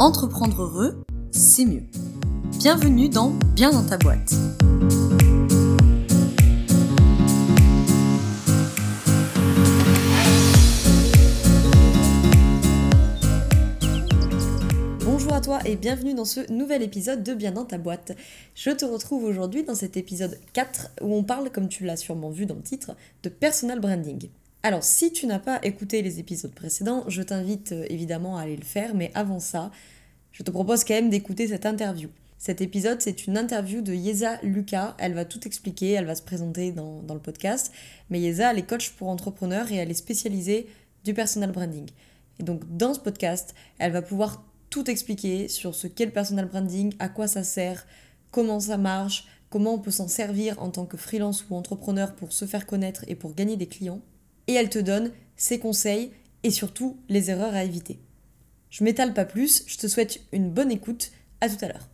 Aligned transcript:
Entreprendre 0.00 0.60
heureux, 0.60 1.04
c'est 1.30 1.64
mieux. 1.64 1.84
Bienvenue 2.58 3.08
dans 3.08 3.30
Bien 3.54 3.70
dans 3.70 3.86
ta 3.86 3.96
boîte. 3.96 4.34
Bonjour 15.04 15.32
à 15.32 15.40
toi 15.40 15.60
et 15.64 15.76
bienvenue 15.76 16.14
dans 16.14 16.24
ce 16.24 16.52
nouvel 16.52 16.82
épisode 16.82 17.22
de 17.22 17.32
Bien 17.32 17.52
dans 17.52 17.64
ta 17.64 17.78
boîte. 17.78 18.16
Je 18.56 18.70
te 18.70 18.84
retrouve 18.84 19.22
aujourd'hui 19.22 19.62
dans 19.62 19.76
cet 19.76 19.96
épisode 19.96 20.40
4 20.54 20.88
où 21.02 21.14
on 21.14 21.22
parle, 21.22 21.50
comme 21.52 21.68
tu 21.68 21.84
l'as 21.84 21.96
sûrement 21.96 22.30
vu 22.30 22.46
dans 22.46 22.56
le 22.56 22.62
titre, 22.62 22.96
de 23.22 23.28
personal 23.28 23.78
branding. 23.78 24.28
Alors, 24.64 24.82
si 24.82 25.12
tu 25.12 25.26
n'as 25.26 25.40
pas 25.40 25.60
écouté 25.62 26.00
les 26.00 26.20
épisodes 26.20 26.54
précédents, 26.54 27.04
je 27.06 27.20
t'invite 27.20 27.72
euh, 27.72 27.84
évidemment 27.90 28.38
à 28.38 28.44
aller 28.44 28.56
le 28.56 28.64
faire, 28.64 28.94
mais 28.94 29.10
avant 29.12 29.38
ça, 29.38 29.70
je 30.32 30.42
te 30.42 30.50
propose 30.50 30.84
quand 30.84 30.94
même 30.94 31.10
d'écouter 31.10 31.48
cette 31.48 31.66
interview. 31.66 32.08
Cet 32.38 32.62
épisode, 32.62 33.02
c'est 33.02 33.26
une 33.26 33.36
interview 33.36 33.82
de 33.82 33.92
Yeza 33.92 34.38
Lucas. 34.42 34.94
Elle 34.96 35.12
va 35.12 35.26
tout 35.26 35.46
expliquer, 35.46 35.90
elle 35.90 36.06
va 36.06 36.14
se 36.14 36.22
présenter 36.22 36.72
dans, 36.72 37.02
dans 37.02 37.12
le 37.12 37.20
podcast. 37.20 37.72
Mais 38.08 38.20
Yeza, 38.20 38.52
elle 38.52 38.58
est 38.58 38.66
coach 38.66 38.92
pour 38.92 39.08
entrepreneurs 39.08 39.70
et 39.70 39.74
elle 39.74 39.90
est 39.90 39.92
spécialisée 39.92 40.66
du 41.04 41.12
personal 41.12 41.52
branding. 41.52 41.90
Et 42.40 42.42
donc, 42.42 42.62
dans 42.74 42.94
ce 42.94 43.00
podcast, 43.00 43.54
elle 43.78 43.92
va 43.92 44.00
pouvoir 44.00 44.46
tout 44.70 44.90
expliquer 44.90 45.48
sur 45.48 45.74
ce 45.74 45.88
qu'est 45.88 46.06
le 46.06 46.10
personal 46.10 46.46
branding, 46.46 46.94
à 47.00 47.10
quoi 47.10 47.26
ça 47.26 47.44
sert, 47.44 47.86
comment 48.30 48.60
ça 48.60 48.78
marche, 48.78 49.26
comment 49.50 49.74
on 49.74 49.78
peut 49.78 49.90
s'en 49.90 50.08
servir 50.08 50.58
en 50.62 50.70
tant 50.70 50.86
que 50.86 50.96
freelance 50.96 51.44
ou 51.50 51.54
entrepreneur 51.54 52.14
pour 52.14 52.32
se 52.32 52.46
faire 52.46 52.64
connaître 52.64 53.04
et 53.08 53.14
pour 53.14 53.34
gagner 53.34 53.58
des 53.58 53.68
clients. 53.68 54.00
Et 54.46 54.54
elle 54.54 54.70
te 54.70 54.78
donne 54.78 55.12
ses 55.36 55.58
conseils 55.58 56.12
et 56.42 56.50
surtout 56.50 56.98
les 57.08 57.30
erreurs 57.30 57.54
à 57.54 57.64
éviter. 57.64 57.98
Je 58.70 58.84
m'étale 58.84 59.14
pas 59.14 59.24
plus, 59.24 59.64
je 59.66 59.78
te 59.78 59.86
souhaite 59.86 60.20
une 60.32 60.50
bonne 60.50 60.70
écoute, 60.70 61.10
à 61.40 61.48
tout 61.48 61.64
à 61.64 61.68
l'heure. 61.68 61.88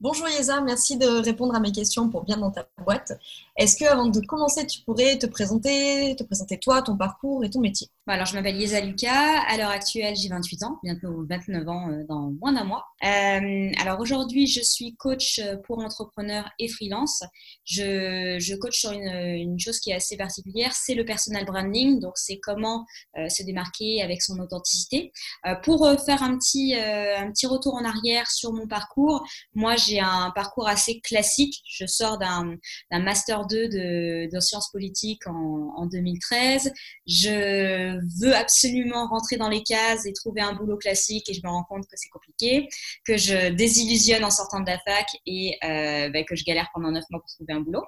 Bonjour 0.00 0.28
Yeza, 0.28 0.60
merci 0.60 0.96
de 0.96 1.06
répondre 1.06 1.54
à 1.54 1.60
mes 1.60 1.70
questions 1.70 2.08
pour 2.08 2.24
bien 2.24 2.36
dans 2.36 2.50
ta 2.50 2.68
boîte. 2.84 3.12
Est-ce 3.56 3.76
que 3.76 3.84
avant 3.84 4.06
de 4.06 4.20
commencer, 4.20 4.66
tu 4.66 4.82
pourrais 4.82 5.18
te 5.18 5.26
présenter, 5.26 6.16
te 6.16 6.24
présenter 6.24 6.58
toi, 6.58 6.82
ton 6.82 6.96
parcours 6.96 7.44
et 7.44 7.50
ton 7.50 7.60
métier? 7.60 7.88
Alors, 8.06 8.26
je 8.26 8.34
m'appelle 8.34 8.60
Yeza 8.60 8.80
Lucas. 8.80 9.40
À 9.48 9.56
l'heure 9.56 9.70
actuelle, 9.70 10.16
j'ai 10.16 10.28
28 10.28 10.62
ans, 10.64 10.78
bientôt 10.82 11.24
29 11.28 11.68
ans 11.68 11.90
euh, 11.90 12.04
dans 12.08 12.32
moins 12.40 12.52
d'un 12.52 12.64
mois. 12.64 12.84
Euh, 13.04 13.70
alors 13.80 14.00
aujourd'hui, 14.00 14.46
je 14.46 14.60
suis 14.60 14.96
coach 14.96 15.40
pour 15.64 15.78
entrepreneurs 15.78 16.50
et 16.58 16.68
freelance. 16.68 17.22
Je, 17.64 18.38
je 18.40 18.54
coach 18.56 18.78
sur 18.78 18.92
une, 18.92 19.08
une, 19.08 19.58
chose 19.58 19.78
qui 19.78 19.90
est 19.90 19.94
assez 19.94 20.16
particulière, 20.16 20.72
c'est 20.74 20.94
le 20.94 21.04
personal 21.04 21.44
branding. 21.44 22.00
Donc, 22.00 22.12
c'est 22.16 22.38
comment 22.38 22.86
euh, 23.18 23.28
se 23.28 23.42
démarquer 23.42 24.02
avec 24.02 24.22
son 24.22 24.38
authenticité. 24.38 25.12
Euh, 25.46 25.54
pour 25.56 25.88
faire 26.04 26.22
un 26.22 26.36
petit, 26.36 26.74
euh, 26.76 27.18
un 27.18 27.30
petit 27.30 27.46
retour 27.46 27.74
en 27.74 27.84
arrière 27.84 28.30
sur 28.30 28.52
mon 28.52 28.66
parcours, 28.66 29.24
moi, 29.54 29.76
j'ai 29.76 30.00
un 30.00 30.30
parcours 30.34 30.68
assez 30.68 31.00
classique. 31.00 31.62
Je 31.66 31.86
sors 31.86 32.18
d'un 32.18 32.56
master 32.90 33.41
2 33.46 33.68
de, 33.68 34.40
sciences 34.40 34.70
politiques 34.70 35.26
en, 35.26 35.72
en 35.76 35.86
2013. 35.86 36.72
Je 37.06 37.98
veux 38.20 38.34
absolument 38.34 39.06
rentrer 39.08 39.36
dans 39.36 39.48
les 39.48 39.62
cases 39.62 40.06
et 40.06 40.12
trouver 40.12 40.40
un 40.40 40.54
boulot 40.54 40.76
classique 40.76 41.28
et 41.30 41.34
je 41.34 41.40
me 41.44 41.48
rends 41.48 41.64
compte 41.64 41.84
que 41.84 41.94
c'est 41.94 42.08
compliqué 42.08 42.68
que 43.04 43.16
je 43.16 43.50
désillusionne 43.50 44.24
en 44.24 44.30
sortant 44.30 44.60
de 44.60 44.66
la 44.66 44.78
fac 44.78 45.06
et 45.26 45.56
euh, 45.64 46.10
bah, 46.10 46.24
que 46.24 46.36
je 46.36 46.44
galère 46.44 46.68
pendant 46.74 46.90
neuf 46.90 47.04
mois 47.10 47.20
pour 47.20 47.30
trouver 47.30 47.52
un 47.52 47.60
boulot. 47.60 47.84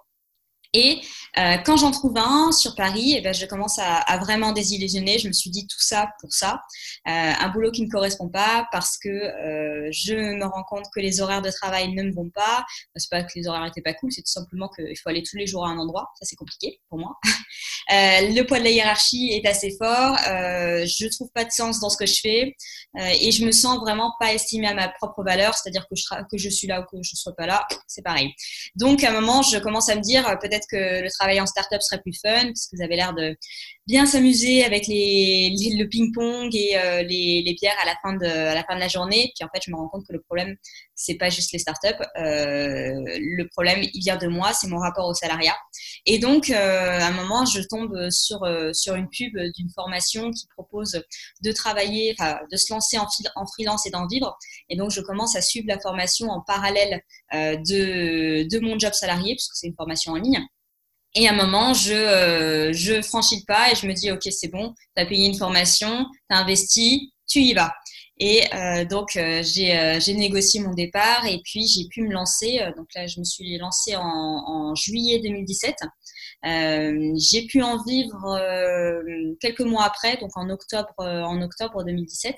Et 0.75 1.00
euh, 1.39 1.56
quand 1.64 1.77
j'en 1.77 1.92
trouve 1.92 2.17
un 2.17 2.50
sur 2.53 2.75
Paris, 2.75 3.14
eh 3.17 3.20
ben, 3.20 3.33
je 3.33 3.47
commence 3.47 3.78
à, 3.78 4.19
vraiment 4.19 4.53
désillusionner. 4.53 5.19
Je 5.19 5.28
me 5.28 5.33
suis 5.33 5.50
dit 5.50 5.67
tout 5.67 5.80
ça 5.80 6.08
pour 6.20 6.33
ça. 6.33 6.62
Euh, 7.08 7.11
un 7.11 7.48
boulot 7.48 7.70
qui 7.70 7.83
ne 7.83 7.89
correspond 7.89 8.28
pas 8.28 8.67
parce 8.73 8.98
que 8.98 9.08
euh, 9.08 9.89
je 9.92 10.14
me 10.14 10.45
rends 10.45 10.64
compte 10.64 10.86
que 10.95 11.01
les 11.01 11.20
horaires 11.20 11.42
de 11.42 11.51
travail 11.51 11.92
ne 11.92 12.02
me 12.02 12.13
vont 12.13 12.30
pas. 12.30 12.64
C'est 12.96 13.11
pas 13.11 13.23
que 13.23 13.33
les 13.36 13.46
horaires 13.46 13.64
n'étaient 13.64 13.83
pas 13.83 13.95
cool, 13.95 14.13
c'est 14.13 14.23
tout 14.23 14.33
simplement 14.33 14.68
qu'il 14.68 14.96
faut 14.98 15.08
aller 15.08 15.23
tous 15.23 15.36
les 15.36 15.46
jours 15.46 15.64
à 15.64 15.70
un 15.70 15.79
endroit. 15.79 16.11
Ça, 16.18 16.27
c'est 16.27 16.36
compliqué 16.36 16.80
pour 16.89 16.98
moi. 16.98 17.18
Le 17.89 18.42
poids 18.42 18.58
de 18.58 18.64
la 18.64 18.70
hiérarchie 18.70 19.30
est 19.33 19.46
assez 19.46 19.77
fort. 19.77 20.17
Je 20.27 21.08
trouve 21.14 21.30
pas 21.34 21.45
de 21.45 21.51
sens 21.51 21.80
dans 21.80 21.90
ce 21.90 21.96
que 21.96 22.07
je 22.07 22.20
fais 22.20 22.57
et 22.96 23.30
je 23.30 23.45
me 23.45 23.52
sens 23.52 23.79
vraiment 23.79 24.13
pas 24.18 24.33
estimée 24.33 24.68
à 24.68 24.74
ma 24.74 24.89
propre 24.89 25.23
valeur. 25.23 25.55
C'est-à-dire 25.55 25.86
que 25.89 26.36
je 26.39 26.48
suis 26.48 26.67
là 26.67 26.80
ou 26.80 26.84
que 26.84 27.02
je 27.02 27.13
ne 27.13 27.17
sois 27.17 27.34
pas 27.36 27.46
là, 27.46 27.67
c'est 27.86 28.02
pareil. 28.02 28.33
Donc, 28.74 29.05
à 29.05 29.11
un 29.11 29.13
moment, 29.13 29.42
je 29.42 29.58
commence 29.58 29.89
à 29.89 29.96
me 29.96 30.01
dire 30.01 30.24
peut-être 30.40 30.64
que 30.67 31.02
le 31.02 31.11
travail 31.11 31.41
en 31.41 31.47
start-up 31.47 31.80
serait 31.83 32.01
plus 32.01 32.19
fun, 32.20 32.47
parce 32.47 32.67
que 32.67 32.77
vous 32.77 32.83
avez 32.83 32.97
l'air 32.97 33.14
de 33.14 33.36
bien 33.86 34.07
s'amuser 34.07 34.64
avec 34.64 34.86
les, 34.86 35.51
le 35.79 35.85
ping-pong 35.85 36.55
et 36.55 36.77
euh, 36.77 37.02
les, 37.02 37.42
les, 37.45 37.55
bières 37.55 37.77
à 37.83 37.86
la, 37.86 37.95
fin 38.02 38.14
de, 38.14 38.27
à 38.27 38.55
la 38.55 38.64
fin 38.64 38.75
de 38.75 38.80
la 38.80 38.89
journée. 38.89 39.33
Puis 39.36 39.45
en 39.45 39.48
fait, 39.55 39.63
je 39.64 39.70
me 39.70 39.77
rends 39.77 39.89
compte 39.89 40.07
que 40.07 40.13
le 40.13 40.23
problème, 40.23 40.57
c'est 40.95 41.17
pas 41.17 41.30
juste 41.30 41.52
les 41.52 41.58
start-up. 41.58 41.97
Euh, 42.17 42.95
le 43.07 43.48
problème, 43.48 43.80
il 43.83 44.01
vient 44.01 44.17
de 44.17 44.27
moi, 44.27 44.52
c'est 44.52 44.69
mon 44.69 44.79
rapport 44.79 45.07
au 45.07 45.14
salariat. 45.14 45.57
Et 46.07 46.19
donc, 46.19 46.51
euh, 46.51 46.98
à 47.01 47.07
un 47.07 47.13
moment, 47.13 47.45
je 47.45 47.61
tombe 47.69 48.11
sur, 48.11 48.42
euh, 48.45 48.73
sur 48.73 48.95
une 48.95 49.08
pub 49.08 49.36
d'une 49.57 49.70
formation 49.70 50.31
qui 50.31 50.46
propose 50.57 51.02
de 51.42 51.52
travailler, 51.52 52.14
de 52.51 52.57
se 52.57 52.73
lancer 52.73 52.98
en, 52.98 53.07
en 53.36 53.46
freelance 53.46 53.86
et 53.86 53.91
d'en 53.91 54.07
vivre. 54.07 54.36
Et 54.69 54.77
donc, 54.77 54.91
je 54.91 55.01
commence 55.01 55.36
à 55.36 55.42
suivre 55.42 55.67
la 55.69 55.79
formation 55.79 56.29
en 56.29 56.41
parallèle 56.41 57.02
euh, 57.35 57.57
de, 57.57 58.48
de 58.48 58.58
mon 58.61 58.79
job 58.79 58.92
salarié, 58.92 59.35
puisque 59.35 59.55
c'est 59.55 59.67
une 59.67 59.75
formation 59.75 60.13
en 60.13 60.17
ligne. 60.17 60.41
Et 61.17 61.29
à 61.29 61.33
un 61.33 61.36
moment, 61.36 61.75
je, 61.75 61.92
euh, 61.92 62.73
je 62.73 63.01
franchis 63.02 63.36
le 63.36 63.45
pas 63.47 63.70
et 63.70 63.75
je 63.77 63.86
me 63.86 63.92
dis, 63.92 64.11
OK, 64.11 64.23
c'est 64.30 64.48
bon, 64.48 64.75
tu 64.97 65.02
as 65.02 65.07
payé 65.07 65.27
une 65.27 65.36
formation, 65.36 66.07
tu 66.29 66.36
as 66.36 66.39
investi, 66.39 67.13
tu 67.29 67.41
y 67.41 67.55
vas. 67.55 67.73
Et 68.19 68.42
euh, 68.55 68.85
donc, 68.85 69.17
euh, 69.17 69.42
j'ai 69.42 69.77
euh, 69.77 69.98
négocié 70.14 70.61
mon 70.61 70.73
départ 70.73 71.27
et 71.27 71.41
puis 71.45 71.67
j'ai 71.67 71.89
pu 71.89 72.02
me 72.02 72.13
lancer. 72.13 72.61
Euh, 72.61 72.73
donc 72.77 72.86
là, 72.95 73.07
je 73.07 73.19
me 73.19 73.25
suis 73.25 73.58
lancée 73.58 73.97
en, 73.97 74.02
en 74.02 74.75
juillet 74.77 75.20
2017. 75.20 75.75
j'ai 76.45 77.46
pu 77.46 77.63
en 77.63 77.83
vivre 77.83 78.39
quelques 79.41 79.61
mois 79.61 79.85
après, 79.85 80.17
donc 80.19 80.31
en 80.36 80.48
octobre, 80.51 80.95
en 80.98 81.42
octobre 81.42 81.83
2017. 81.85 82.36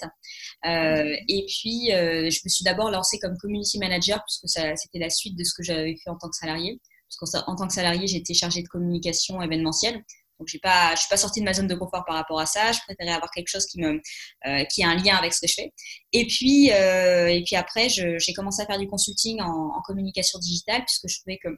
et 0.64 1.46
puis, 1.46 1.88
je 1.90 2.40
me 2.44 2.48
suis 2.48 2.64
d'abord 2.64 2.90
lancée 2.90 3.18
comme 3.18 3.36
community 3.38 3.78
manager, 3.78 4.22
puisque 4.24 4.48
c'était 4.48 4.98
la 4.98 5.10
suite 5.10 5.36
de 5.36 5.44
ce 5.44 5.52
que 5.54 5.62
j'avais 5.62 5.96
fait 6.02 6.10
en 6.10 6.16
tant 6.16 6.28
que 6.28 6.36
salarié 6.36 6.80
parce 7.08 7.44
qu'en 7.44 7.56
tant 7.56 7.66
que 7.66 7.72
salarié, 7.72 8.06
j'étais 8.06 8.34
chargée 8.34 8.62
de 8.62 8.68
communication 8.68 9.40
événementielle. 9.40 10.02
Donc, 10.38 10.48
je 10.48 10.52
suis 10.52 10.60
pas 10.60 10.94
sortie 11.16 11.40
de 11.40 11.46
ma 11.46 11.54
zone 11.54 11.66
de 11.66 11.74
confort 11.74 12.04
par 12.04 12.14
rapport 12.14 12.38
à 12.38 12.46
ça. 12.46 12.70
Je 12.72 12.78
préférais 12.86 13.14
avoir 13.14 13.30
quelque 13.30 13.48
chose 13.48 13.64
qui 13.66 13.82
euh, 13.82 13.98
a 14.44 14.86
un 14.86 14.94
lien 14.96 15.16
avec 15.16 15.32
ce 15.32 15.40
que 15.40 15.46
je 15.46 15.54
fais. 15.54 15.72
Et 16.12 16.26
puis, 16.26 16.70
euh, 16.72 17.28
et 17.28 17.42
puis 17.44 17.56
après, 17.56 17.88
j'ai 17.88 18.32
commencé 18.34 18.62
à 18.62 18.66
faire 18.66 18.78
du 18.78 18.86
consulting 18.86 19.40
en, 19.40 19.80
communication 19.86 20.38
digitale 20.38 20.84
puisque 20.84 21.08
je 21.08 21.20
trouvais 21.20 21.38
que 21.42 21.48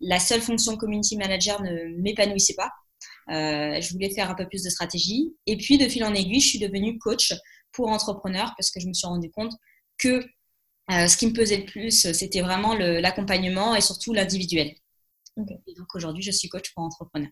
la 0.00 0.18
seule 0.18 0.40
fonction 0.40 0.76
community 0.76 1.16
manager 1.16 1.62
ne 1.62 2.00
m'épanouissait 2.00 2.54
pas. 2.54 2.70
Euh, 3.30 3.80
je 3.80 3.92
voulais 3.92 4.10
faire 4.10 4.30
un 4.30 4.34
peu 4.34 4.48
plus 4.48 4.62
de 4.64 4.70
stratégie. 4.70 5.32
Et 5.46 5.56
puis, 5.56 5.78
de 5.78 5.88
fil 5.88 6.02
en 6.04 6.12
aiguille, 6.12 6.40
je 6.40 6.48
suis 6.48 6.58
devenue 6.58 6.98
coach 6.98 7.32
pour 7.72 7.88
entrepreneurs 7.88 8.52
parce 8.56 8.70
que 8.70 8.80
je 8.80 8.88
me 8.88 8.94
suis 8.94 9.06
rendu 9.06 9.30
compte 9.30 9.52
que 9.98 10.24
ce 10.88 11.16
qui 11.16 11.26
me 11.26 11.32
pesait 11.32 11.58
le 11.58 11.64
plus, 11.64 12.12
c'était 12.12 12.42
vraiment 12.42 12.74
l'accompagnement 12.74 13.74
et 13.74 13.80
surtout 13.80 14.12
l'individuel. 14.12 14.74
Okay. 15.36 15.58
Et 15.66 15.74
donc 15.74 15.94
aujourd'hui, 15.94 16.22
je 16.22 16.30
suis 16.30 16.48
coach 16.48 16.72
pour 16.74 16.84
entrepreneurs. 16.84 17.30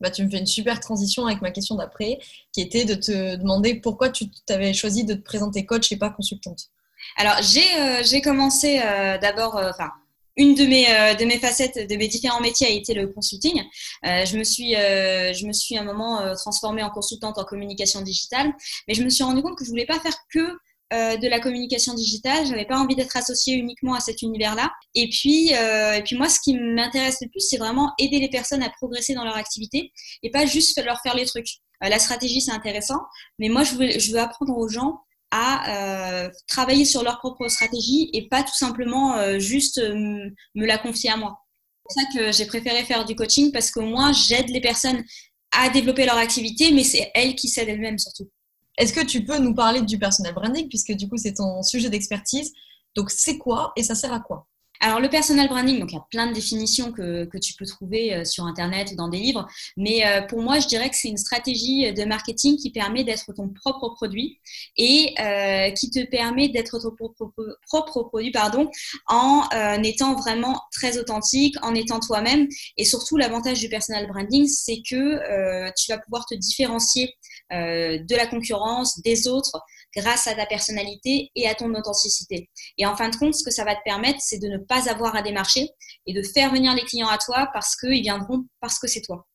Bah, 0.00 0.10
tu 0.10 0.24
me 0.24 0.30
fais 0.30 0.38
une 0.38 0.46
super 0.46 0.80
transition 0.80 1.26
avec 1.26 1.40
ma 1.40 1.50
question 1.50 1.76
d'après, 1.76 2.18
qui 2.52 2.60
était 2.60 2.84
de 2.84 2.94
te 2.94 3.36
demander 3.36 3.76
pourquoi 3.76 4.10
tu 4.10 4.26
avais 4.48 4.74
choisi 4.74 5.04
de 5.04 5.14
te 5.14 5.22
présenter 5.22 5.64
coach 5.66 5.90
et 5.92 5.96
pas 5.96 6.10
consultante. 6.10 6.70
Alors, 7.16 7.36
j'ai 7.42 8.18
euh, 8.18 8.20
commencé 8.22 8.80
euh, 8.80 9.18
d'abord, 9.18 9.56
euh, 9.56 9.70
enfin, 9.70 9.90
une 10.36 10.54
de 10.54 10.64
mes, 10.64 10.84
de 11.14 11.24
mes 11.26 11.38
facettes, 11.38 11.88
de 11.88 11.96
mes 11.96 12.08
différents 12.08 12.40
métiers 12.40 12.66
a 12.66 12.70
été 12.70 12.92
le 12.92 13.06
consulting. 13.06 13.62
Je, 14.02 14.36
me 14.36 14.42
suis, 14.42 14.72
je 14.72 15.46
me 15.46 15.52
suis 15.52 15.78
à 15.78 15.82
un 15.82 15.84
moment 15.84 16.34
transformée 16.34 16.82
en 16.82 16.90
consultante 16.90 17.38
en 17.38 17.44
communication 17.44 18.02
digitale, 18.02 18.52
mais 18.88 18.94
je 18.94 19.04
me 19.04 19.10
suis 19.10 19.22
rendu 19.22 19.42
compte 19.42 19.56
que 19.56 19.64
je 19.64 19.70
voulais 19.70 19.86
pas 19.86 20.00
faire 20.00 20.16
que 20.32 20.58
euh, 20.94 21.16
de 21.16 21.28
la 21.28 21.40
communication 21.40 21.94
digitale. 21.94 22.46
J'avais 22.46 22.66
pas 22.66 22.78
envie 22.78 22.94
d'être 22.94 23.16
associée 23.16 23.54
uniquement 23.54 23.94
à 23.94 24.00
cet 24.00 24.22
univers-là. 24.22 24.70
Et 24.94 25.08
puis, 25.08 25.52
euh, 25.54 25.94
et 25.94 26.02
puis 26.02 26.16
moi, 26.16 26.28
ce 26.28 26.38
qui 26.38 26.56
m'intéresse 26.56 27.18
le 27.20 27.28
plus, 27.28 27.40
c'est 27.40 27.56
vraiment 27.56 27.92
aider 27.98 28.20
les 28.20 28.28
personnes 28.28 28.62
à 28.62 28.70
progresser 28.70 29.14
dans 29.14 29.24
leur 29.24 29.36
activité 29.36 29.92
et 30.22 30.30
pas 30.30 30.46
juste 30.46 30.80
leur 30.84 31.00
faire 31.02 31.16
les 31.16 31.26
trucs. 31.26 31.48
Euh, 31.82 31.88
la 31.88 31.98
stratégie, 31.98 32.40
c'est 32.40 32.52
intéressant, 32.52 33.00
mais 33.38 33.48
moi, 33.48 33.64
je 33.64 33.74
veux, 33.74 33.98
je 33.98 34.12
veux 34.12 34.20
apprendre 34.20 34.56
aux 34.56 34.68
gens 34.68 35.00
à 35.36 36.30
travailler 36.46 36.84
sur 36.84 37.02
leur 37.02 37.18
propre 37.18 37.48
stratégie 37.48 38.08
et 38.12 38.28
pas 38.28 38.44
tout 38.44 38.54
simplement 38.54 39.40
juste 39.40 39.80
me 39.80 40.64
la 40.64 40.78
confier 40.78 41.10
à 41.10 41.16
moi. 41.16 41.40
C'est 41.74 41.82
pour 41.82 41.92
ça 41.92 42.16
que 42.16 42.32
j'ai 42.32 42.46
préféré 42.46 42.84
faire 42.84 43.04
du 43.04 43.16
coaching 43.16 43.50
parce 43.50 43.72
que 43.72 43.80
moi, 43.80 44.12
j'aide 44.12 44.48
les 44.50 44.60
personnes 44.60 45.02
à 45.50 45.70
développer 45.70 46.06
leur 46.06 46.18
activité, 46.18 46.70
mais 46.70 46.84
c'est 46.84 47.10
elles 47.14 47.34
qui 47.34 47.48
s'aident 47.48 47.70
elles-mêmes 47.70 47.98
surtout. 47.98 48.30
Est-ce 48.76 48.92
que 48.92 49.04
tu 49.04 49.24
peux 49.24 49.38
nous 49.38 49.54
parler 49.54 49.82
du 49.82 49.98
personal 49.98 50.34
branding, 50.34 50.68
puisque 50.68 50.92
du 50.92 51.08
coup, 51.08 51.16
c'est 51.16 51.34
ton 51.34 51.62
sujet 51.62 51.90
d'expertise. 51.90 52.52
Donc, 52.96 53.10
c'est 53.10 53.38
quoi 53.38 53.72
et 53.76 53.82
ça 53.82 53.94
sert 53.94 54.12
à 54.12 54.20
quoi? 54.20 54.48
Alors 54.80 55.00
le 55.00 55.08
personal 55.08 55.48
branding, 55.48 55.78
donc 55.78 55.92
il 55.92 55.94
y 55.94 55.98
a 55.98 56.06
plein 56.10 56.26
de 56.26 56.34
définitions 56.34 56.92
que, 56.92 57.24
que 57.24 57.38
tu 57.38 57.54
peux 57.54 57.64
trouver 57.64 58.14
euh, 58.14 58.24
sur 58.24 58.44
Internet 58.44 58.90
ou 58.92 58.96
dans 58.96 59.08
des 59.08 59.18
livres, 59.18 59.46
mais 59.76 60.06
euh, 60.06 60.22
pour 60.22 60.42
moi 60.42 60.58
je 60.58 60.66
dirais 60.66 60.90
que 60.90 60.96
c'est 60.96 61.08
une 61.08 61.16
stratégie 61.16 61.92
de 61.92 62.04
marketing 62.04 62.56
qui 62.56 62.70
permet 62.70 63.04
d'être 63.04 63.32
ton 63.32 63.48
propre 63.48 63.90
produit 63.90 64.40
et 64.76 65.14
euh, 65.20 65.70
qui 65.70 65.90
te 65.90 66.04
permet 66.04 66.48
d'être 66.48 66.78
ton 66.78 66.90
propre, 66.90 67.32
propre, 67.66 68.02
produit 68.02 68.32
pardon, 68.32 68.68
en 69.06 69.48
étant 69.82 70.14
vraiment 70.14 70.60
très 70.72 70.98
authentique, 70.98 71.56
en 71.62 71.74
étant 71.74 72.00
toi-même. 72.00 72.48
Et 72.76 72.84
surtout 72.84 73.16
l'avantage 73.16 73.60
du 73.60 73.68
personal 73.68 74.06
branding, 74.06 74.46
c'est 74.48 74.82
que 74.88 75.72
tu 75.76 75.92
vas 75.92 75.98
pouvoir 75.98 76.26
te 76.26 76.34
différencier 76.34 77.14
de 77.50 78.16
la 78.16 78.26
concurrence, 78.26 79.00
des 79.02 79.28
autres, 79.28 79.60
grâce 79.96 80.26
à 80.26 80.34
ta 80.34 80.46
personnalité 80.46 81.30
et 81.34 81.48
à 81.48 81.54
ton 81.54 81.72
authenticité. 81.74 82.50
Et 82.78 82.86
en 82.86 82.96
fin 82.96 83.08
de 83.08 83.16
compte, 83.16 83.34
ce 83.34 83.44
que 83.44 83.50
ça 83.50 83.64
va 83.64 83.74
te 83.74 83.82
permettre, 83.84 84.20
c'est 84.20 84.38
de 84.38 84.48
ne 84.48 84.58
pas 84.58 84.90
avoir 84.90 85.16
à 85.16 85.22
démarcher 85.22 85.68
et 86.06 86.12
de 86.12 86.22
faire 86.22 86.50
venir 86.50 86.74
les 86.74 86.82
clients 86.82 87.08
à 87.08 87.18
toi 87.18 87.48
parce 87.52 87.76
qu'ils 87.76 88.02
viendront 88.02 88.44
parce 88.60 88.78
que 88.78 88.86
c'est 88.86 89.02
toi. 89.02 89.26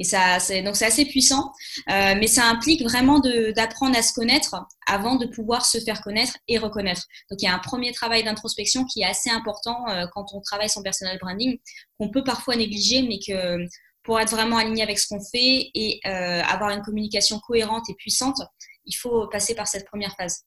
Et 0.00 0.04
ça, 0.04 0.38
donc 0.62 0.76
c'est 0.76 0.86
assez 0.86 1.04
puissant, 1.06 1.52
euh, 1.90 2.14
mais 2.16 2.28
ça 2.28 2.44
implique 2.44 2.82
vraiment 2.82 3.18
d'apprendre 3.18 3.98
à 3.98 4.02
se 4.02 4.14
connaître 4.14 4.54
avant 4.86 5.16
de 5.16 5.26
pouvoir 5.26 5.66
se 5.66 5.78
faire 5.80 6.00
connaître 6.02 6.34
et 6.46 6.56
reconnaître. 6.56 7.02
Donc 7.28 7.42
il 7.42 7.46
y 7.46 7.48
a 7.48 7.54
un 7.54 7.58
premier 7.58 7.92
travail 7.92 8.22
d'introspection 8.22 8.84
qui 8.84 9.02
est 9.02 9.06
assez 9.06 9.28
important 9.28 9.88
euh, 9.88 10.06
quand 10.14 10.26
on 10.34 10.40
travaille 10.40 10.70
son 10.70 10.82
personal 10.82 11.18
branding, 11.18 11.58
qu'on 11.98 12.10
peut 12.10 12.22
parfois 12.22 12.54
négliger, 12.54 13.02
mais 13.02 13.18
que 13.18 13.66
pour 14.04 14.20
être 14.20 14.30
vraiment 14.30 14.56
aligné 14.56 14.82
avec 14.82 15.00
ce 15.00 15.08
qu'on 15.08 15.20
fait 15.20 15.68
et 15.74 16.00
euh, 16.06 16.42
avoir 16.42 16.70
une 16.70 16.82
communication 16.82 17.40
cohérente 17.40 17.90
et 17.90 17.94
puissante, 17.94 18.40
il 18.88 18.94
faut 18.94 19.28
passer 19.28 19.54
par 19.54 19.68
cette 19.68 19.86
première 19.86 20.14
phase. 20.16 20.44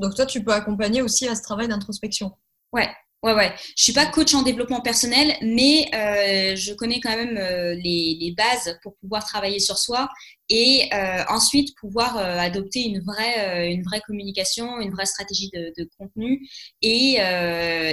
Donc 0.00 0.14
toi, 0.14 0.26
tu 0.26 0.42
peux 0.42 0.52
accompagner 0.52 1.02
aussi 1.02 1.28
à 1.28 1.36
ce 1.36 1.42
travail 1.42 1.68
d'introspection. 1.68 2.32
Ouais, 2.72 2.88
ouais, 3.22 3.34
ouais. 3.34 3.52
Je 3.76 3.82
suis 3.82 3.92
pas 3.92 4.06
coach 4.06 4.32
en 4.34 4.42
développement 4.42 4.80
personnel, 4.80 5.36
mais 5.42 5.90
euh, 5.94 6.56
je 6.56 6.72
connais 6.72 7.00
quand 7.00 7.14
même 7.14 7.36
euh, 7.36 7.74
les, 7.74 8.34
bases 8.36 8.78
pour 8.82 8.96
pouvoir 8.96 9.24
travailler 9.24 9.58
sur 9.58 9.76
soi 9.76 10.08
et 10.48 10.88
euh, 10.94 11.22
ensuite 11.28 11.76
pouvoir 11.76 12.16
adopter 12.16 12.80
une 12.80 13.00
vraie, 13.00 13.72
une 13.72 13.82
vraie 13.82 14.00
communication, 14.00 14.80
une 14.80 14.90
vraie 14.90 15.06
stratégie 15.06 15.50
de, 15.50 15.88
contenu 15.98 16.48
et, 16.80 17.18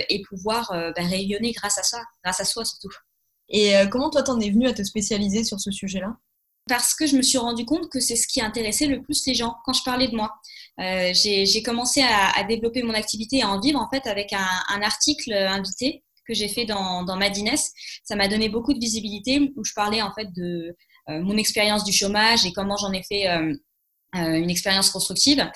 et 0.10 0.22
pouvoir 0.30 0.70
bah, 0.72 1.04
rayonner 1.04 1.52
grâce 1.52 1.78
à 1.78 1.84
ça, 1.84 2.02
grâce 2.24 2.40
à 2.40 2.46
soi 2.46 2.64
surtout. 2.64 2.90
Et 3.50 3.74
comment 3.92 4.10
toi, 4.10 4.24
t'en 4.24 4.40
es 4.40 4.50
venu 4.50 4.68
à 4.68 4.74
te 4.74 4.84
spécialiser 4.84 5.44
sur 5.44 5.60
ce 5.60 5.72
sujet-là? 5.72 6.18
Parce 6.68 6.94
que 6.94 7.06
je 7.06 7.16
me 7.16 7.22
suis 7.22 7.38
rendu 7.38 7.66
compte 7.66 7.90
que 7.90 8.00
c'est 8.00 8.16
ce 8.16 8.28
qui 8.28 8.42
intéressait 8.42 8.88
le 8.88 9.02
plus 9.02 9.26
les 9.26 9.34
gens 9.34 9.56
quand 9.66 9.74
je 9.74 9.84
parlais 9.84 10.08
de 10.08 10.16
moi. 10.16 10.32
Euh, 10.80 11.12
j'ai 11.14 11.64
commencé 11.64 12.02
à, 12.04 12.44
développer 12.44 12.84
mon 12.84 12.94
activité 12.94 13.42
à 13.42 13.50
en 13.50 13.60
vivre 13.60 13.80
en 13.80 13.90
fait 13.90 14.08
avec 14.08 14.34
un, 14.34 14.82
article 14.82 15.34
invité 15.34 16.04
que 16.28 16.34
j'ai 16.34 16.48
fait 16.48 16.66
dans, 16.66 17.04
dans 17.04 17.16
Madines. 17.16 17.56
Ça 18.04 18.16
m'a 18.16 18.28
donné 18.28 18.50
beaucoup 18.50 18.74
de 18.74 18.80
visibilité 18.80 19.52
où 19.56 19.64
je 19.64 19.74
parlais 19.74 20.02
en 20.02 20.14
fait 20.14 20.28
de 20.36 20.76
euh, 21.10 21.22
mon 21.22 21.38
expérience 21.38 21.86
du 21.86 21.94
chômage 21.94 22.46
et 22.46 22.52
comment 22.52 22.76
j'en 22.76 22.92
ai 22.92 23.02
fait 23.02 23.30
euh, 23.30 23.54
une 24.14 24.50
expérience 24.50 24.90
constructive. 24.90 25.48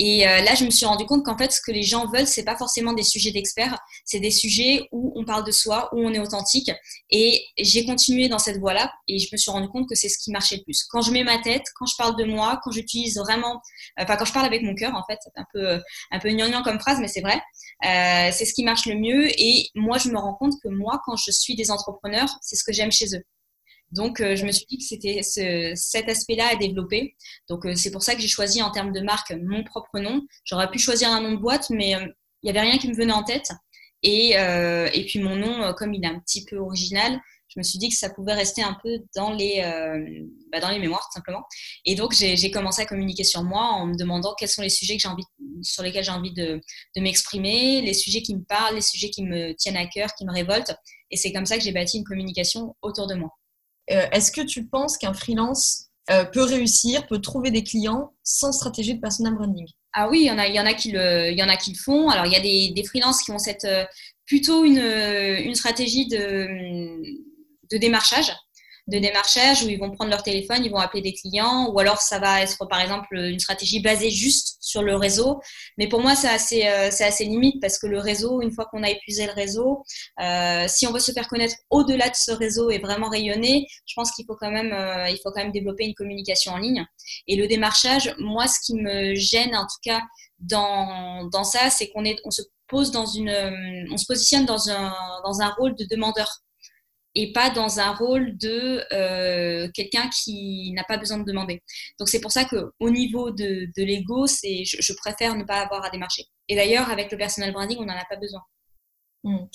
Et 0.00 0.28
euh, 0.28 0.42
là, 0.42 0.54
je 0.54 0.64
me 0.64 0.70
suis 0.70 0.86
rendu 0.86 1.04
compte 1.06 1.24
qu'en 1.24 1.36
fait, 1.36 1.50
ce 1.52 1.60
que 1.60 1.72
les 1.72 1.82
gens 1.82 2.06
veulent, 2.06 2.26
c'est 2.26 2.44
pas 2.44 2.56
forcément 2.56 2.92
des 2.92 3.02
sujets 3.02 3.32
d'experts, 3.32 3.76
c'est 4.04 4.20
des 4.20 4.30
sujets 4.30 4.88
où 4.92 5.12
on 5.16 5.24
parle 5.24 5.44
de 5.44 5.50
soi, 5.50 5.88
où 5.92 5.98
on 5.98 6.12
est 6.12 6.20
authentique. 6.20 6.70
Et 7.10 7.44
j'ai 7.58 7.84
continué 7.84 8.28
dans 8.28 8.38
cette 8.38 8.58
voie-là, 8.58 8.92
et 9.08 9.18
je 9.18 9.28
me 9.32 9.36
suis 9.36 9.50
rendu 9.50 9.68
compte 9.68 9.88
que 9.88 9.96
c'est 9.96 10.08
ce 10.08 10.18
qui 10.18 10.30
marchait 10.30 10.56
le 10.56 10.62
plus. 10.62 10.84
Quand 10.88 11.00
je 11.00 11.10
mets 11.10 11.24
ma 11.24 11.38
tête, 11.38 11.64
quand 11.76 11.86
je 11.86 11.96
parle 11.96 12.16
de 12.16 12.24
moi, 12.24 12.60
quand 12.62 12.70
j'utilise 12.70 13.18
vraiment, 13.18 13.60
enfin 13.98 14.16
quand 14.16 14.24
je 14.24 14.32
parle 14.32 14.46
avec 14.46 14.62
mon 14.62 14.74
cœur, 14.76 14.94
en 14.94 15.02
fait, 15.08 15.18
c'est 15.20 15.36
un 15.36 15.46
peu 15.52 15.80
un 16.12 16.18
peu 16.20 16.30
gnangnan 16.30 16.62
comme 16.62 16.78
phrase, 16.78 17.00
mais 17.00 17.08
c'est 17.08 17.20
vrai. 17.20 17.42
Euh, 17.84 18.30
c'est 18.32 18.44
ce 18.44 18.54
qui 18.54 18.62
marche 18.62 18.86
le 18.86 18.94
mieux. 18.94 19.28
Et 19.40 19.68
moi, 19.74 19.98
je 19.98 20.10
me 20.10 20.18
rends 20.18 20.34
compte 20.34 20.54
que 20.62 20.68
moi, 20.68 21.00
quand 21.04 21.16
je 21.16 21.32
suis 21.32 21.56
des 21.56 21.72
entrepreneurs, 21.72 22.28
c'est 22.40 22.56
ce 22.56 22.62
que 22.62 22.72
j'aime 22.72 22.92
chez 22.92 23.06
eux. 23.16 23.22
Donc, 23.92 24.20
euh, 24.20 24.36
je 24.36 24.44
me 24.44 24.52
suis 24.52 24.66
dit 24.66 24.78
que 24.78 24.84
c'était 24.84 25.22
cet 25.22 26.08
aspect-là 26.08 26.48
à 26.52 26.56
développer. 26.56 27.16
Donc, 27.48 27.64
euh, 27.64 27.74
c'est 27.74 27.90
pour 27.90 28.02
ça 28.02 28.14
que 28.14 28.20
j'ai 28.20 28.28
choisi 28.28 28.62
en 28.62 28.70
termes 28.70 28.92
de 28.92 29.00
marque 29.00 29.32
mon 29.42 29.64
propre 29.64 29.98
nom. 29.98 30.22
J'aurais 30.44 30.70
pu 30.70 30.78
choisir 30.78 31.10
un 31.10 31.20
nom 31.20 31.32
de 31.32 31.38
boîte, 31.38 31.70
mais 31.70 31.94
euh, 31.94 32.06
il 32.42 32.46
n'y 32.46 32.50
avait 32.50 32.68
rien 32.68 32.78
qui 32.78 32.88
me 32.88 32.94
venait 32.94 33.12
en 33.12 33.24
tête. 33.24 33.50
Et, 34.04 34.34
et 34.34 35.04
puis, 35.08 35.18
mon 35.18 35.34
nom, 35.34 35.74
comme 35.74 35.92
il 35.92 36.04
est 36.04 36.08
un 36.08 36.20
petit 36.20 36.44
peu 36.44 36.56
original, 36.56 37.18
je 37.48 37.58
me 37.58 37.64
suis 37.64 37.80
dit 37.80 37.88
que 37.88 37.96
ça 37.96 38.08
pouvait 38.10 38.34
rester 38.34 38.62
un 38.62 38.76
peu 38.80 38.90
dans 39.16 39.32
les, 39.32 39.60
bah, 40.52 40.60
dans 40.60 40.70
les 40.70 40.78
mémoires, 40.78 41.04
tout 41.08 41.14
simplement. 41.14 41.42
Et 41.84 41.96
donc, 41.96 42.12
j'ai 42.14 42.50
commencé 42.52 42.80
à 42.80 42.86
communiquer 42.86 43.24
sur 43.24 43.42
moi 43.42 43.64
en 43.64 43.86
me 43.86 43.96
demandant 43.96 44.36
quels 44.38 44.48
sont 44.48 44.62
les 44.62 44.68
sujets 44.68 44.96
que 44.96 45.08
envie, 45.08 45.24
sur 45.62 45.82
lesquels 45.82 46.04
j'ai 46.04 46.12
envie 46.12 46.32
de, 46.32 46.60
de 46.94 47.02
m'exprimer, 47.02 47.82
les 47.82 47.92
sujets 47.92 48.22
qui 48.22 48.36
me 48.36 48.44
parlent, 48.44 48.76
les 48.76 48.82
sujets 48.82 49.10
qui 49.10 49.24
me 49.24 49.52
tiennent 49.54 49.76
à 49.76 49.88
cœur, 49.88 50.10
qui 50.16 50.24
me 50.24 50.32
révoltent. 50.32 50.76
Et 51.10 51.16
c'est 51.16 51.32
comme 51.32 51.46
ça 51.46 51.56
que 51.56 51.64
j'ai 51.64 51.72
bâti 51.72 51.98
une 51.98 52.04
communication 52.04 52.76
autour 52.82 53.08
de 53.08 53.16
moi. 53.16 53.30
Euh, 53.90 54.06
est-ce 54.12 54.32
que 54.32 54.40
tu 54.40 54.66
penses 54.66 54.98
qu'un 54.98 55.14
freelance 55.14 55.86
euh, 56.10 56.24
peut 56.24 56.42
réussir, 56.42 57.06
peut 57.06 57.20
trouver 57.20 57.50
des 57.50 57.62
clients 57.62 58.12
sans 58.22 58.52
stratégie 58.52 58.94
de 58.94 59.00
personal 59.00 59.34
branding? 59.34 59.66
Ah 59.92 60.08
oui, 60.08 60.20
il 60.20 60.26
y 60.26 60.30
en 60.30 60.38
a, 60.66 60.74
qui 60.74 60.92
le, 60.92 61.74
font. 61.74 62.08
Alors 62.08 62.26
il 62.26 62.32
y 62.32 62.36
a 62.36 62.40
des, 62.40 62.72
des 62.74 62.84
freelances 62.84 63.22
qui 63.22 63.32
ont 63.32 63.38
cette 63.38 63.64
euh, 63.64 63.84
plutôt 64.26 64.64
une, 64.64 65.54
stratégie 65.54 66.06
de 66.06 67.76
démarchage 67.78 68.32
de 68.88 68.98
démarchage 68.98 69.62
où 69.62 69.68
ils 69.68 69.78
vont 69.78 69.90
prendre 69.90 70.10
leur 70.10 70.22
téléphone, 70.22 70.64
ils 70.64 70.70
vont 70.70 70.78
appeler 70.78 71.02
des 71.02 71.12
clients, 71.12 71.70
ou 71.70 71.78
alors 71.78 71.98
ça 71.98 72.18
va 72.18 72.42
être 72.42 72.66
par 72.68 72.80
exemple 72.80 73.14
une 73.14 73.38
stratégie 73.38 73.80
basée 73.80 74.10
juste 74.10 74.56
sur 74.60 74.82
le 74.82 74.96
réseau. 74.96 75.40
Mais 75.76 75.88
pour 75.88 76.00
moi, 76.00 76.16
c'est 76.16 76.28
assez, 76.28 76.66
euh, 76.66 76.88
assez 76.88 77.24
limite 77.24 77.60
parce 77.60 77.78
que 77.78 77.86
le 77.86 77.98
réseau, 77.98 78.40
une 78.40 78.50
fois 78.50 78.64
qu'on 78.64 78.82
a 78.82 78.88
épuisé 78.88 79.26
le 79.26 79.32
réseau, 79.32 79.84
euh, 80.20 80.64
si 80.68 80.86
on 80.86 80.92
veut 80.92 81.00
se 81.00 81.12
faire 81.12 81.28
connaître 81.28 81.54
au-delà 81.68 82.08
de 82.08 82.16
ce 82.16 82.32
réseau 82.32 82.70
et 82.70 82.78
vraiment 82.78 83.10
rayonner, 83.10 83.66
je 83.86 83.94
pense 83.94 84.10
qu'il 84.12 84.24
faut 84.24 84.36
quand 84.36 84.50
même, 84.50 84.72
euh, 84.72 85.14
faut 85.22 85.30
quand 85.30 85.42
même 85.42 85.52
développer 85.52 85.84
une 85.84 85.94
communication 85.94 86.52
en 86.52 86.58
ligne. 86.58 86.86
Et 87.26 87.36
le 87.36 87.46
démarchage, 87.46 88.14
moi, 88.18 88.46
ce 88.46 88.58
qui 88.64 88.74
me 88.74 89.14
gêne 89.14 89.54
en 89.54 89.64
tout 89.64 89.80
cas 89.82 90.00
dans, 90.38 91.28
dans 91.30 91.44
ça, 91.44 91.68
c'est 91.68 91.88
qu'on 91.90 92.04
on 92.24 92.30
se 92.30 92.42
pose 92.68 92.90
dans 92.90 93.06
une, 93.06 93.88
on 93.90 93.96
se 93.96 94.06
positionne 94.06 94.46
dans 94.46 94.70
un, 94.70 94.94
dans 95.24 95.40
un 95.40 95.48
rôle 95.58 95.74
de 95.74 95.84
demandeur 95.90 96.28
et 97.20 97.32
pas 97.32 97.50
dans 97.50 97.80
un 97.80 97.92
rôle 97.94 98.38
de 98.38 98.80
euh, 98.92 99.68
quelqu'un 99.74 100.08
qui 100.08 100.70
n'a 100.72 100.84
pas 100.84 100.98
besoin 100.98 101.18
de 101.18 101.24
demander. 101.24 101.64
Donc 101.98 102.08
c'est 102.08 102.20
pour 102.20 102.30
ça 102.30 102.44
qu'au 102.44 102.90
niveau 102.90 103.32
de, 103.32 103.68
l'ego, 103.76 104.28
je, 104.28 104.92
préfère 104.94 105.34
ne 105.34 105.42
pas 105.42 105.60
avoir 105.62 105.84
à 105.84 105.90
démarcher. 105.90 106.26
Et 106.46 106.54
d'ailleurs, 106.54 106.90
avec 106.90 107.10
le 107.10 107.18
personal 107.18 107.52
branding, 107.52 107.78
on 107.80 107.86
n'en 107.86 107.96
a 107.96 108.04
pas 108.08 108.14
besoin. 108.14 108.40
Hmm. 109.24 109.46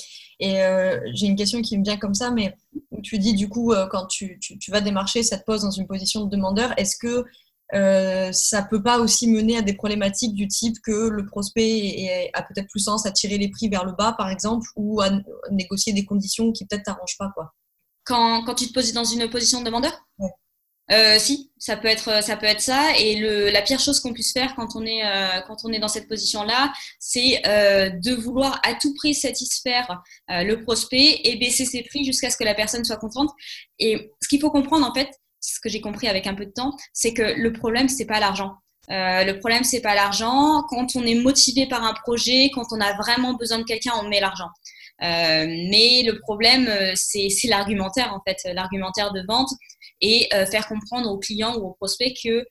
Et 0.41 0.61
euh, 0.61 0.99
j'ai 1.13 1.27
une 1.27 1.37
question 1.37 1.61
qui 1.61 1.77
me 1.77 1.85
vient 1.85 1.95
comme 1.95 2.13
ça, 2.13 2.31
mais 2.31 2.53
tu 3.01 3.17
dis 3.17 3.33
du 3.33 3.47
coup, 3.47 3.71
euh, 3.71 3.87
quand 3.87 4.07
tu, 4.07 4.37
vas 4.67 4.81
démarcher, 4.81 5.23
ça 5.23 5.37
te 5.37 5.45
pose 5.45 5.61
dans 5.61 5.71
une 5.71 5.87
position 5.87 6.25
de 6.25 6.29
demandeur. 6.29 6.77
Est-ce 6.77 6.97
que 6.97 7.23
euh, 7.73 8.31
ça 8.31 8.61
peut 8.63 8.83
pas 8.83 8.99
aussi 8.99 9.27
mener 9.27 9.57
à 9.57 9.61
des 9.61 9.73
problématiques 9.73 10.35
du 10.35 10.47
type 10.47 10.75
que 10.83 11.09
le 11.09 11.25
prospect 11.25 12.29
a 12.33 12.43
peut-être 12.43 12.67
plus 12.69 12.81
sens 12.81 13.05
à 13.05 13.11
tirer 13.11 13.37
les 13.37 13.49
prix 13.49 13.69
vers 13.69 13.85
le 13.85 13.93
bas, 13.93 14.13
par 14.17 14.29
exemple, 14.29 14.67
ou 14.75 15.01
à 15.01 15.09
négocier 15.51 15.93
des 15.93 16.05
conditions 16.05 16.51
qui 16.51 16.65
peut-être 16.65 16.83
t'arrangent 16.83 17.17
pas, 17.17 17.31
quoi. 17.33 17.53
Quand, 18.05 18.43
quand, 18.43 18.55
tu 18.55 18.67
te 18.67 18.73
poses 18.73 18.91
dans 18.93 19.05
une 19.05 19.29
position 19.29 19.61
de 19.61 19.65
demandeur? 19.65 19.93
Euh, 20.91 21.17
si, 21.17 21.49
ça 21.57 21.77
peut 21.77 21.87
être 21.87 22.21
ça 22.21 22.35
peut 22.35 22.45
être 22.45 22.61
ça. 22.61 22.97
Et 22.97 23.15
le, 23.15 23.49
la 23.49 23.61
pire 23.61 23.79
chose 23.79 23.99
qu'on 24.01 24.13
puisse 24.13 24.33
faire 24.33 24.53
quand 24.55 24.75
on 24.75 24.85
est 24.85 25.05
euh, 25.05 25.41
quand 25.47 25.57
on 25.63 25.71
est 25.71 25.79
dans 25.79 25.87
cette 25.87 26.09
position-là, 26.09 26.73
c'est 26.99 27.41
euh, 27.47 27.89
de 27.89 28.13
vouloir 28.13 28.59
à 28.63 28.73
tout 28.75 28.93
prix 28.95 29.13
satisfaire 29.13 30.01
le 30.27 30.55
prospect 30.55 31.21
et 31.23 31.37
baisser 31.37 31.65
ses 31.65 31.83
prix 31.83 32.03
jusqu'à 32.03 32.29
ce 32.29 32.37
que 32.37 32.43
la 32.43 32.53
personne 32.53 32.83
soit 32.83 32.97
contente. 32.97 33.29
Et 33.79 34.11
ce 34.21 34.27
qu'il 34.27 34.41
faut 34.41 34.51
comprendre 34.51 34.85
en 34.85 34.93
fait, 34.93 35.09
ce 35.43 35.59
que 35.59 35.69
j'ai 35.69 35.81
compris 35.81 36.07
avec 36.07 36.25
un 36.25 36.33
peu 36.33 36.45
de 36.45 36.51
temps, 36.51 36.75
c'est 36.93 37.13
que 37.13 37.21
le 37.21 37.51
problème, 37.51 37.89
c'est 37.89 38.05
pas 38.05 38.19
l'argent. 38.19 38.55
Euh, 38.89 39.23
le 39.23 39.39
problème, 39.39 39.63
c'est 39.63 39.81
pas 39.81 39.95
l'argent. 39.95 40.63
Quand 40.69 40.95
on 40.95 41.03
est 41.05 41.15
motivé 41.15 41.67
par 41.67 41.83
un 41.83 41.93
projet, 41.93 42.49
quand 42.53 42.65
on 42.71 42.81
a 42.81 42.93
vraiment 42.97 43.33
besoin 43.33 43.59
de 43.59 43.63
quelqu'un, 43.63 43.93
on 44.01 44.07
met 44.07 44.19
l'argent. 44.19 44.49
Euh, 45.01 45.45
mais 45.69 46.03
le 46.05 46.19
problème, 46.19 46.67
euh, 46.67 46.91
c'est 46.95 47.29
l'argumentaire, 47.47 48.13
en 48.13 48.21
fait, 48.27 48.37
l'argumentaire 48.53 49.11
de 49.11 49.23
vente 49.27 49.49
et 50.05 50.27
faire 50.51 50.67
comprendre 50.67 51.09
au 51.09 51.17
client 51.17 51.55
ou 51.55 51.67
au 51.67 51.73
prospect 51.75 52.13
que 52.21 52.45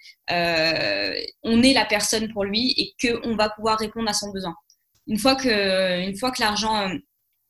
on 1.42 1.62
est 1.62 1.74
la 1.74 1.84
personne 1.84 2.32
pour 2.32 2.44
lui 2.44 2.72
et 2.78 2.94
qu'on 2.98 3.36
va 3.36 3.50
pouvoir 3.50 3.78
répondre 3.78 4.08
à 4.08 4.14
son 4.14 4.30
besoin. 4.30 4.54
Une 5.06 5.18
fois 5.18 5.34
que, 5.34 6.00
une 6.00 6.16
fois 6.16 6.30
que 6.30 6.40
l'argent, 6.40 6.90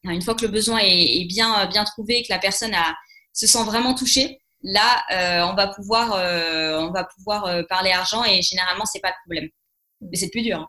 une 0.03 0.23
fois 0.23 0.35
que 0.35 0.45
le 0.45 0.51
besoin 0.51 0.81
est, 0.83 1.25
bien, 1.27 1.67
bien 1.67 1.85
trouvé 1.85 2.23
que 2.23 2.33
la 2.33 2.41
personne 2.41 2.75
se 3.33 3.47
sent 3.47 3.63
vraiment 3.63 3.95
touchée, 3.95 4.42
Là, 4.63 5.03
euh, 5.13 5.51
on 5.51 5.55
va 5.55 5.69
pouvoir, 5.69 6.13
euh, 6.15 6.79
on 6.79 6.91
va 6.91 7.05
pouvoir 7.05 7.47
euh, 7.47 7.63
parler 7.69 7.91
argent 7.91 8.25
et 8.25 8.43
généralement, 8.43 8.85
c'est 8.85 9.01
pas 9.01 9.09
le 9.09 9.15
problème. 9.25 9.49
Mais 10.01 10.17
c'est 10.17 10.31
plus 10.31 10.43
dur. 10.43 10.59
Hein. 10.59 10.69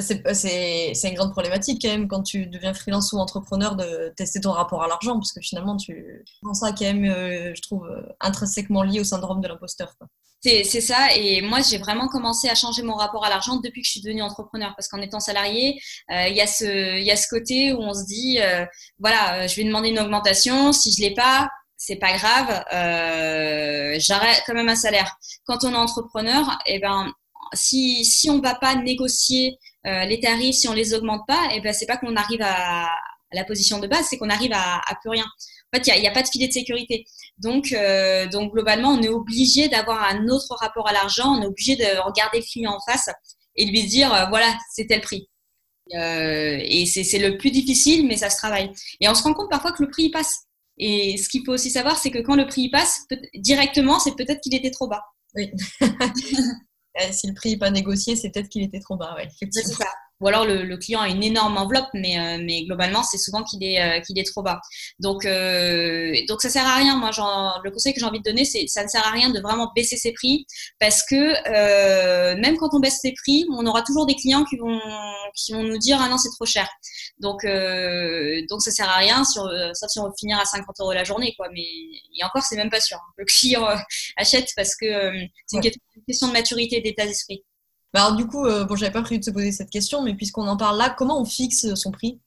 C'est 0.00 1.08
une 1.08 1.14
grande 1.14 1.30
problématique 1.30 1.80
quand 1.80 1.88
même 1.88 2.08
quand 2.08 2.22
tu 2.22 2.46
deviens 2.46 2.74
freelance 2.74 3.12
ou 3.12 3.18
entrepreneur 3.18 3.76
de 3.76 4.12
tester 4.16 4.40
ton 4.40 4.50
rapport 4.50 4.82
à 4.82 4.88
l'argent 4.88 5.14
parce 5.14 5.32
que 5.32 5.40
finalement 5.40 5.76
tu 5.76 6.24
prends 6.42 6.52
ça 6.52 6.72
quand 6.72 6.84
même 6.84 7.04
je 7.04 7.62
trouve 7.62 7.88
intrinsèquement 8.18 8.82
lié 8.82 8.98
au 8.98 9.04
syndrome 9.04 9.40
de 9.40 9.46
l'imposteur. 9.46 9.94
C'est 10.44 10.82
ça. 10.82 11.14
Et 11.16 11.40
moi, 11.40 11.60
j'ai 11.62 11.78
vraiment 11.78 12.06
commencé 12.06 12.50
à 12.50 12.54
changer 12.54 12.82
mon 12.82 12.94
rapport 12.94 13.24
à 13.24 13.30
l'argent 13.30 13.56
depuis 13.56 13.80
que 13.80 13.86
je 13.86 13.92
suis 13.92 14.02
devenue 14.02 14.20
entrepreneur. 14.20 14.74
Parce 14.76 14.88
qu'en 14.88 15.00
étant 15.00 15.18
salarié, 15.18 15.80
euh, 16.10 16.28
il 16.28 16.36
y, 16.36 16.42
a 16.42 16.46
ce, 16.46 17.00
y 17.00 17.10
a 17.10 17.16
ce 17.16 17.28
côté 17.28 17.72
où 17.72 17.78
on 17.78 17.94
se 17.94 18.04
dit, 18.04 18.38
euh, 18.40 18.66
voilà, 18.98 19.46
je 19.46 19.56
vais 19.56 19.64
demander 19.64 19.88
une 19.88 19.98
augmentation. 19.98 20.72
Si 20.72 20.92
je 20.92 21.00
l'ai 21.00 21.14
pas, 21.14 21.48
c'est 21.86 21.96
pas 21.96 22.16
grave. 22.16 22.64
Euh, 22.72 23.96
J'arrête 23.98 24.42
quand 24.46 24.54
même 24.54 24.68
un 24.68 24.76
salaire. 24.76 25.16
Quand 25.44 25.64
on 25.64 25.72
est 25.72 25.76
entrepreneur, 25.76 26.58
eh 26.66 26.78
ben, 26.78 27.12
si, 27.52 28.04
si 28.04 28.30
on 28.30 28.40
va 28.40 28.54
pas 28.54 28.74
négocier 28.74 29.58
les 29.84 30.18
tarifs, 30.18 30.54
si 30.54 30.68
on 30.68 30.72
les 30.72 30.94
augmente 30.94 31.26
pas, 31.28 31.48
eh 31.52 31.60
ben, 31.60 31.74
c'est 31.74 31.84
pas 31.84 31.98
qu'on 31.98 32.16
arrive 32.16 32.40
à, 32.40 32.88
la 33.34 33.44
position 33.44 33.78
de 33.80 33.86
base, 33.86 34.06
c'est 34.08 34.16
qu'on 34.16 34.30
arrive 34.30 34.52
à, 34.54 34.80
plus 35.00 35.10
rien. 35.10 35.24
En 35.24 35.76
fait, 35.76 35.92
il 35.94 36.00
n'y 36.00 36.08
a, 36.08 36.12
pas 36.12 36.22
de 36.22 36.28
filet 36.28 36.48
de 36.48 36.52
sécurité. 36.52 37.04
Donc, 37.38 37.72
euh, 37.72 38.26
donc 38.28 38.52
globalement, 38.52 38.90
on 38.90 39.02
est 39.02 39.08
obligé 39.08 39.68
d'avoir 39.68 40.02
un 40.04 40.28
autre 40.28 40.54
rapport 40.54 40.88
à 40.88 40.92
l'argent. 40.92 41.36
On 41.36 41.42
est 41.42 41.46
obligé 41.46 41.76
de 41.76 42.00
regarder 42.04 42.38
le 42.38 42.44
client 42.44 42.72
en 42.72 42.80
face 42.90 43.10
et 43.56 43.66
lui 43.66 43.84
dire, 43.84 44.14
euh, 44.14 44.26
voilà, 44.26 44.56
c'est 44.72 44.86
tel 44.86 45.00
prix. 45.00 45.28
Euh, 45.94 46.58
et 46.62 46.86
c'est 46.86 47.18
le 47.18 47.36
plus 47.36 47.50
difficile, 47.50 48.06
mais 48.06 48.16
ça 48.16 48.30
se 48.30 48.36
travaille. 48.36 48.70
Et 49.00 49.08
on 49.08 49.14
se 49.14 49.22
rend 49.22 49.34
compte 49.34 49.50
parfois 49.50 49.72
que 49.72 49.82
le 49.82 49.90
prix 49.90 50.10
passe. 50.10 50.44
Et 50.78 51.16
ce 51.16 51.28
qu'il 51.28 51.44
faut 51.44 51.52
aussi 51.52 51.70
savoir, 51.70 51.98
c'est 51.98 52.10
que 52.10 52.18
quand 52.18 52.34
le 52.34 52.46
prix 52.46 52.68
passe, 52.68 53.06
directement, 53.34 53.98
c'est 53.98 54.16
peut-être 54.16 54.40
qu'il 54.40 54.54
était 54.54 54.70
trop 54.70 54.88
bas. 54.88 55.04
Oui. 55.34 55.50
si 57.12 57.26
le 57.26 57.34
prix 57.34 57.50
n'est 57.50 57.58
pas 57.58 57.70
négocié, 57.70 58.16
c'est 58.16 58.30
peut-être 58.30 58.48
qu'il 58.48 58.62
était 58.62 58.80
trop 58.80 58.96
bas. 58.96 59.16
C'est 59.50 59.62
ça 59.62 59.86
ou 60.24 60.28
alors 60.28 60.46
le, 60.46 60.76
client 60.78 61.02
a 61.02 61.08
une 61.10 61.22
énorme 61.22 61.58
enveloppe, 61.58 61.90
mais, 61.92 62.18
euh, 62.18 62.42
mais 62.42 62.64
globalement, 62.64 63.02
c'est 63.02 63.18
souvent 63.18 63.42
qu'il 63.42 63.62
est, 63.62 63.78
euh, 63.82 64.00
qu'il 64.00 64.18
est 64.18 64.24
trop 64.24 64.42
bas. 64.42 64.58
Donc, 64.98 65.26
euh, 65.26 66.14
donc 66.28 66.40
ça 66.40 66.48
sert 66.48 66.66
à 66.66 66.76
rien. 66.76 66.96
Moi, 66.96 67.10
genre, 67.10 67.60
le 67.62 67.70
conseil 67.70 67.92
que 67.92 68.00
j'ai 68.00 68.06
envie 68.06 68.20
de 68.20 68.24
donner, 68.24 68.46
c'est 68.46 68.66
ça 68.66 68.82
ne 68.82 68.88
sert 68.88 69.06
à 69.06 69.10
rien 69.10 69.28
de 69.28 69.38
vraiment 69.40 69.70
baisser 69.76 69.98
ses 69.98 70.12
prix 70.14 70.46
parce 70.80 71.02
que 71.02 72.34
même 72.40 72.56
quand 72.56 72.70
on 72.72 72.80
baisse 72.80 73.00
ses 73.02 73.12
prix, 73.12 73.44
on 73.50 73.66
aura 73.66 73.82
toujours 73.82 74.06
des 74.06 74.14
clients 74.14 74.44
qui 74.44 74.56
vont, 74.56 74.80
qui 75.36 75.52
vont 75.52 75.62
nous 75.62 75.76
dire 75.76 75.98
ah 76.00 76.08
non 76.08 76.16
c'est 76.16 76.30
trop 76.30 76.46
cher. 76.46 76.66
Donc, 77.18 77.44
donc 78.48 78.62
ça 78.62 78.70
sert 78.70 78.88
à 78.88 78.96
rien, 78.96 79.24
si 79.24 79.34
sauf 79.34 79.90
si 79.90 79.98
on 79.98 80.06
veut 80.06 80.14
finir 80.18 80.38
à 80.40 80.46
50 80.46 80.74
euros 80.80 80.94
la 80.94 81.04
journée, 81.04 81.34
quoi. 81.36 81.48
Mais 81.52 81.66
et 82.18 82.24
encore, 82.24 82.42
c'est 82.42 82.56
même 82.56 82.70
pas 82.70 82.80
sûr. 82.80 82.98
Le 83.18 83.26
client 83.26 83.66
achète 84.16 84.48
parce 84.56 84.74
que 84.74 85.12
c'est 85.46 85.58
une 85.58 85.62
question 86.08 86.28
de 86.28 86.32
maturité, 86.32 86.80
d'état 86.80 87.06
d'esprit. 87.06 87.44
Bah, 87.94 88.06
alors 88.06 88.16
du 88.16 88.26
coup, 88.26 88.44
euh, 88.44 88.64
bon, 88.64 88.74
j'avais 88.74 88.92
pas 88.92 89.02
prévu 89.02 89.20
de 89.20 89.24
se 89.24 89.30
poser 89.30 89.52
cette 89.52 89.70
question, 89.70 90.02
mais 90.02 90.14
puisqu'on 90.14 90.48
en 90.48 90.56
parle 90.56 90.76
là, 90.78 90.90
comment 90.90 91.20
on 91.20 91.24
fixe 91.24 91.72
son 91.74 91.92
prix? 91.92 92.20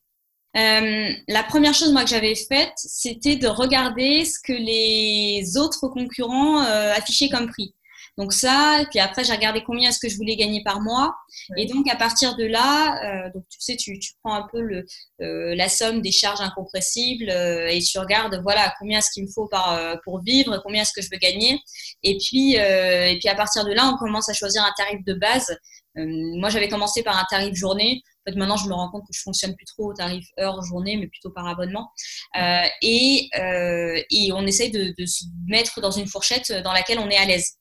Euh, 0.56 1.10
la 1.28 1.44
première 1.44 1.74
chose 1.74 1.92
moi 1.92 2.04
que 2.04 2.10
j'avais 2.10 2.36
faite, 2.36 2.72
c'était 2.78 3.36
de 3.36 3.50
regarder 3.50 4.24
ce 4.24 4.40
que 4.40 4.54
les 4.54 5.58
autres 5.58 5.90
concurrents 5.90 6.64
euh, 6.64 6.94
affichaient 6.94 7.28
comme 7.28 7.48
prix. 7.48 7.76
Donc 8.18 8.34
ça, 8.34 8.84
puis 8.90 9.00
après 9.00 9.24
j'ai 9.24 9.34
regardé 9.34 9.64
combien 9.64 9.90
est-ce 9.90 10.00
que 10.00 10.10
je 10.10 10.18
voulais 10.18 10.36
gagner 10.36 10.64
par 10.64 10.82
mois. 10.82 11.14
Et 11.56 11.68
donc 11.68 11.88
à 11.88 11.96
partir 11.96 12.36
de 12.36 12.46
là, 12.46 13.00
euh, 13.04 13.32
donc 13.34 13.44
tu 13.50 13.60
sais, 13.60 13.76
tu, 13.76 14.00
tu 14.00 14.14
prends 14.24 14.34
un 14.34 14.48
peu 14.52 14.60
le, 14.60 14.86
euh, 15.22 15.56
la 15.56 15.70
somme 15.70 16.02
des 16.02 16.12
charges 16.12 16.42
incompressibles 16.42 17.30
euh, 17.30 17.68
et 17.68 17.80
tu 17.80 18.00
regardes 18.00 18.40
voilà 18.42 18.74
combien 18.80 19.00
est-ce 19.00 19.12
qu'il 19.12 19.24
me 19.24 19.30
faut 19.30 19.48
par, 19.48 19.74
euh, 19.74 19.96
pour 20.04 20.22
vivre, 20.24 20.60
combien 20.64 20.82
est-ce 20.82 20.94
que 20.94 21.02
je 21.02 21.10
veux 21.12 21.20
gagner. 21.20 21.60
Et 22.04 22.18
puis 22.18 22.56
et 22.56 23.18
puis 23.20 23.30
à 23.30 23.36
partir 23.36 23.66
de 23.66 23.74
là, 23.74 23.92
on 23.94 23.98
commence 23.98 24.30
à 24.30 24.34
choisir 24.34 24.64
un 24.64 24.74
tarif 24.78 25.04
de 25.06 25.14
base. 25.14 25.56
moi 25.96 26.50
j'avais 26.50 26.70
commencé 26.70 27.04
par 27.04 27.18
un 27.18 27.26
tarif 27.30 27.56
journée. 27.56 28.02
En 28.28 28.32
fait, 28.32 28.38
maintenant, 28.38 28.58
je 28.58 28.68
me 28.68 28.74
rends 28.74 28.90
compte 28.90 29.04
que 29.04 29.14
je 29.14 29.22
fonctionne 29.22 29.56
plus 29.56 29.66
trop 29.66 29.92
au 29.92 29.94
tarif 29.94 30.28
heure, 30.40 30.62
journée, 30.64 30.98
mais 30.98 31.08
plutôt 31.08 31.32
par 31.32 31.48
abonnement. 31.48 31.92
Euh, 32.38 32.66
et, 32.82 33.30
euh, 33.40 34.02
et 34.12 34.32
on 34.34 34.46
essaye 34.46 34.70
de, 34.70 34.94
de, 34.98 35.06
se 35.06 35.24
mettre 35.48 35.80
dans 35.80 35.92
une 35.92 36.08
fourchette 36.08 36.52
dans 36.64 36.74
laquelle 36.74 37.00
on 37.00 37.10
est 37.10 37.16
à 37.16 37.26
l'aise. 37.26 37.58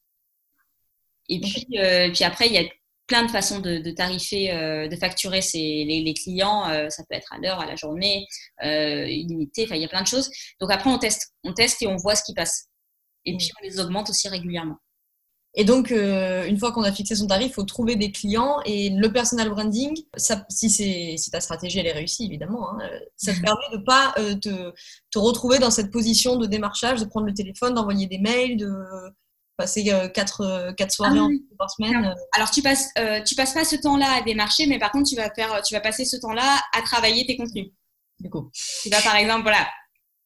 Et 1.28 1.40
puis, 1.40 1.66
euh, 1.78 2.11
puis 2.12 2.25
après, 2.25 2.47
il 2.47 2.52
y 2.52 2.59
a 2.59 2.64
plein 3.06 3.25
de 3.25 3.30
façons 3.30 3.61
de, 3.61 3.78
de 3.78 3.90
tarifer, 3.90 4.52
euh, 4.52 4.88
de 4.88 4.97
facturer 4.97 5.40
les, 5.54 6.02
les, 6.04 6.14
clients. 6.14 6.68
Euh, 6.68 6.88
ça 6.90 7.04
peut 7.09 7.16
être 7.16 7.33
à 7.33 7.38
l'heure, 7.38 7.61
à 7.61 7.66
la 7.66 7.76
journée, 7.76 8.26
illimité. 8.62 9.64
Enfin, 9.64 9.76
il 9.76 9.83
y 9.83 9.85
a 9.85 9.88
plein 9.88 10.02
de 10.02 10.09
choses. 10.09 10.30
Donc 10.61 10.71
après, 10.71 10.90
on 10.90 10.99
teste, 10.99 11.35
on 11.45 11.52
teste 11.52 11.83
et 11.83 11.87
on 11.87 11.97
voit 11.97 12.16
ce 12.16 12.25
qui 12.25 12.35
passe. 12.35 12.68
Et 13.25 13.37
puis 13.37 13.50
on 13.61 13.64
les 13.64 13.80
augmente 13.80 14.11
aussi 14.11 14.28
régulièrement. 14.28 14.76
Et 15.59 15.64
donc, 15.64 15.90
une 15.90 16.59
fois 16.59 16.71
qu'on 16.73 16.83
a 16.83 16.92
fixé 16.92 17.14
son 17.14 17.28
tarif, 17.28 17.49
il 17.49 17.54
faut 17.54 17.62
trouver 17.62 17.97
des 17.97 18.12
clients 18.12 18.61
et 18.66 18.90
le 18.90 19.11
personal 19.11 19.49
branding, 19.49 19.97
ça, 20.14 20.45
si, 20.50 20.68
si 20.68 21.30
ta 21.30 21.40
stratégie 21.40 21.78
elle 21.78 21.87
est 21.87 21.92
réussie, 21.92 22.26
évidemment, 22.26 22.73
hein, 22.73 22.90
ça 23.16 23.33
te 23.33 23.40
permet 23.42 23.64
de 23.73 23.78
pas 23.78 24.12
te, 24.16 24.75
te, 25.11 25.18
retrouver 25.18 25.59
dans 25.59 25.71
cette 25.71 25.90
position 25.90 26.37
de 26.37 26.45
démarchage, 26.45 27.00
de 27.00 27.06
prendre 27.06 27.26
le 27.26 27.33
téléphone, 27.33 27.73
d'envoyer 27.73 28.06
des 28.06 28.18
mails, 28.18 28.59
de, 28.59 28.71
passer 29.56 29.84
euh, 29.92 30.08
quatre, 30.08 30.42
euh, 30.42 30.72
quatre 30.72 30.92
soirées 30.92 31.18
ah 31.18 31.28
par 31.58 31.70
semaine. 31.70 32.06
Euh. 32.06 32.14
Alors 32.32 32.50
tu 32.50 32.62
passes, 32.62 32.90
tu 33.26 33.34
passes 33.34 33.54
pas 33.54 33.64
ce 33.64 33.76
temps-là 33.76 34.18
à 34.18 34.22
démarcher, 34.22 34.66
mais 34.66 34.78
par 34.78 34.90
contre 34.90 35.08
tu 35.08 35.16
vas 35.16 35.30
faire, 35.34 35.62
tu 35.62 35.75
vas 35.75 35.80
passer 35.80 36.04
ce 36.04 36.16
temps-là 36.16 36.60
à 36.72 36.82
travailler 36.82 37.26
tes 37.26 37.36
contenus. 37.36 37.68
Du 38.20 38.30
coup, 38.30 38.50
tu 38.82 38.88
vas 38.90 39.00
par 39.02 39.16
exemple, 39.16 39.42
voilà. 39.42 39.68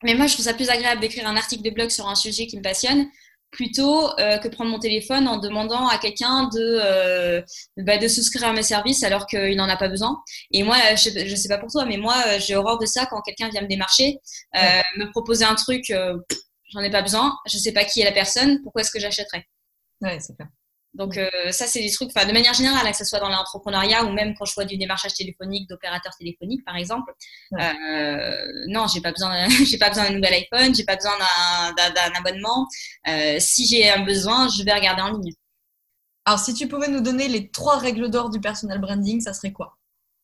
Mais 0.03 0.15
moi 0.15 0.27
je 0.27 0.35
trouve 0.35 0.45
ça 0.45 0.55
plus 0.55 0.71
agréable 0.71 1.01
d'écrire 1.01 1.27
un 1.27 1.37
article 1.37 1.63
de 1.63 1.71
blog 1.71 1.91
sur 1.91 2.09
un 2.09 2.15
sujet 2.15 2.47
qui 2.47 2.57
me 2.57 2.63
passionne 2.63 3.07
plutôt 3.51 4.09
que 4.17 4.47
prendre 4.47 4.71
mon 4.71 4.79
téléphone 4.79 5.27
en 5.27 5.37
demandant 5.37 5.89
à 5.89 5.99
quelqu'un 5.99 6.49
de 6.55 7.43
bah, 7.79 7.99
de 7.99 8.07
souscrire 8.07 8.45
à 8.45 8.53
mes 8.53 8.63
services 8.63 9.03
alors 9.03 9.27
qu'il 9.27 9.57
n'en 9.57 9.69
a 9.69 9.77
pas 9.77 9.89
besoin. 9.89 10.23
Et 10.53 10.63
moi, 10.63 10.77
je, 10.95 11.27
je 11.27 11.35
sais 11.35 11.49
pas 11.49 11.59
pour 11.59 11.69
toi, 11.69 11.85
mais 11.85 11.97
moi, 11.97 12.39
j'ai 12.39 12.55
horreur 12.55 12.79
de 12.79 12.87
ça 12.87 13.07
quand 13.07 13.21
quelqu'un 13.23 13.49
vient 13.49 13.63
me 13.63 13.67
démarcher, 13.67 14.19
me 14.55 15.11
proposer 15.11 15.45
un 15.45 15.57
truc 15.57 15.93
j'en 16.71 16.81
ai 16.81 16.91
pas 16.91 17.03
besoin, 17.03 17.39
je 17.47 17.59
sais 17.59 17.73
pas 17.73 17.85
qui 17.85 18.01
est 18.01 18.05
la 18.05 18.13
personne, 18.13 18.63
pourquoi 18.63 18.83
est-ce 18.83 18.91
que 18.91 19.01
j'achèterais? 19.01 19.47
Ouais, 20.01 20.19
c'est 20.21 20.35
clair. 20.35 20.49
Donc 20.95 21.17
euh, 21.17 21.29
ça, 21.53 21.67
c'est 21.67 21.81
des 21.81 21.91
trucs, 21.91 22.11
enfin 22.15 22.27
de 22.27 22.33
manière 22.33 22.53
générale, 22.53 22.85
hein, 22.85 22.91
que 22.91 22.97
ce 22.97 23.05
soit 23.05 23.21
dans 23.21 23.29
l'entrepreneuriat 23.29 24.05
ou 24.05 24.13
même 24.13 24.35
quand 24.37 24.45
je 24.45 24.55
vois 24.55 24.65
du 24.65 24.77
démarchage 24.77 25.15
téléphonique, 25.15 25.69
d'opérateurs 25.69 26.13
téléphoniques 26.19 26.65
par 26.65 26.77
exemple. 26.77 27.13
Euh, 27.53 28.47
non, 28.67 28.87
j'ai 28.89 29.01
pas 29.01 29.13
besoin, 29.13 29.49
j'ai 29.65 29.79
pas 29.79 29.89
besoin 29.89 30.05
d'un 30.05 30.15
nouvel 30.15 30.35
iPhone, 30.35 30.75
j'ai 30.75 30.85
pas 30.85 30.97
besoin 30.97 31.13
d'un 31.77 32.13
abonnement. 32.17 32.67
Euh, 33.07 33.37
si 33.39 33.67
j'ai 33.67 33.89
un 33.89 34.05
besoin, 34.05 34.49
je 34.49 34.65
vais 34.65 34.73
regarder 34.73 35.03
en 35.03 35.17
ligne. 35.17 35.33
Alors 36.25 36.41
si 36.41 36.55
tu 36.55 36.67
pouvais 36.67 36.89
nous 36.89 37.01
donner 37.01 37.29
les 37.29 37.51
trois 37.51 37.79
règles 37.79 38.11
d'or 38.11 38.31
du 38.31 38.41
personal 38.41 38.81
branding, 38.81 39.21
ça 39.21 39.33
serait 39.33 39.53
quoi? 39.53 39.79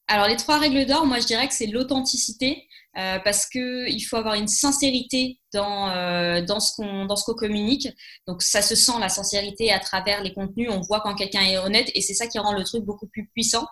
Alors 0.09 0.27
les 0.27 0.37
trois 0.37 0.59
règles 0.59 0.85
d'or, 0.87 1.07
moi 1.07 1.21
je 1.21 1.27
dirais 1.27 1.47
que 1.47 1.55
c'est 1.55 1.67
l'authenticité 1.67 2.69
euh, 2.99 3.19
parce 3.25 3.47
que 3.47 3.89
il 3.89 4.01
faut 4.01 4.17
avoir 4.17 4.35
une 4.35 4.49
sincérité 4.49 5.39
dans 5.57 5.91
euh, 5.91 6.43
dans 6.43 6.61
ce 6.61 6.75
qu'on 6.77 7.35
communique. 7.35 7.89
Donc 8.27 8.43
ça 8.43 8.63
se 8.63 8.75
sent 8.75 8.93
la 9.01 9.09
sincérité 9.09 9.73
à 9.73 9.79
travers 9.79 10.23
les 10.23 10.33
contenus. 10.33 10.69
On 10.71 10.81
voit 10.81 11.01
quand 11.01 11.15
quelqu'un 11.15 11.43
est 11.43 11.59
honnête 11.59 11.91
et 11.95 12.01
c'est 12.01 12.15
ça 12.15 12.27
qui 12.27 12.39
rend 12.39 12.53
le 12.53 12.65
truc 12.65 12.85
beaucoup 12.85 13.07
plus 13.07 13.29
puissant. 13.29 13.67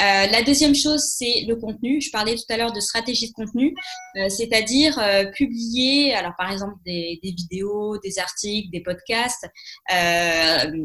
Euh, 0.00 0.26
la 0.26 0.42
deuxième 0.42 0.74
chose 0.74 1.02
c'est 1.02 1.44
le 1.46 1.56
contenu. 1.56 2.00
Je 2.00 2.10
parlais 2.10 2.34
tout 2.34 2.50
à 2.50 2.56
l'heure 2.56 2.72
de 2.72 2.80
stratégie 2.80 3.28
de 3.28 3.32
contenu, 3.32 3.74
euh, 4.16 4.28
c'est-à-dire 4.28 5.00
publier 5.34 6.14
alors 6.14 6.32
par 6.36 6.50
exemple 6.50 6.74
des, 6.84 7.18
vidéos, 7.22 7.98
des 7.98 8.18
articles, 8.18 8.70
des 8.70 8.82
podcasts 8.82 9.46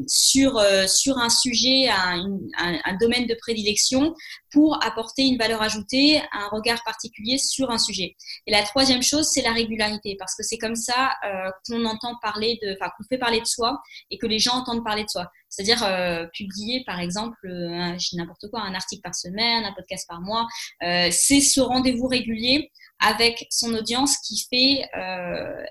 sur 0.08 0.62
sur 0.88 1.18
un 1.18 1.30
sujet, 1.30 1.90
un, 1.90 2.40
un 2.58 2.98
domaine 3.00 3.28
de 3.28 3.36
prédilection 3.36 4.14
pour 4.52 4.84
apporter 4.84 5.24
une 5.24 5.38
valeur 5.38 5.62
ajoutée, 5.62 6.22
un 6.32 6.48
regard 6.52 6.84
particulier 6.84 7.38
sur 7.38 7.70
un 7.70 7.77
sujet. 7.78 8.16
Et 8.46 8.52
la 8.52 8.64
troisième 8.64 9.04
chose, 9.04 9.28
c'est 9.32 9.42
la 9.42 9.54
régularité, 9.54 10.16
parce 10.18 10.36
que 10.36 10.44
c'est 10.44 10.58
comme 10.58 10.76
ça 10.76 11.12
euh, 11.26 11.50
qu'on 11.68 11.86
entend 11.86 12.16
parler 12.22 12.60
de, 12.62 12.76
enfin 12.80 12.92
qu'on 12.98 13.04
fait 13.10 13.18
parler 13.18 13.40
de 13.40 13.46
soi 13.46 13.80
et 14.12 14.18
que 14.18 14.28
les 14.28 14.40
gens 14.40 14.56
entendent 14.56 14.84
parler 14.84 15.04
de 15.04 15.10
soi. 15.10 15.28
C'est-à-dire 15.50 15.84
euh, 15.84 16.26
publier, 16.34 16.84
par 16.86 17.00
exemple, 17.00 17.38
euh, 17.46 17.98
n'importe 18.14 18.50
quoi, 18.50 18.62
un 18.62 18.74
article 18.74 19.02
par 19.02 19.16
semaine, 19.16 19.66
un 19.66 19.74
podcast 19.74 20.06
par 20.08 20.22
mois. 20.22 20.48
C'est 20.82 21.42
ce 21.42 21.60
rendez-vous 21.60 22.08
régulier 22.08 22.72
avec 23.00 23.46
son 23.50 23.74
audience 23.74 24.18
qui 24.18 24.44
fait, 24.50 24.90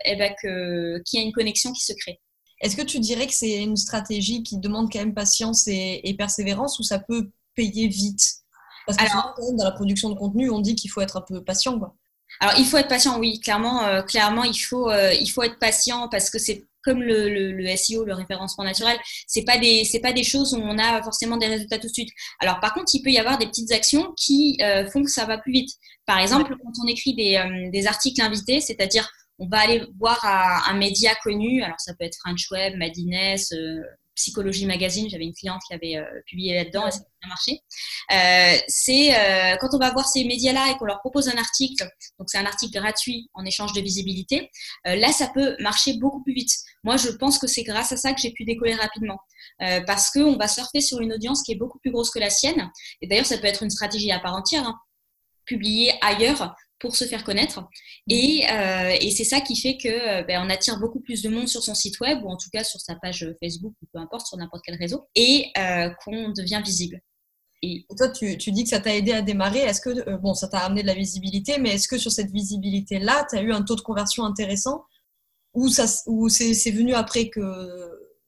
eh 0.04 0.16
ben 0.16 0.34
que, 0.42 1.02
qui 1.04 1.18
a 1.18 1.22
une 1.22 1.32
connexion 1.32 1.72
qui 1.72 1.84
se 1.84 1.92
crée. 1.92 2.20
Est-ce 2.60 2.76
que 2.76 2.82
tu 2.82 3.00
dirais 3.00 3.26
que 3.26 3.34
c'est 3.34 3.62
une 3.62 3.76
stratégie 3.76 4.42
qui 4.42 4.58
demande 4.58 4.90
quand 4.90 5.00
même 5.00 5.14
patience 5.14 5.66
et 5.68 6.14
persévérance 6.16 6.78
ou 6.78 6.82
ça 6.82 6.98
peut 6.98 7.30
payer 7.54 7.88
vite? 7.88 8.45
Parce 8.86 8.98
que 8.98 9.04
Alors, 9.04 9.34
dans 9.56 9.64
la 9.64 9.72
production 9.72 10.10
de 10.10 10.14
contenu, 10.14 10.50
on 10.50 10.60
dit 10.60 10.74
qu'il 10.74 10.90
faut 10.90 11.00
être 11.00 11.16
un 11.16 11.22
peu 11.22 11.42
patient. 11.42 11.78
Quoi. 11.78 11.94
Alors, 12.40 12.58
il 12.58 12.64
faut 12.64 12.76
être 12.76 12.88
patient, 12.88 13.18
oui, 13.18 13.40
clairement. 13.40 13.84
Euh, 13.84 14.02
clairement, 14.02 14.44
il 14.44 14.54
faut, 14.54 14.90
euh, 14.90 15.12
il 15.12 15.28
faut 15.28 15.42
être 15.42 15.58
patient 15.58 16.08
parce 16.08 16.30
que 16.30 16.38
c'est 16.38 16.64
comme 16.82 17.02
le, 17.02 17.28
le, 17.28 17.50
le, 17.50 17.76
SEO, 17.76 18.04
le 18.04 18.14
référencement 18.14 18.62
naturel, 18.62 18.96
c'est 19.26 19.42
pas 19.42 19.58
des 19.58 19.82
c'est 19.84 19.98
pas 19.98 20.12
des 20.12 20.22
choses 20.22 20.54
où 20.54 20.60
on 20.62 20.78
a 20.78 21.02
forcément 21.02 21.36
des 21.36 21.48
résultats 21.48 21.78
tout 21.78 21.88
de 21.88 21.92
suite. 21.92 22.10
Alors 22.38 22.60
par 22.60 22.74
contre, 22.74 22.94
il 22.94 23.02
peut 23.02 23.10
y 23.10 23.18
avoir 23.18 23.38
des 23.38 23.46
petites 23.48 23.72
actions 23.72 24.14
qui 24.16 24.56
euh, 24.62 24.88
font 24.88 25.02
que 25.02 25.10
ça 25.10 25.24
va 25.24 25.36
plus 25.36 25.50
vite. 25.50 25.70
Par 26.06 26.20
exemple, 26.20 26.54
quand 26.62 26.84
on 26.84 26.86
écrit 26.86 27.12
des, 27.14 27.42
des 27.72 27.86
articles 27.88 28.22
invités, 28.22 28.60
c'est-à-dire 28.60 29.10
on 29.40 29.48
va 29.48 29.58
aller 29.58 29.84
voir 29.98 30.24
un, 30.24 30.72
un 30.72 30.76
média 30.78 31.12
connu, 31.24 31.60
alors 31.64 31.80
ça 31.80 31.92
peut 31.94 32.04
être 32.04 32.18
French 32.24 32.48
Web, 32.52 32.76
Madines, 32.76 33.36
Psychologie 34.16 34.66
Magazine. 34.66 35.08
J'avais 35.08 35.24
une 35.24 35.34
cliente 35.34 35.60
qui 35.68 35.74
avait 35.74 36.02
publié 36.26 36.54
là-dedans 36.56 36.88
et 36.88 36.90
ça 36.90 36.98
a 36.98 37.04
bien 37.20 37.28
marché. 37.28 37.62
c'est 38.66 39.56
quand 39.60 39.68
on 39.72 39.78
va 39.78 39.92
voir 39.92 40.08
ces 40.08 40.24
médias-là 40.24 40.72
et 40.72 40.76
qu'on 40.78 40.86
leur 40.86 40.98
propose 41.00 41.28
un 41.28 41.38
article, 41.38 41.88
donc 42.18 42.28
c'est 42.28 42.38
un 42.38 42.46
article 42.46 42.78
gratuit 42.80 43.30
en 43.34 43.44
échange 43.44 43.72
de 43.72 43.80
visibilité, 43.80 44.50
là, 44.84 45.12
ça 45.12 45.28
peut 45.28 45.56
marcher 45.60 45.94
beaucoup 45.98 46.22
plus 46.22 46.34
vite. 46.34 46.52
Moi, 46.82 46.96
je 46.96 47.10
pense 47.10 47.38
que 47.38 47.46
c'est 47.46 47.62
grâce 47.62 47.92
à 47.92 47.96
ça 47.96 48.12
que 48.12 48.20
j'ai 48.20 48.32
pu 48.32 48.44
décoller 48.44 48.74
rapidement. 48.74 49.18
parce 49.86 50.10
qu'on 50.10 50.36
va 50.36 50.48
surfer 50.48 50.80
sur 50.80 51.00
une 51.00 51.12
audience 51.12 51.42
qui 51.42 51.52
est 51.52 51.56
beaucoup 51.56 51.78
plus 51.78 51.90
grosse 51.90 52.10
que 52.10 52.18
la 52.18 52.30
sienne. 52.30 52.70
Et 53.00 53.06
d'ailleurs, 53.06 53.26
ça 53.26 53.38
peut 53.38 53.46
être 53.46 53.62
une 53.62 53.70
stratégie 53.70 54.10
à 54.10 54.18
part 54.18 54.34
entière. 54.34 54.66
Hein. 54.66 54.78
Publier 55.44 55.92
ailleurs 56.00 56.54
pour 56.78 56.96
se 56.96 57.04
faire 57.04 57.24
connaître. 57.24 57.60
Mmh. 57.60 57.68
Et, 58.10 58.46
euh, 58.50 58.96
et 59.00 59.10
c'est 59.10 59.24
ça 59.24 59.40
qui 59.40 59.56
fait 59.56 59.76
que 59.76 59.88
euh, 59.88 60.22
ben, 60.24 60.42
on 60.44 60.50
attire 60.50 60.78
beaucoup 60.78 61.00
plus 61.00 61.22
de 61.22 61.28
monde 61.28 61.48
sur 61.48 61.62
son 61.62 61.74
site 61.74 61.98
web 62.00 62.22
ou 62.22 62.28
en 62.28 62.36
tout 62.36 62.50
cas 62.52 62.64
sur 62.64 62.80
sa 62.80 62.94
page 62.96 63.26
Facebook 63.42 63.74
ou 63.82 63.86
peu 63.92 63.98
importe, 63.98 64.26
sur 64.26 64.36
n'importe 64.36 64.62
quel 64.66 64.76
réseau, 64.76 65.06
et 65.14 65.46
euh, 65.58 65.90
qu'on 66.04 66.30
devient 66.30 66.62
visible. 66.64 67.00
Et 67.62 67.86
toi, 67.96 68.10
tu, 68.10 68.36
tu, 68.36 68.52
dis 68.52 68.64
que 68.64 68.68
ça 68.68 68.80
t'a 68.80 68.94
aidé 68.94 69.12
à 69.12 69.22
démarrer. 69.22 69.60
Est-ce 69.60 69.80
que, 69.80 70.16
bon, 70.18 70.34
ça 70.34 70.46
t'a 70.46 70.58
amené 70.58 70.82
de 70.82 70.86
la 70.86 70.94
visibilité, 70.94 71.58
mais 71.58 71.70
est-ce 71.70 71.88
que 71.88 71.96
sur 71.96 72.12
cette 72.12 72.30
visibilité-là, 72.30 73.26
tu 73.30 73.36
as 73.36 73.42
eu 73.42 73.50
un 73.50 73.62
taux 73.62 73.76
de 73.76 73.80
conversion 73.80 74.24
intéressant? 74.24 74.84
Ou, 75.54 75.70
ça, 75.70 75.86
ou 76.06 76.28
c'est 76.28 76.70
venu 76.70 76.92
après 76.92 77.30
que 77.30 77.40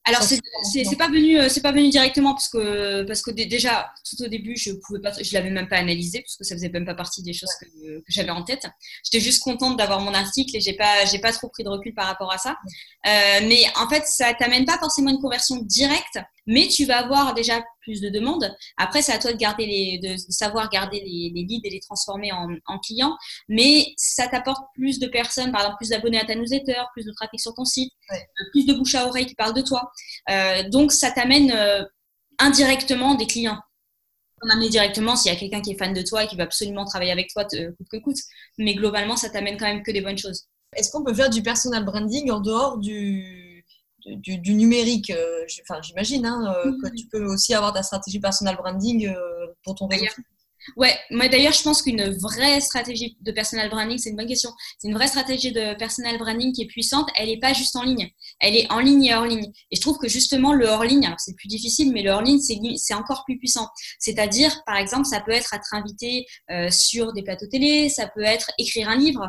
alors 0.09 0.23
c'est 0.23 0.95
pas 0.97 1.07
venu 1.07 1.37
euh, 1.37 1.49
c'est 1.49 1.61
pas 1.61 1.71
venu 1.71 1.89
directement 1.89 2.33
parce 2.33 2.49
que 2.49 3.03
parce 3.03 3.21
que 3.21 3.31
déjà 3.31 3.91
tout 4.09 4.23
au 4.23 4.27
début 4.27 4.55
je 4.55 4.71
pouvais 4.73 4.99
pas 4.99 5.11
je 5.21 5.33
l'avais 5.33 5.49
même 5.49 5.67
pas 5.67 5.77
analysé 5.77 6.21
parce 6.21 6.35
que 6.35 6.43
ça 6.43 6.55
faisait 6.55 6.69
même 6.69 6.85
pas 6.85 6.95
partie 6.95 7.23
des 7.23 7.33
choses 7.33 7.49
que, 7.59 7.67
j'avais 8.07 8.31
en 8.31 8.43
tête. 8.43 8.65
J'étais 9.03 9.23
juste 9.23 9.43
contente 9.43 9.77
d'avoir 9.77 10.01
mon 10.01 10.13
article 10.13 10.55
et 10.55 10.59
j'ai 10.59 10.73
pas 10.73 11.05
j'ai 11.05 11.19
pas 11.19 11.31
trop 11.31 11.49
pris 11.49 11.63
de 11.63 11.69
recul 11.69 11.93
par 11.93 12.07
rapport 12.07 12.31
à 12.31 12.37
ça. 12.37 12.57
Euh, 13.07 13.39
mais 13.47 13.63
en 13.75 13.87
fait 13.87 14.05
ça 14.05 14.33
t'amène 14.33 14.65
pas 14.65 14.77
forcément 14.77 15.11
une 15.11 15.21
conversion 15.21 15.57
directe, 15.57 16.19
mais 16.47 16.67
tu 16.67 16.85
vas 16.85 16.99
avoir 16.99 17.33
déjà 17.33 17.63
plus 17.89 18.01
de 18.01 18.09
demandes. 18.09 18.55
Après, 18.77 19.01
c'est 19.01 19.11
à 19.11 19.17
toi 19.17 19.33
de, 19.33 19.37
garder 19.37 19.65
les, 19.65 19.97
de 19.97 20.15
savoir 20.31 20.69
garder 20.69 20.99
les, 20.99 21.31
leads 21.43 21.61
et 21.63 21.69
les 21.71 21.79
transformer 21.79 22.31
en, 22.31 22.79
clients, 22.79 23.17
mais 23.47 23.87
ça 23.97 24.27
t'apporte 24.27 24.63
plus 24.75 24.99
de 24.99 25.07
personnes, 25.07 25.51
par 25.51 25.61
exemple 25.61 25.77
plus 25.77 25.89
d'abonnés 25.89 26.19
à 26.19 26.25
ta 26.25 26.35
newsletter, 26.35 26.81
plus 26.93 27.05
de 27.05 27.11
trafic 27.13 27.39
sur 27.39 27.53
ton 27.55 27.65
site, 27.65 27.91
euh, 28.11 28.15
plus 28.51 28.65
de 28.65 28.73
bouche 28.73 28.93
à 28.93 29.07
oreille 29.07 29.25
qui 29.25 29.35
parlent 29.35 29.55
de 29.55 29.61
toi. 29.61 29.91
Euh, 30.29 30.69
donc, 30.69 30.91
ça 30.91 31.09
t'amène 31.11 31.51
euh, 31.51 31.83
indirectement 32.37 33.15
des 33.15 33.25
clients. 33.25 33.59
On 34.43 34.49
amener 34.49 34.69
directement 34.69 35.15
s'il 35.15 35.33
y 35.33 35.35
a 35.35 35.39
quelqu'un 35.39 35.61
qui 35.61 35.71
est 35.71 35.77
fan 35.77 35.93
de 35.93 36.01
toi 36.01 36.23
et 36.23 36.27
qui 36.27 36.37
va 36.37 36.43
absolument 36.43 36.85
travailler 36.85 37.11
avec 37.11 37.29
toi 37.29 37.43
coûte 37.43 37.87
que 37.91 37.97
coûte. 37.97 38.19
Mais 38.57 38.73
globalement, 38.73 39.17
ça 39.17 39.29
t'amène 39.29 39.57
quand 39.57 39.65
même 39.65 39.83
que 39.83 39.91
des 39.91 40.01
bonnes 40.01 40.17
choses. 40.17 40.45
Est-ce 40.75 40.91
qu'on 40.91 41.03
peut 41.03 41.13
faire 41.13 41.29
du 41.29 41.41
personal 41.41 41.83
branding 41.83 42.31
en 42.31 42.39
dehors 42.39 42.77
du, 42.77 43.48
du, 44.15 44.53
numérique, 44.53 45.09
euh, 45.11 45.45
enfin, 45.69 45.81
j'imagine 45.81 46.25
hein, 46.25 46.53
euh, 46.65 46.71
que 46.83 46.95
tu 46.95 47.07
peux 47.07 47.25
aussi 47.25 47.53
avoir 47.53 47.73
ta 47.73 47.83
stratégie 47.83 48.19
personal 48.19 48.55
branding 48.55 49.07
euh, 49.07 49.47
pour 49.63 49.75
ton 49.75 49.87
réseau. 49.87 50.05
Ouais, 50.75 50.93
moi 51.09 51.27
d'ailleurs, 51.29 51.53
je 51.53 51.63
pense 51.63 51.81
qu'une 51.81 52.09
vraie 52.17 52.59
stratégie 52.59 53.17
de 53.21 53.31
personal 53.31 53.69
branding, 53.69 53.97
c'est 53.97 54.09
une 54.09 54.17
bonne 54.17 54.27
question. 54.27 54.51
C'est 54.77 54.87
une 54.87 54.93
vraie 54.93 55.07
stratégie 55.07 55.51
de 55.51 55.77
personal 55.77 56.17
branding 56.17 56.53
qui 56.53 56.63
est 56.63 56.67
puissante. 56.67 57.09
Elle 57.15 57.29
n'est 57.29 57.39
pas 57.39 57.53
juste 57.53 57.75
en 57.75 57.83
ligne, 57.83 58.09
elle 58.39 58.55
est 58.55 58.71
en 58.71 58.79
ligne 58.79 59.05
et 59.05 59.13
hors 59.13 59.25
ligne. 59.25 59.51
Et 59.71 59.75
je 59.75 59.81
trouve 59.81 59.97
que 59.97 60.07
justement 60.07 60.53
le 60.53 60.67
hors 60.67 60.83
ligne, 60.83 61.05
alors 61.05 61.19
c'est 61.19 61.35
plus 61.35 61.47
difficile, 61.47 61.91
mais 61.91 62.01
le 62.01 62.11
hors 62.11 62.21
ligne, 62.21 62.39
c'est 62.39 62.93
encore 62.93 63.23
plus 63.25 63.37
puissant. 63.37 63.69
C'est-à-dire, 63.99 64.61
par 64.65 64.77
exemple, 64.77 65.05
ça 65.05 65.21
peut 65.21 65.31
être 65.31 65.53
être 65.53 65.73
invité 65.73 66.25
euh, 66.51 66.69
sur 66.69 67.13
des 67.13 67.23
plateaux 67.23 67.47
télé, 67.47 67.89
ça 67.89 68.07
peut 68.07 68.23
être 68.23 68.51
écrire 68.57 68.89
un 68.89 68.97
livre, 68.97 69.27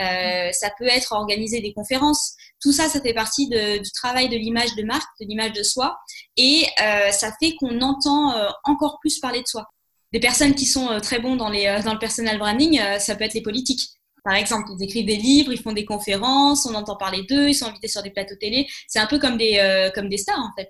euh, 0.00 0.50
ça 0.52 0.70
peut 0.78 0.86
être 0.86 1.12
organiser 1.12 1.60
des 1.60 1.72
conférences. 1.72 2.34
Tout 2.62 2.72
ça, 2.72 2.88
ça 2.88 3.00
fait 3.00 3.14
partie 3.14 3.48
du 3.48 3.90
travail 3.92 4.28
de 4.28 4.36
l'image 4.36 4.74
de 4.76 4.84
marque, 4.84 5.08
de 5.20 5.26
l'image 5.26 5.52
de 5.52 5.62
soi, 5.62 5.96
et 6.36 6.64
euh, 6.80 7.10
ça 7.10 7.32
fait 7.42 7.54
qu'on 7.56 7.80
entend 7.80 8.34
encore 8.64 8.98
plus 9.00 9.18
parler 9.18 9.42
de 9.42 9.48
soi 9.48 9.66
des 10.12 10.20
personnes 10.20 10.54
qui 10.54 10.66
sont 10.66 10.88
euh, 10.88 11.00
très 11.00 11.18
bons 11.18 11.36
dans, 11.36 11.50
euh, 11.50 11.52
le 11.52 11.98
personal 11.98 12.38
branding, 12.38 12.78
euh, 12.78 12.98
ça 12.98 13.16
peut 13.16 13.24
être 13.24 13.34
les 13.34 13.42
politiques. 13.42 13.88
Par 14.24 14.34
exemple, 14.34 14.70
ils 14.78 14.84
écrivent 14.84 15.06
des 15.06 15.16
livres, 15.16 15.52
ils 15.52 15.60
font 15.60 15.72
des 15.72 15.84
conférences, 15.84 16.64
on 16.64 16.74
entend 16.74 16.96
parler 16.96 17.24
d'eux, 17.28 17.48
ils 17.48 17.54
sont 17.54 17.66
invités 17.66 17.88
sur 17.88 18.04
des 18.04 18.10
plateaux 18.10 18.36
télé. 18.36 18.68
C'est 18.86 19.00
un 19.00 19.06
peu 19.06 19.18
comme 19.18 19.36
des, 19.36 19.90
comme 19.96 20.08
des 20.08 20.16
stars, 20.16 20.38
en 20.38 20.52
fait. 20.56 20.68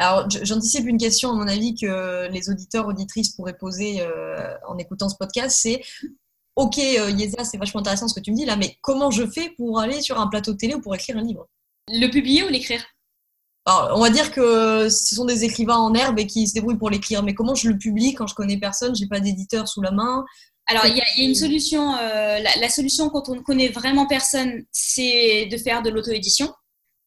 Alors, 0.00 0.28
j'anticipe 0.28 0.84
une 0.84 0.98
question, 0.98 1.30
à 1.30 1.34
mon 1.34 1.46
avis, 1.46 1.76
que 1.76 2.28
les 2.32 2.50
auditeurs, 2.50 2.88
auditrices 2.88 3.36
pourraient 3.36 3.56
poser 3.56 4.04
en 4.66 4.76
écoutant 4.78 5.08
ce 5.08 5.14
podcast. 5.16 5.56
C'est, 5.60 5.80
OK, 6.58 6.76
Yesa, 6.76 7.44
c'est 7.44 7.56
vachement 7.56 7.80
intéressant 7.80 8.08
ce 8.08 8.14
que 8.14 8.20
tu 8.20 8.32
me 8.32 8.36
dis 8.36 8.44
là, 8.44 8.56
mais 8.56 8.76
comment 8.82 9.12
je 9.12 9.24
fais 9.24 9.50
pour 9.56 9.78
aller 9.78 10.02
sur 10.02 10.18
un 10.18 10.26
plateau 10.26 10.54
télé 10.54 10.74
ou 10.74 10.80
pour 10.80 10.92
écrire 10.92 11.16
un 11.16 11.22
livre? 11.22 11.46
Le 11.88 12.08
publier 12.08 12.42
ou 12.42 12.48
l'écrire? 12.48 12.84
On 13.64 14.00
va 14.00 14.10
dire 14.10 14.32
que 14.32 14.88
ce 14.88 15.14
sont 15.14 15.24
des 15.24 15.44
écrivains 15.44 15.76
en 15.76 15.94
herbe 15.94 16.18
et 16.18 16.26
qui 16.26 16.48
se 16.48 16.54
débrouillent 16.54 16.78
pour 16.78 16.90
l'écrire. 16.90 17.22
Mais 17.22 17.32
comment 17.32 17.54
je 17.54 17.68
le 17.68 17.78
publie 17.78 18.12
quand 18.14 18.26
je 18.26 18.34
connais 18.34 18.56
personne, 18.56 18.96
j'ai 18.96 19.06
pas 19.06 19.20
d'éditeur 19.20 19.68
sous 19.68 19.82
la 19.82 19.92
main? 19.92 20.24
Alors, 20.66 20.84
il 20.86 20.96
y, 20.96 21.00
a 21.00 21.24
une 21.24 21.36
solution. 21.36 21.94
Euh, 21.94 22.40
la, 22.40 22.68
solution 22.68 23.08
quand 23.08 23.28
on 23.28 23.36
ne 23.36 23.40
connaît 23.40 23.68
vraiment 23.68 24.08
personne, 24.08 24.64
c'est 24.72 25.46
de 25.46 25.56
faire 25.58 25.82
de 25.82 25.90
l'auto-édition 25.90 26.52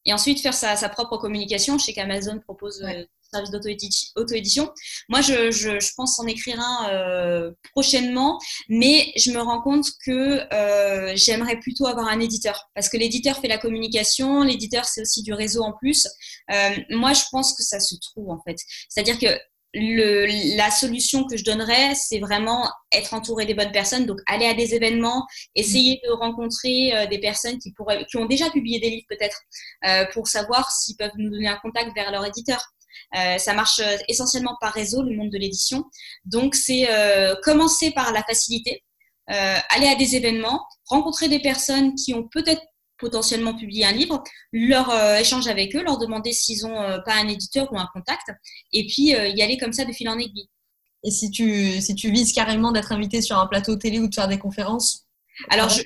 et 0.06 0.14
ensuite 0.14 0.40
faire 0.40 0.54
sa, 0.54 0.78
propre 0.88 1.18
communication. 1.18 1.78
Je 1.78 1.84
sais 1.84 1.94
qu'Amazon 1.94 2.40
propose 2.40 2.82
euh, 2.84 3.04
service 3.32 3.52
d'auto-édition. 3.52 4.72
Moi, 5.10 5.22
je, 5.22 5.96
pense 5.96 6.20
en 6.20 6.28
écrire 6.28 6.60
un 6.60 6.90
euh, 6.90 7.52
prochainement, 7.72 8.40
mais 8.70 9.12
je 9.18 9.32
me 9.32 9.40
rends 9.40 9.62
compte 9.62 9.88
que 10.06 10.42
euh, 10.54 11.14
j'aimerais 11.16 11.60
plutôt 11.60 11.88
avoir 11.88 12.08
un 12.08 12.20
éditeur, 12.20 12.70
parce 12.76 12.90
que 12.90 12.98
l'éditeur 12.98 13.38
fait 13.40 13.48
la 13.48 13.58
communication, 13.58 14.44
l'éditeur 14.44 14.86
c'est 14.86 15.02
aussi 15.02 15.24
du 15.24 15.34
réseau 15.34 15.64
en 15.64 15.74
plus. 15.74 16.08
Euh, 16.52 16.70
moi, 16.90 17.14
je 17.14 17.24
pense 17.32 17.56
que 17.56 17.64
ça 17.64 17.80
se 17.80 17.96
trouve 17.96 18.30
en 18.30 18.42
fait. 18.46 18.58
C'est-à-dire 18.90 19.20
que 19.20 19.28
la 19.74 20.70
solution 20.70 21.24
que 21.26 21.38
je 21.38 21.46
donnerais, 21.46 21.96
c'est 21.96 22.20
vraiment 22.20 22.70
être 22.92 23.14
entouré 23.14 23.46
des 23.46 23.54
bonnes 23.54 23.72
personnes, 23.72 24.06
donc 24.06 24.20
aller 24.28 24.46
à 24.46 24.54
des 24.54 24.76
événements, 24.76 25.26
essayer 25.56 26.02
de 26.04 26.12
rencontrer 26.12 27.08
des 27.10 27.20
personnes 27.20 27.58
qui, 27.58 27.72
pourraient, 27.72 28.06
qui 28.12 28.18
ont 28.18 28.26
déjà 28.26 28.50
publié 28.50 28.82
des 28.82 28.90
livres 28.90 29.06
peut-être, 29.08 29.42
pour 30.12 30.28
savoir 30.28 30.70
s'ils 30.72 30.98
peuvent 30.98 31.14
nous 31.16 31.30
donner 31.30 31.48
un 31.48 31.56
contact 31.56 31.96
vers 31.96 32.12
leur 32.12 32.26
éditeur. 32.26 32.62
Euh, 33.16 33.38
ça 33.38 33.54
marche 33.54 33.80
euh, 33.80 33.98
essentiellement 34.08 34.56
par 34.62 34.74
réseau, 34.74 35.04
le 35.04 35.16
monde 35.16 35.30
de 35.30 35.38
l'édition. 35.38 35.86
Donc, 36.26 36.56
c'est 36.56 36.90
euh, 36.90 37.36
commencer 37.44 37.92
par 37.92 38.14
la 38.14 38.24
facilité, 38.24 38.84
aller 39.28 39.88
à 39.88 39.96
des 39.96 40.18
événements, 40.18 40.62
rencontrer 40.88 41.30
des 41.30 41.40
personnes 41.40 41.96
qui 41.96 42.14
ont 42.14 42.28
peut-être 42.28 42.62
potentiellement 42.98 43.56
publié 43.56 43.86
un 43.86 43.94
livre, 43.94 44.22
leur 44.52 44.94
échanger 45.16 45.50
avec 45.50 45.74
eux, 45.74 45.84
leur 45.84 45.98
demander 45.98 46.34
s'ils 46.34 46.64
n'ont 46.64 47.00
pas 47.06 47.14
un 47.14 47.30
éditeur 47.30 47.72
ou 47.72 47.80
un 47.80 47.88
contact, 47.94 48.28
et 48.74 48.86
puis 48.88 49.04
y 49.04 49.42
aller 49.42 49.58
comme 49.58 49.72
ça 49.72 49.86
de 49.86 49.94
fil 49.94 50.10
en 50.10 50.20
aiguille. 50.20 50.50
Et 51.06 51.12
si 51.12 51.32
tu, 51.32 51.80
si 51.80 51.96
tu 51.96 52.12
vises 52.12 52.34
carrément 52.34 52.74
d'être 52.74 52.92
invité 52.92 53.22
sur 53.22 53.38
un 53.38 53.48
plateau 53.48 53.78
télé 53.78 54.00
ou 54.00 54.10
de 54.10 54.14
faire 54.14 54.28
des 54.28 54.40
conférences? 54.40 55.08
Alors, 55.50 55.70
je, 55.70 55.82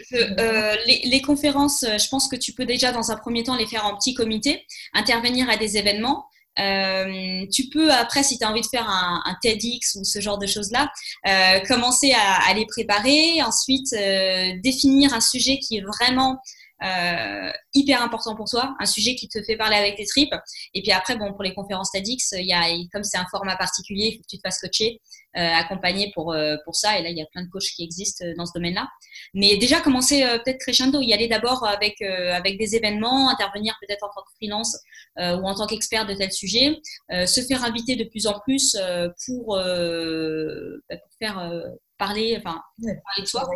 les, 0.87 1.07
les, 1.07 1.21
conférences, 1.21 1.81
je 1.87 2.07
pense 2.09 2.27
que 2.27 2.35
tu 2.35 2.53
peux 2.53 2.65
déjà, 2.65 2.91
dans 2.91 3.11
un 3.11 3.15
premier 3.15 3.43
temps, 3.43 3.55
les 3.55 3.67
faire 3.67 3.85
en 3.85 3.95
petit 3.95 4.15
comité, 4.15 4.65
intervenir 4.93 5.47
à 5.51 5.57
des 5.57 5.77
événements. 5.77 6.25
Euh, 6.59 7.45
tu 7.51 7.69
peux 7.69 7.91
après, 7.91 8.23
si 8.23 8.37
tu 8.37 8.45
as 8.45 8.49
envie 8.49 8.61
de 8.61 8.67
faire 8.67 8.89
un, 8.89 9.35
TEDx 9.41 9.95
ou 9.95 10.03
ce 10.03 10.19
genre 10.21 10.37
de 10.37 10.47
choses-là, 10.47 10.91
euh, 11.27 11.59
commencer 11.67 12.13
à, 12.13 12.49
à, 12.49 12.53
les 12.53 12.65
préparer, 12.65 13.41
ensuite 13.41 13.93
euh, 13.93 14.53
définir 14.63 15.13
un 15.13 15.19
sujet 15.19 15.59
qui 15.59 15.77
est 15.77 15.81
vraiment 15.81 16.39
euh, 16.83 17.51
hyper 17.73 18.01
important 18.01 18.35
pour 18.35 18.49
toi, 18.49 18.75
un 18.79 18.85
sujet 18.85 19.15
qui 19.15 19.29
te 19.29 19.41
fait 19.43 19.55
parler 19.55 19.77
avec 19.77 19.95
tes 19.95 20.05
tripes. 20.05 20.33
Et 20.73 20.81
puis 20.81 20.91
après, 20.91 21.15
bon, 21.17 21.33
pour 21.33 21.43
les 21.43 21.53
conférences 21.53 21.91
TEDx, 21.91 22.33
il 22.33 22.45
y 22.45 22.53
a, 22.53 22.63
comme 22.91 23.03
c'est 23.03 23.17
un 23.17 23.25
format 23.31 23.55
particulier, 23.55 24.07
il 24.07 24.17
faut 24.17 24.23
que 24.23 24.27
tu 24.29 24.37
te 24.37 24.41
fasses 24.45 24.59
coacher, 24.59 25.01
euh, 25.37 25.39
accompagner 25.39 26.11
pour, 26.13 26.33
euh, 26.33 26.57
pour 26.65 26.75
ça. 26.75 26.99
Et 26.99 27.03
là, 27.03 27.09
il 27.09 27.17
y 27.17 27.21
a 27.21 27.25
plein 27.31 27.43
de 27.43 27.49
coachs 27.49 27.63
qui 27.75 27.83
existent 27.83 28.25
dans 28.37 28.45
ce 28.45 28.51
domaine-là. 28.55 28.87
Mais 29.33 29.57
déjà, 29.57 29.79
commencer 29.79 30.21
peut-être 30.43 30.59
crescendo, 30.59 31.01
y 31.01 31.13
aller 31.13 31.27
d'abord 31.27 31.65
avec, 31.65 32.01
avec 32.01 32.57
des 32.57 32.75
événements, 32.75 33.29
intervenir 33.29 33.75
peut-être 33.81 34.03
en 34.03 34.09
tant 34.09 34.21
que 34.21 34.33
freelance 34.35 34.77
ou 35.17 35.47
en 35.47 35.55
tant 35.55 35.67
qu'expert 35.67 36.05
de 36.05 36.13
tel 36.13 36.31
sujet, 36.31 36.77
se 37.09 37.41
faire 37.41 37.63
inviter 37.63 37.95
de 37.95 38.03
plus 38.03 38.27
en 38.27 38.39
plus 38.39 38.77
pour, 39.25 39.55
bah, 39.55 40.97
pour 40.97 41.11
faire 41.19 41.51
parler, 41.97 42.35
enfin, 42.37 42.61
parler 42.81 43.21
de 43.21 43.25
soi. 43.25 43.49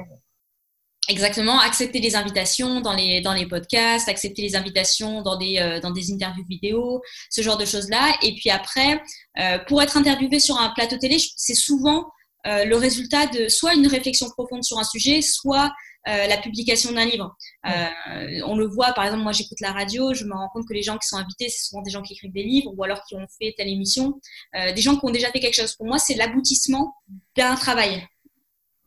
Exactement, 1.09 1.59
accepter 1.59 1.99
les 1.99 2.15
invitations 2.15 2.81
dans 2.81 2.93
les, 2.93 3.19
dans 3.19 3.33
les 3.33 3.47
podcasts, 3.47 4.07
accepter 4.07 4.43
les 4.43 4.55
invitations 4.55 5.23
dans 5.23 5.37
des, 5.37 5.57
euh, 5.57 5.79
dans 5.79 5.89
des 5.89 6.13
interviews 6.13 6.45
vidéo, 6.47 7.01
ce 7.31 7.41
genre 7.41 7.57
de 7.57 7.65
choses-là. 7.65 8.15
Et 8.21 8.35
puis 8.35 8.51
après, 8.51 9.01
euh, 9.39 9.57
pour 9.67 9.81
être 9.81 9.97
interviewé 9.97 10.39
sur 10.39 10.59
un 10.59 10.69
plateau 10.69 10.97
télé, 10.99 11.17
c'est 11.35 11.55
souvent 11.55 12.05
euh, 12.45 12.63
le 12.63 12.75
résultat 12.75 13.25
de 13.25 13.47
soit 13.47 13.73
une 13.73 13.87
réflexion 13.87 14.29
profonde 14.29 14.63
sur 14.63 14.77
un 14.77 14.83
sujet, 14.83 15.21
soit 15.21 15.71
la 16.05 16.37
publication 16.37 16.91
d'un 16.91 17.05
livre. 17.05 17.35
on 17.63 18.55
le 18.55 18.65
voit, 18.65 18.93
par 18.93 19.03
exemple, 19.03 19.21
moi 19.21 19.31
j'écoute 19.31 19.59
la 19.61 19.73
radio, 19.73 20.11
je 20.15 20.23
me 20.23 20.33
rends 20.33 20.49
compte 20.51 20.67
que 20.67 20.73
les 20.73 20.81
gens 20.81 20.97
qui 20.97 21.07
sont 21.07 21.17
invités, 21.17 21.49
c'est 21.49 21.67
souvent 21.67 21.83
des 21.83 21.91
gens 21.91 22.01
qui 22.01 22.13
écrivent 22.13 22.31
des 22.31 22.41
livres 22.41 22.73
ou 22.75 22.83
alors 22.83 23.03
qui 23.07 23.13
ont 23.13 23.27
fait 23.39 23.53
telle 23.55 23.67
émission, 23.67 24.19
des 24.55 24.81
gens 24.81 24.95
qui 24.95 25.05
ont 25.05 25.11
déjà 25.11 25.29
fait 25.29 25.39
quelque 25.39 25.53
chose. 25.53 25.75
Pour 25.75 25.85
moi, 25.85 25.99
c'est 25.99 26.15
l'aboutissement 26.15 26.95
d'un 27.35 27.53
travail. 27.53 28.07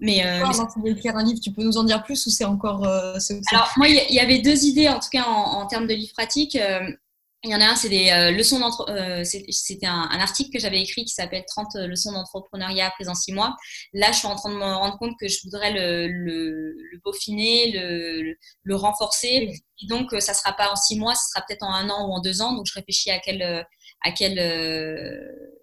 Mais, 0.02 0.26
euh, 0.26 0.44
tu 0.74 0.80
veux 0.82 0.90
écrire 0.90 1.16
un 1.16 1.22
livre, 1.22 1.38
tu 1.40 1.52
peux 1.52 1.62
nous 1.62 1.78
en 1.78 1.84
dire 1.84 2.02
plus 2.02 2.26
ou 2.26 2.30
c'est 2.30 2.44
encore. 2.44 2.84
Euh, 2.84 3.16
Alors, 3.52 3.72
moi, 3.76 3.86
il 3.86 4.12
y, 4.12 4.18
avait 4.18 4.40
deux 4.40 4.64
idées, 4.64 4.88
en 4.88 4.98
tout 4.98 5.08
cas 5.12 5.22
en, 5.22 5.64
termes 5.68 5.86
de 5.86 5.94
livres 5.94 6.12
pratiques. 6.12 6.56
Euh, 6.56 6.80
Il 7.44 7.50
y 7.50 7.54
en 7.54 7.60
a 7.60 7.66
un, 7.66 7.76
c'est 7.76 7.88
des 7.88 8.10
euh, 8.10 8.32
leçons 8.32 8.58
d'entre... 8.58 8.84
C'était 9.24 9.86
un, 9.86 10.08
article 10.18 10.50
que 10.50 10.58
j'avais 10.58 10.80
écrit 10.80 11.04
qui 11.04 11.14
s'appelle 11.14 11.44
30 11.46 11.74
leçons 11.86 12.10
d'entrepreneuriat 12.10 12.88
après 12.88 13.08
en 13.08 13.14
6 13.14 13.32
mois. 13.32 13.56
Là, 13.92 14.10
je 14.10 14.18
suis 14.18 14.26
en 14.26 14.34
train 14.34 14.50
de 14.50 14.56
me 14.56 14.64
rendre 14.64 14.98
compte 14.98 15.14
que 15.20 15.28
je 15.28 15.38
voudrais 15.44 15.70
le, 15.72 16.08
le, 16.08 16.74
le 16.92 17.00
peaufiner, 17.04 17.70
le, 17.70 18.34
le, 18.64 18.74
renforcer. 18.74 19.52
Et 19.82 19.86
donc, 19.86 20.10
ça 20.18 20.34
sera 20.34 20.52
pas 20.52 20.72
en 20.72 20.76
6 20.76 20.98
mois, 20.98 21.14
ce 21.14 21.28
sera 21.30 21.44
peut-être 21.46 21.62
en 21.62 21.72
un 21.72 21.88
an 21.90 22.08
ou 22.08 22.12
en 22.12 22.20
deux 22.20 22.42
ans. 22.42 22.54
Donc, 22.54 22.66
je 22.66 22.74
réfléchis 22.74 23.12
à 23.12 23.20
quel, 23.20 23.40
à 24.00 24.10
quel, 24.10 24.34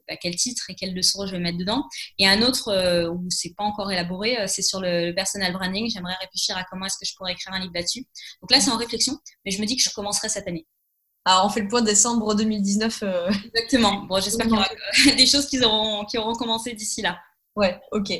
à 0.10 0.18
quel 0.18 0.36
titre 0.36 0.70
et 0.70 0.76
quelle 0.76 0.94
leçon 0.94 1.26
je 1.26 1.32
vais 1.32 1.40
mettre 1.40 1.58
dedans. 1.58 1.84
Et 2.18 2.28
un 2.28 2.42
autre 2.42 3.10
où 3.10 3.26
c'est 3.30 3.54
pas 3.56 3.64
encore 3.64 3.92
élaboré, 3.92 4.38
c'est 4.48 4.62
sur 4.62 4.82
le, 4.82 5.14
personal 5.14 5.54
branding. 5.54 5.90
J'aimerais 5.90 6.16
réfléchir 6.22 6.58
à 6.58 6.64
comment 6.70 6.86
est-ce 6.86 6.98
que 7.00 7.06
je 7.06 7.16
pourrais 7.16 7.34
écrire 7.34 7.54
un 7.54 7.60
livre 7.60 7.74
là-dessus. 7.74 8.06
Donc 8.42 8.52
là, 8.52 8.60
c'est 8.60 8.72
en 8.72 8.78
réflexion, 8.78 9.18
mais 9.46 9.52
je 9.52 9.62
me 9.62 9.66
dis 9.66 9.76
que 9.76 9.84
je 9.84 9.90
commencerai 9.94 10.30
cette 10.30 10.48
année. 10.48 10.66
Alors, 11.26 11.46
on 11.46 11.50
fait 11.50 11.62
le 11.62 11.68
point 11.68 11.82
décembre 11.82 12.34
2019. 12.34 13.04
Euh. 13.04 13.32
Exactement. 13.54 14.06
Bon, 14.06 14.20
j'espère 14.20 14.48
qu'il 14.48 14.56
y 14.56 14.58
aura 14.58 14.68
des 15.16 15.26
choses 15.26 15.48
qui 15.48 15.64
auront, 15.64 16.06
qui 16.06 16.18
auront 16.18 16.34
commencé 16.34 16.74
d'ici 16.74 17.02
là. 17.02 17.20
Ouais, 17.56 17.80
ok. 17.92 18.12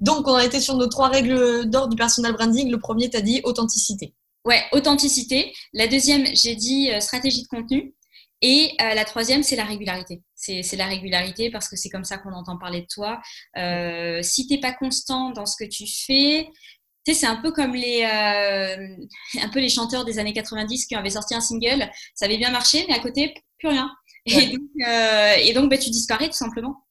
Donc, 0.00 0.26
on 0.26 0.34
a 0.34 0.44
été 0.44 0.60
sur 0.60 0.74
nos 0.74 0.86
trois 0.86 1.08
règles 1.08 1.68
d'or 1.68 1.88
du 1.88 1.96
personal 1.96 2.32
branding. 2.32 2.70
Le 2.70 2.78
premier, 2.78 3.10
tu 3.10 3.16
as 3.16 3.20
dit 3.20 3.40
authenticité. 3.44 4.14
Ouais, 4.44 4.64
authenticité. 4.72 5.52
La 5.74 5.86
deuxième, 5.86 6.26
j'ai 6.34 6.54
dit 6.54 6.90
euh, 6.90 7.00
stratégie 7.00 7.42
de 7.42 7.48
contenu. 7.48 7.94
Et 8.42 8.72
euh, 8.80 8.94
la 8.94 9.04
troisième, 9.04 9.42
c'est 9.42 9.56
la 9.56 9.64
régularité. 9.64 10.22
C'est 10.34 10.76
la 10.76 10.86
régularité 10.86 11.50
parce 11.50 11.68
que 11.68 11.76
c'est 11.76 11.90
comme 11.90 12.04
ça 12.04 12.16
qu'on 12.16 12.32
entend 12.32 12.56
parler 12.56 12.82
de 12.82 12.86
toi. 12.86 13.20
si 14.22 14.46
tu 14.46 14.54
n'es 14.54 14.60
pas 14.60 14.72
constant 14.72 15.30
dans 15.30 15.46
ce 15.46 15.56
que 15.62 15.68
tu 15.68 15.84
fais, 15.86 16.48
tu 17.04 17.14
sais, 17.14 17.20
c'est 17.20 17.26
un 17.26 17.36
peu 17.36 17.50
comme 17.50 17.74
les, 17.74 18.02
euh, 18.02 19.06
un 19.42 19.48
peu 19.48 19.60
les 19.60 19.68
chanteurs 19.68 20.04
des 20.04 20.18
années 20.18 20.32
90 20.32 20.86
qui 20.86 20.94
avaient 20.94 21.10
sorti 21.10 21.34
un 21.34 21.40
single. 21.40 21.90
Ça 22.14 22.26
avait 22.26 22.36
bien 22.36 22.50
marché, 22.50 22.84
mais 22.88 22.94
à 22.94 23.00
côté, 23.00 23.34
plus 23.58 23.68
rien. 23.68 23.90
Et 24.26 24.48
donc, 24.48 24.60
euh, 24.86 25.34
et 25.38 25.52
donc 25.54 25.70
bah, 25.70 25.78
tu 25.78 25.88
disparais 25.90 26.26
tout 26.26 26.36
simplement. 26.36 26.84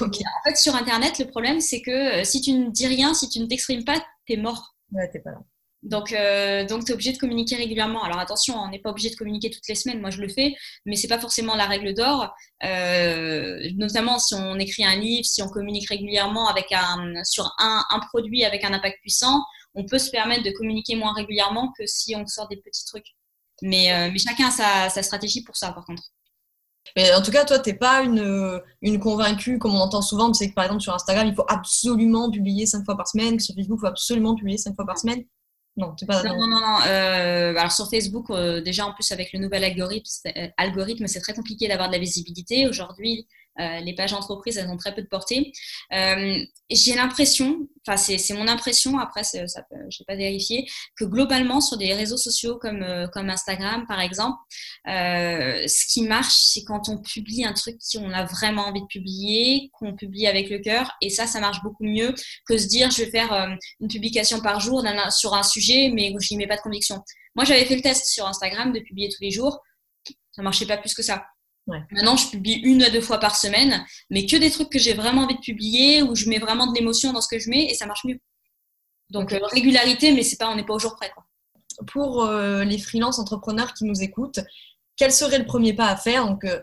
En 0.00 0.08
fait, 0.44 0.56
sur 0.56 0.74
Internet, 0.74 1.18
le 1.18 1.26
problème, 1.26 1.60
c'est 1.60 1.80
que 1.80 2.20
euh, 2.20 2.24
si 2.24 2.40
tu 2.40 2.52
ne 2.52 2.70
dis 2.70 2.86
rien, 2.86 3.14
si 3.14 3.28
tu 3.28 3.38
ne 3.38 3.46
t'exprimes 3.46 3.84
pas, 3.84 4.04
tu 4.26 4.32
es 4.32 4.36
mort. 4.36 4.74
Ouais, 4.92 5.08
t'es 5.08 5.20
pas 5.20 5.30
là. 5.30 5.40
Donc, 5.82 6.12
euh, 6.12 6.66
donc 6.66 6.84
tu 6.84 6.90
es 6.90 6.94
obligé 6.94 7.12
de 7.12 7.18
communiquer 7.18 7.56
régulièrement. 7.56 8.02
Alors 8.02 8.18
attention, 8.18 8.56
on 8.56 8.68
n'est 8.68 8.80
pas 8.80 8.90
obligé 8.90 9.10
de 9.10 9.14
communiquer 9.14 9.50
toutes 9.50 9.66
les 9.68 9.76
semaines. 9.76 10.00
Moi, 10.00 10.10
je 10.10 10.20
le 10.20 10.28
fais, 10.28 10.56
mais 10.86 10.96
c'est 10.96 11.08
pas 11.08 11.20
forcément 11.20 11.54
la 11.54 11.66
règle 11.66 11.94
d'or. 11.94 12.34
Euh, 12.64 13.60
notamment 13.76 14.18
si 14.18 14.34
on 14.34 14.58
écrit 14.58 14.84
un 14.84 14.96
livre, 14.96 15.24
si 15.24 15.40
on 15.40 15.48
communique 15.48 15.88
régulièrement 15.88 16.48
avec 16.48 16.66
un, 16.72 17.22
sur 17.24 17.52
un, 17.58 17.84
un, 17.90 18.00
produit 18.00 18.44
avec 18.44 18.64
un 18.64 18.72
impact 18.72 18.98
puissant, 19.00 19.44
on 19.74 19.84
peut 19.84 19.98
se 19.98 20.10
permettre 20.10 20.42
de 20.42 20.50
communiquer 20.50 20.96
moins 20.96 21.12
régulièrement 21.12 21.72
que 21.78 21.86
si 21.86 22.16
on 22.16 22.26
sort 22.26 22.48
des 22.48 22.56
petits 22.56 22.84
trucs. 22.84 23.14
Mais, 23.62 23.92
euh, 23.92 24.10
mais 24.12 24.18
chacun 24.18 24.48
a 24.48 24.90
sa, 24.90 25.02
stratégie 25.02 25.44
pour 25.44 25.56
ça, 25.56 25.72
par 25.72 25.84
contre. 25.84 26.02
Mais 26.96 27.12
en 27.12 27.22
tout 27.22 27.30
cas, 27.30 27.44
toi, 27.44 27.58
tu 27.60 27.70
n'es 27.70 27.76
pas 27.76 28.02
une, 28.02 28.60
une, 28.82 28.98
convaincue, 28.98 29.58
comme 29.58 29.74
on 29.74 29.80
entend 29.80 30.02
souvent. 30.02 30.32
Tu 30.32 30.48
que 30.48 30.54
par 30.54 30.64
exemple, 30.64 30.80
sur 30.80 30.94
Instagram, 30.94 31.28
il 31.28 31.34
faut 31.34 31.44
absolument 31.48 32.30
publier 32.30 32.66
cinq 32.66 32.84
fois 32.84 32.96
par 32.96 33.06
semaine, 33.06 33.36
que 33.36 33.42
sur 33.42 33.54
Facebook, 33.54 33.78
il 33.78 33.82
faut 33.82 33.86
absolument 33.86 34.34
publier 34.34 34.58
cinq 34.58 34.74
fois 34.74 34.86
par 34.86 34.98
semaine. 34.98 35.24
Non, 35.78 35.94
pas... 36.08 36.24
non, 36.24 36.48
non, 36.48 36.60
non, 36.60 36.78
euh, 36.88 37.54
alors 37.56 37.70
sur 37.70 37.88
Facebook, 37.88 38.30
euh, 38.30 38.60
déjà 38.60 38.84
en 38.84 38.92
plus 38.92 39.12
avec 39.12 39.32
le 39.32 39.38
nouvel 39.38 39.62
algorithme, 39.62 40.28
euh, 40.36 40.48
algorithme 40.56 41.06
c'est 41.06 41.20
très 41.20 41.34
compliqué 41.34 41.68
d'avoir 41.68 41.86
de 41.88 41.92
la 41.92 42.00
visibilité. 42.00 42.66
Aujourd'hui, 42.66 43.28
euh, 43.60 43.80
les 43.80 43.94
pages 43.94 44.12
entreprises, 44.12 44.56
elles 44.56 44.68
ont 44.68 44.76
très 44.76 44.94
peu 44.94 45.02
de 45.02 45.08
portée. 45.08 45.52
Euh, 45.92 46.38
j'ai 46.70 46.94
l'impression, 46.94 47.68
enfin 47.86 47.96
c'est 47.96 48.34
mon 48.34 48.46
impression, 48.46 48.98
après 48.98 49.24
ça, 49.24 49.38
je 49.44 49.54
n'ai 49.54 50.04
pas 50.06 50.16
vérifié, 50.16 50.66
que 50.96 51.04
globalement 51.04 51.60
sur 51.60 51.76
des 51.76 51.94
réseaux 51.94 52.16
sociaux 52.16 52.56
comme, 52.56 52.82
euh, 52.82 53.06
Instagram 53.14 53.84
par 53.88 54.00
exemple, 54.00 54.38
ce 54.86 55.92
qui 55.92 56.02
marche, 56.02 56.34
c'est 56.34 56.62
quand 56.64 56.88
on 56.88 56.98
publie 56.98 57.44
un 57.44 57.52
truc 57.52 57.76
qu'on 57.92 58.10
a 58.12 58.24
vraiment 58.24 58.66
envie 58.66 58.80
de 58.80 58.86
publier, 58.86 59.70
qu'on 59.72 59.94
publie 59.94 60.26
avec 60.26 60.50
le 60.50 60.60
cœur, 60.60 60.92
et 61.02 61.10
ça, 61.10 61.26
ça 61.26 61.40
marche 61.40 61.62
beaucoup 61.62 61.84
mieux 61.84 62.14
que 62.46 62.56
se 62.56 62.66
dire 62.68 62.90
je 62.90 63.02
vais 63.02 63.10
faire 63.10 63.32
une 63.80 63.88
publication 63.88 64.40
par 64.40 64.60
jour 64.60 64.84
sur 65.10 65.34
un 65.34 65.42
sujet, 65.42 65.90
mais 65.92 66.14
je 66.20 66.34
n'y 66.34 66.38
mets 66.38 66.46
pas 66.46 66.56
de 66.56 66.62
conviction. 66.62 67.02
Moi, 67.34 67.44
j'avais 67.44 67.64
fait 67.64 67.76
le 67.76 67.82
test 67.82 68.06
sur 68.06 68.26
Instagram 68.26 68.72
de 68.72 68.80
publier 68.80 69.08
tous 69.08 69.22
les 69.22 69.30
jours, 69.30 69.60
ça 70.32 70.42
marchait 70.42 70.66
pas 70.66 70.78
plus 70.78 70.94
que 70.94 71.02
ça. 71.02 71.24
Maintenant, 71.90 72.16
je 72.16 72.30
publie 72.30 72.54
une 72.64 72.82
à 72.82 72.90
deux 72.90 73.00
fois 73.00 73.18
par 73.18 73.36
semaine, 73.36 73.84
mais 74.10 74.26
que 74.26 74.36
des 74.36 74.50
trucs 74.50 74.70
que 74.70 74.78
j'ai 74.78 74.94
vraiment 74.94 75.22
envie 75.22 75.34
de 75.34 75.40
publier, 75.40 76.02
où 76.02 76.14
je 76.14 76.28
mets 76.28 76.38
vraiment 76.38 76.66
de 76.66 76.74
l'émotion 76.74 77.12
dans 77.12 77.20
ce 77.20 77.28
que 77.28 77.38
je 77.38 77.50
mets, 77.50 77.70
et 77.70 77.74
ça 77.74 77.86
marche 77.86 78.04
mieux. 78.04 78.18
Donc, 79.10 79.32
euh, 79.32 79.38
régularité, 79.52 80.12
mais 80.12 80.22
c'est 80.22 80.36
pas, 80.36 80.48
on 80.50 80.56
n'est 80.56 80.64
pas 80.64 80.74
au 80.74 80.78
jour 80.78 80.94
près. 80.96 81.10
Quoi. 81.10 81.24
Pour 81.86 82.24
euh, 82.24 82.64
les 82.64 82.78
freelance 82.78 83.18
entrepreneurs 83.18 83.74
qui 83.74 83.84
nous 83.84 84.02
écoutent, 84.02 84.40
quel 84.96 85.12
serait 85.12 85.38
le 85.38 85.46
premier 85.46 85.72
pas 85.74 85.88
à 85.88 85.96
faire? 85.96 86.26
Donc, 86.26 86.44
euh, 86.44 86.60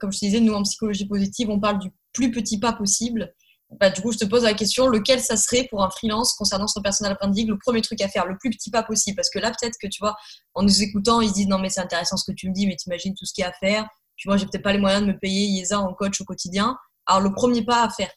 comme 0.00 0.12
je 0.12 0.18
te 0.18 0.24
disais, 0.24 0.40
nous, 0.40 0.54
en 0.54 0.62
psychologie 0.62 1.06
positive, 1.06 1.50
on 1.50 1.60
parle 1.60 1.78
du 1.78 1.90
plus 2.12 2.30
petit 2.30 2.58
pas 2.58 2.72
possible. 2.72 3.32
Bah, 3.80 3.90
du 3.90 4.00
coup, 4.00 4.12
je 4.12 4.18
te 4.18 4.24
pose 4.24 4.44
la 4.44 4.54
question, 4.54 4.86
lequel 4.86 5.20
ça 5.20 5.36
serait 5.36 5.66
pour 5.68 5.82
un 5.82 5.90
freelance 5.90 6.34
concernant 6.34 6.68
son 6.68 6.80
personal 6.80 7.16
branding, 7.20 7.48
le 7.48 7.58
premier 7.58 7.82
truc 7.82 8.00
à 8.00 8.08
faire, 8.08 8.26
le 8.26 8.38
plus 8.38 8.50
petit 8.50 8.70
pas 8.70 8.82
possible? 8.82 9.16
Parce 9.16 9.28
que 9.28 9.38
là, 9.38 9.50
peut-être 9.50 9.76
que 9.80 9.88
tu 9.88 9.98
vois, 10.00 10.16
en 10.54 10.62
nous 10.62 10.82
écoutant, 10.82 11.20
ils 11.20 11.30
se 11.30 11.34
disent 11.34 11.48
non, 11.48 11.58
mais 11.58 11.68
c'est 11.68 11.80
intéressant 11.80 12.16
ce 12.16 12.30
que 12.30 12.34
tu 12.34 12.48
me 12.48 12.54
dis, 12.54 12.66
mais 12.66 12.76
t'imagines 12.76 13.14
tout 13.14 13.26
ce 13.26 13.32
qu'il 13.32 13.42
y 13.42 13.44
a 13.44 13.50
à 13.50 13.52
faire, 13.52 13.88
tu 14.16 14.28
vois, 14.28 14.36
j'ai 14.36 14.46
peut-être 14.46 14.62
pas 14.62 14.72
les 14.72 14.78
moyens 14.78 15.02
de 15.02 15.12
me 15.12 15.18
payer 15.18 15.46
Yesa 15.46 15.80
en 15.80 15.92
coach 15.94 16.20
au 16.20 16.24
quotidien. 16.24 16.76
Alors, 17.06 17.20
le 17.20 17.32
premier 17.32 17.62
pas 17.62 17.82
à 17.82 17.90
faire 17.90 18.10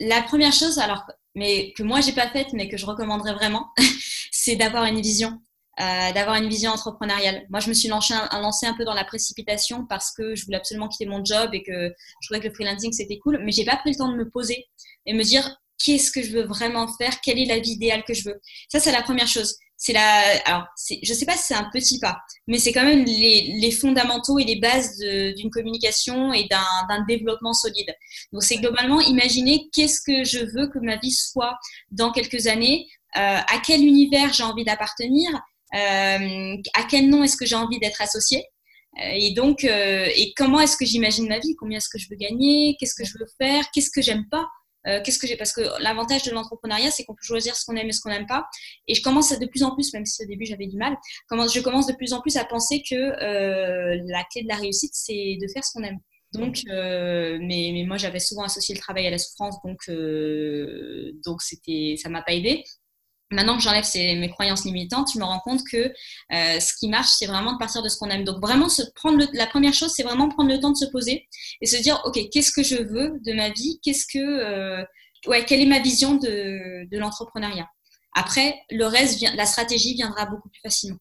La 0.00 0.22
première 0.22 0.52
chose, 0.52 0.78
alors, 0.78 1.04
mais 1.34 1.72
que 1.76 1.82
moi, 1.82 2.00
j'ai 2.00 2.12
pas 2.12 2.28
faite, 2.28 2.52
mais 2.52 2.68
que 2.68 2.76
je 2.76 2.86
recommanderais 2.86 3.34
vraiment, 3.34 3.70
c'est 4.30 4.56
d'avoir 4.56 4.84
une 4.84 5.00
vision. 5.00 5.40
Euh, 5.80 6.12
d'avoir 6.12 6.36
une 6.36 6.50
vision 6.50 6.70
entrepreneuriale. 6.70 7.46
Moi, 7.48 7.60
je 7.60 7.70
me 7.70 7.72
suis 7.72 7.88
lancée 7.88 8.12
un, 8.12 8.28
un 8.30 8.76
peu 8.76 8.84
dans 8.84 8.92
la 8.92 9.04
précipitation 9.04 9.86
parce 9.86 10.12
que 10.14 10.34
je 10.34 10.44
voulais 10.44 10.58
absolument 10.58 10.86
quitter 10.86 11.06
mon 11.06 11.24
job 11.24 11.48
et 11.54 11.62
que 11.62 11.88
je 11.88 12.26
trouvais 12.26 12.40
que 12.40 12.48
le 12.48 12.54
freelancing 12.54 12.92
c'était 12.92 13.18
cool, 13.18 13.40
mais 13.42 13.52
j'ai 13.52 13.64
pas 13.64 13.78
pris 13.78 13.92
le 13.92 13.96
temps 13.96 14.12
de 14.12 14.16
me 14.16 14.28
poser 14.28 14.66
et 15.06 15.14
me 15.14 15.22
dire 15.22 15.56
qu'est-ce 15.82 16.10
que 16.10 16.22
je 16.22 16.30
veux 16.32 16.44
vraiment 16.44 16.86
faire, 16.98 17.22
quelle 17.22 17.38
est 17.38 17.46
la 17.46 17.58
vie 17.58 17.70
idéale 17.70 18.04
que 18.04 18.12
je 18.12 18.28
veux? 18.28 18.38
Ça, 18.68 18.80
c'est 18.80 18.92
la 18.92 19.02
première 19.02 19.26
chose 19.26 19.56
c'est 19.84 19.92
la, 19.92 20.40
alors, 20.44 20.64
je 21.02 21.12
sais 21.12 21.26
pas 21.26 21.36
si 21.36 21.48
c'est 21.48 21.54
un 21.54 21.68
petit 21.72 21.98
pas, 21.98 22.16
mais 22.46 22.58
c'est 22.58 22.72
quand 22.72 22.84
même 22.84 23.04
les, 23.04 23.70
fondamentaux 23.72 24.38
et 24.38 24.44
les 24.44 24.54
bases 24.54 24.96
d'une 25.36 25.50
communication 25.50 26.32
et 26.32 26.46
d'un 26.48 27.04
développement 27.08 27.52
solide. 27.52 27.92
Donc, 28.32 28.44
c'est 28.44 28.58
globalement 28.58 29.00
imaginer 29.00 29.68
qu'est-ce 29.74 30.00
que 30.00 30.22
je 30.22 30.38
veux 30.54 30.68
que 30.68 30.78
ma 30.78 30.98
vie 30.98 31.10
soit 31.10 31.58
dans 31.90 32.12
quelques 32.12 32.46
années, 32.46 32.86
euh, 33.16 33.38
à 33.38 33.60
quel 33.66 33.84
univers 33.84 34.32
j'ai 34.32 34.44
envie 34.44 34.62
d'appartenir, 34.62 35.28
euh, 35.74 36.56
à 36.74 36.84
quel 36.88 37.08
nom 37.08 37.24
est-ce 37.24 37.36
que 37.36 37.44
j'ai 37.44 37.56
envie 37.56 37.80
d'être 37.80 38.02
associé. 38.02 38.38
Euh, 39.00 39.10
et 39.14 39.32
donc, 39.32 39.64
et 39.64 40.32
comment 40.36 40.60
est-ce 40.60 40.76
que 40.76 40.86
j'imagine 40.86 41.26
ma 41.26 41.40
vie 41.40 41.56
Combien 41.58 41.78
est-ce 41.78 41.88
que 41.88 41.98
je 41.98 42.08
veux 42.08 42.16
gagner 42.16 42.76
Qu'est-ce 42.78 42.94
que 42.94 43.04
je 43.04 43.18
veux 43.18 43.26
faire 43.36 43.64
Qu'est-ce 43.74 43.90
que 43.90 44.00
j'aime 44.00 44.28
pas 44.30 44.46
euh, 44.86 45.00
qu'est-ce 45.04 45.18
que 45.18 45.26
j'ai? 45.26 45.36
Parce 45.36 45.52
que 45.52 45.60
l'avantage 45.80 46.22
de 46.24 46.30
l'entrepreneuriat, 46.32 46.90
c'est 46.90 47.04
qu'on 47.04 47.14
peut 47.14 47.22
choisir 47.22 47.56
ce 47.56 47.64
qu'on 47.64 47.76
aime 47.76 47.88
et 47.88 47.92
ce 47.92 48.00
qu'on 48.00 48.10
n'aime 48.10 48.26
pas. 48.26 48.46
Et 48.88 48.94
je 48.94 49.02
commence 49.02 49.36
de 49.38 49.46
plus 49.46 49.62
en 49.62 49.74
plus, 49.74 49.92
même 49.92 50.06
si 50.06 50.22
au 50.22 50.26
début 50.26 50.44
j'avais 50.44 50.66
du 50.66 50.76
mal, 50.76 50.96
je 51.30 51.60
commence 51.60 51.86
de 51.86 51.92
plus 51.94 52.12
en 52.12 52.20
plus 52.20 52.36
à 52.36 52.44
penser 52.44 52.82
que 52.88 52.94
euh, 52.94 54.00
la 54.06 54.24
clé 54.24 54.42
de 54.42 54.48
la 54.48 54.56
réussite, 54.56 54.92
c'est 54.94 55.38
de 55.40 55.46
faire 55.52 55.64
ce 55.64 55.72
qu'on 55.72 55.84
aime. 55.84 55.98
Donc, 56.32 56.62
euh, 56.70 57.38
mais, 57.40 57.70
mais, 57.74 57.84
moi 57.86 57.98
j'avais 57.98 58.18
souvent 58.18 58.44
associé 58.44 58.74
le 58.74 58.80
travail 58.80 59.06
à 59.06 59.10
la 59.10 59.18
souffrance, 59.18 59.56
donc 59.62 59.80
euh, 59.88 61.12
donc 61.26 61.42
c'était, 61.42 61.96
ça 62.02 62.08
m'a 62.08 62.22
pas 62.22 62.32
aidé. 62.32 62.64
Maintenant 63.32 63.56
que 63.56 63.62
j'enlève 63.62 63.84
mes 63.94 64.30
croyances 64.30 64.64
limitantes, 64.64 65.10
je 65.12 65.18
me 65.18 65.24
rends 65.24 65.40
compte 65.40 65.62
que 65.70 65.76
euh, 65.76 66.60
ce 66.60 66.74
qui 66.78 66.88
marche, 66.88 67.08
c'est 67.18 67.26
vraiment 67.26 67.52
de 67.52 67.58
partir 67.58 67.82
de 67.82 67.88
ce 67.88 67.96
qu'on 67.98 68.10
aime. 68.10 68.24
Donc 68.24 68.40
vraiment, 68.40 68.68
se 68.68 68.82
prendre 68.94 69.24
la 69.32 69.46
première 69.46 69.74
chose, 69.74 69.92
c'est 69.94 70.02
vraiment 70.02 70.28
prendre 70.28 70.50
le 70.50 70.60
temps 70.60 70.70
de 70.70 70.76
se 70.76 70.86
poser 70.86 71.26
et 71.60 71.66
se 71.66 71.76
dire, 71.76 72.00
ok, 72.04 72.18
qu'est-ce 72.30 72.52
que 72.52 72.62
je 72.62 72.76
veux 72.76 73.18
de 73.24 73.32
ma 73.32 73.50
vie? 73.50 73.80
Qu'est-ce 73.82 74.06
que, 74.06 74.18
euh, 74.18 74.84
ouais, 75.26 75.44
quelle 75.44 75.60
est 75.60 75.66
ma 75.66 75.80
vision 75.80 76.14
de, 76.14 76.88
de 76.88 76.98
l'entrepreneuriat? 76.98 77.68
Après, 78.14 78.54
le 78.70 78.84
reste, 78.84 79.22
la 79.34 79.46
stratégie 79.46 79.94
viendra 79.94 80.26
beaucoup 80.26 80.50
plus 80.50 80.60
facilement 80.60 80.98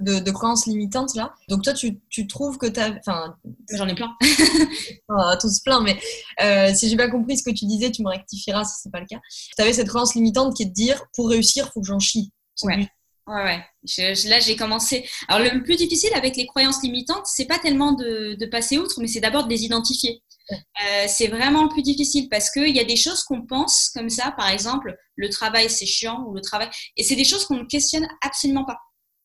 de, 0.00 0.20
de, 0.20 0.30
croyances 0.30 0.66
limitantes 0.66 1.14
là. 1.14 1.34
Donc 1.48 1.62
toi, 1.62 1.72
tu, 1.72 2.00
tu 2.08 2.26
trouves 2.26 2.58
que 2.58 2.66
tu 2.66 2.80
as... 2.80 2.92
Enfin, 2.98 3.36
j'en 3.72 3.86
ai 3.88 3.94
plein. 3.94 4.10
tous 5.40 5.60
plein, 5.60 5.80
mais 5.80 5.98
euh, 6.42 6.74
si 6.74 6.88
j'ai 6.88 6.96
pas 6.96 7.10
compris 7.10 7.36
ce 7.38 7.42
que 7.42 7.50
tu 7.50 7.66
disais, 7.66 7.90
tu 7.90 8.02
me 8.02 8.08
rectifieras 8.08 8.64
si 8.64 8.74
c'est 8.82 8.90
pas 8.90 9.00
le 9.00 9.06
cas. 9.06 9.20
Tu 9.56 9.62
avais 9.62 9.72
cette 9.72 9.88
croyance 9.88 10.14
limitante 10.14 10.56
qui 10.56 10.64
est 10.64 10.66
de 10.66 10.72
dire, 10.72 11.02
pour 11.14 11.28
réussir, 11.28 11.70
faut 11.72 11.80
que 11.80 11.86
j'en 11.86 11.98
chie. 11.98 12.32
Ouais. 12.62 12.88
Ouais, 13.26 13.44
ouais. 13.44 14.14
là, 14.26 14.40
j'ai 14.40 14.56
commencé. 14.56 15.08
Alors, 15.28 15.52
le 15.52 15.62
plus 15.62 15.76
difficile 15.76 16.10
avec 16.14 16.36
les 16.36 16.46
croyances 16.46 16.82
limitantes, 16.82 17.24
c'est 17.26 17.46
pas 17.46 17.58
tellement 17.58 17.92
de, 17.92 18.34
de, 18.34 18.46
passer 18.46 18.78
outre, 18.78 19.00
mais 19.00 19.06
c'est 19.06 19.20
d'abord 19.20 19.44
de 19.44 19.50
les 19.50 19.64
identifier. 19.64 20.22
Euh, 20.50 21.04
c'est 21.06 21.28
vraiment 21.28 21.62
le 21.62 21.68
plus 21.68 21.82
difficile 21.82 22.28
parce 22.28 22.50
qu'il 22.50 22.74
y 22.74 22.80
a 22.80 22.84
des 22.84 22.96
choses 22.96 23.22
qu'on 23.22 23.46
pense 23.46 23.90
comme 23.94 24.10
ça, 24.10 24.32
par 24.36 24.48
exemple, 24.48 24.96
le 25.16 25.28
travail 25.28 25.70
c'est 25.70 25.86
chiant 25.86 26.24
ou 26.26 26.34
le 26.34 26.40
travail. 26.40 26.68
Et 26.96 27.04
c'est 27.04 27.16
des 27.16 27.24
choses 27.24 27.44
qu'on 27.46 27.56
ne 27.56 27.64
questionne 27.64 28.06
absolument 28.22 28.64
pas. 28.64 28.78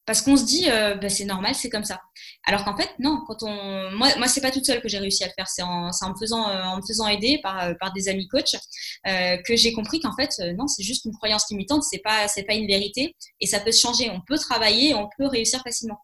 Parce 0.07 0.21
qu'on 0.21 0.37
se 0.37 0.45
dit, 0.45 0.69
euh, 0.69 0.95
bah, 0.95 1.09
c'est 1.09 1.25
normal, 1.25 1.53
c'est 1.53 1.69
comme 1.69 1.83
ça. 1.83 1.99
Alors 2.45 2.63
qu'en 2.63 2.77
fait, 2.77 2.89
non. 2.97 3.21
Quand 3.27 3.43
on, 3.43 3.91
moi, 3.91 4.07
moi, 4.17 4.27
c'est 4.29 4.39
pas 4.39 4.51
toute 4.51 4.65
seule 4.65 4.81
que 4.81 4.87
j'ai 4.87 4.99
réussi 4.99 5.25
à 5.25 5.27
le 5.27 5.33
faire. 5.33 5.49
C'est 5.49 5.63
en, 5.63 5.89
en, 5.89 6.09
me 6.09 6.15
faisant, 6.17 6.49
euh, 6.49 6.63
en 6.63 6.77
me 6.77 6.81
faisant 6.81 7.07
aider 7.09 7.41
par, 7.43 7.61
euh, 7.61 7.73
par 7.77 7.91
des 7.91 8.07
amis 8.07 8.25
coachs 8.29 8.55
que 9.05 9.55
j'ai 9.55 9.73
compris 9.73 9.99
qu'en 9.99 10.15
fait, 10.15 10.31
non, 10.57 10.67
c'est 10.67 10.83
juste 10.83 11.03
une 11.05 11.11
croyance 11.11 11.49
limitante. 11.51 11.83
C'est 11.83 11.99
pas, 11.99 12.29
c'est 12.29 12.43
pas 12.43 12.53
une 12.53 12.67
vérité 12.67 13.15
et 13.41 13.47
ça 13.47 13.59
peut 13.59 13.73
se 13.73 13.81
changer. 13.81 14.09
On 14.09 14.21
peut 14.25 14.37
travailler, 14.37 14.95
on 14.95 15.09
peut 15.17 15.27
réussir 15.27 15.61
facilement. 15.61 15.99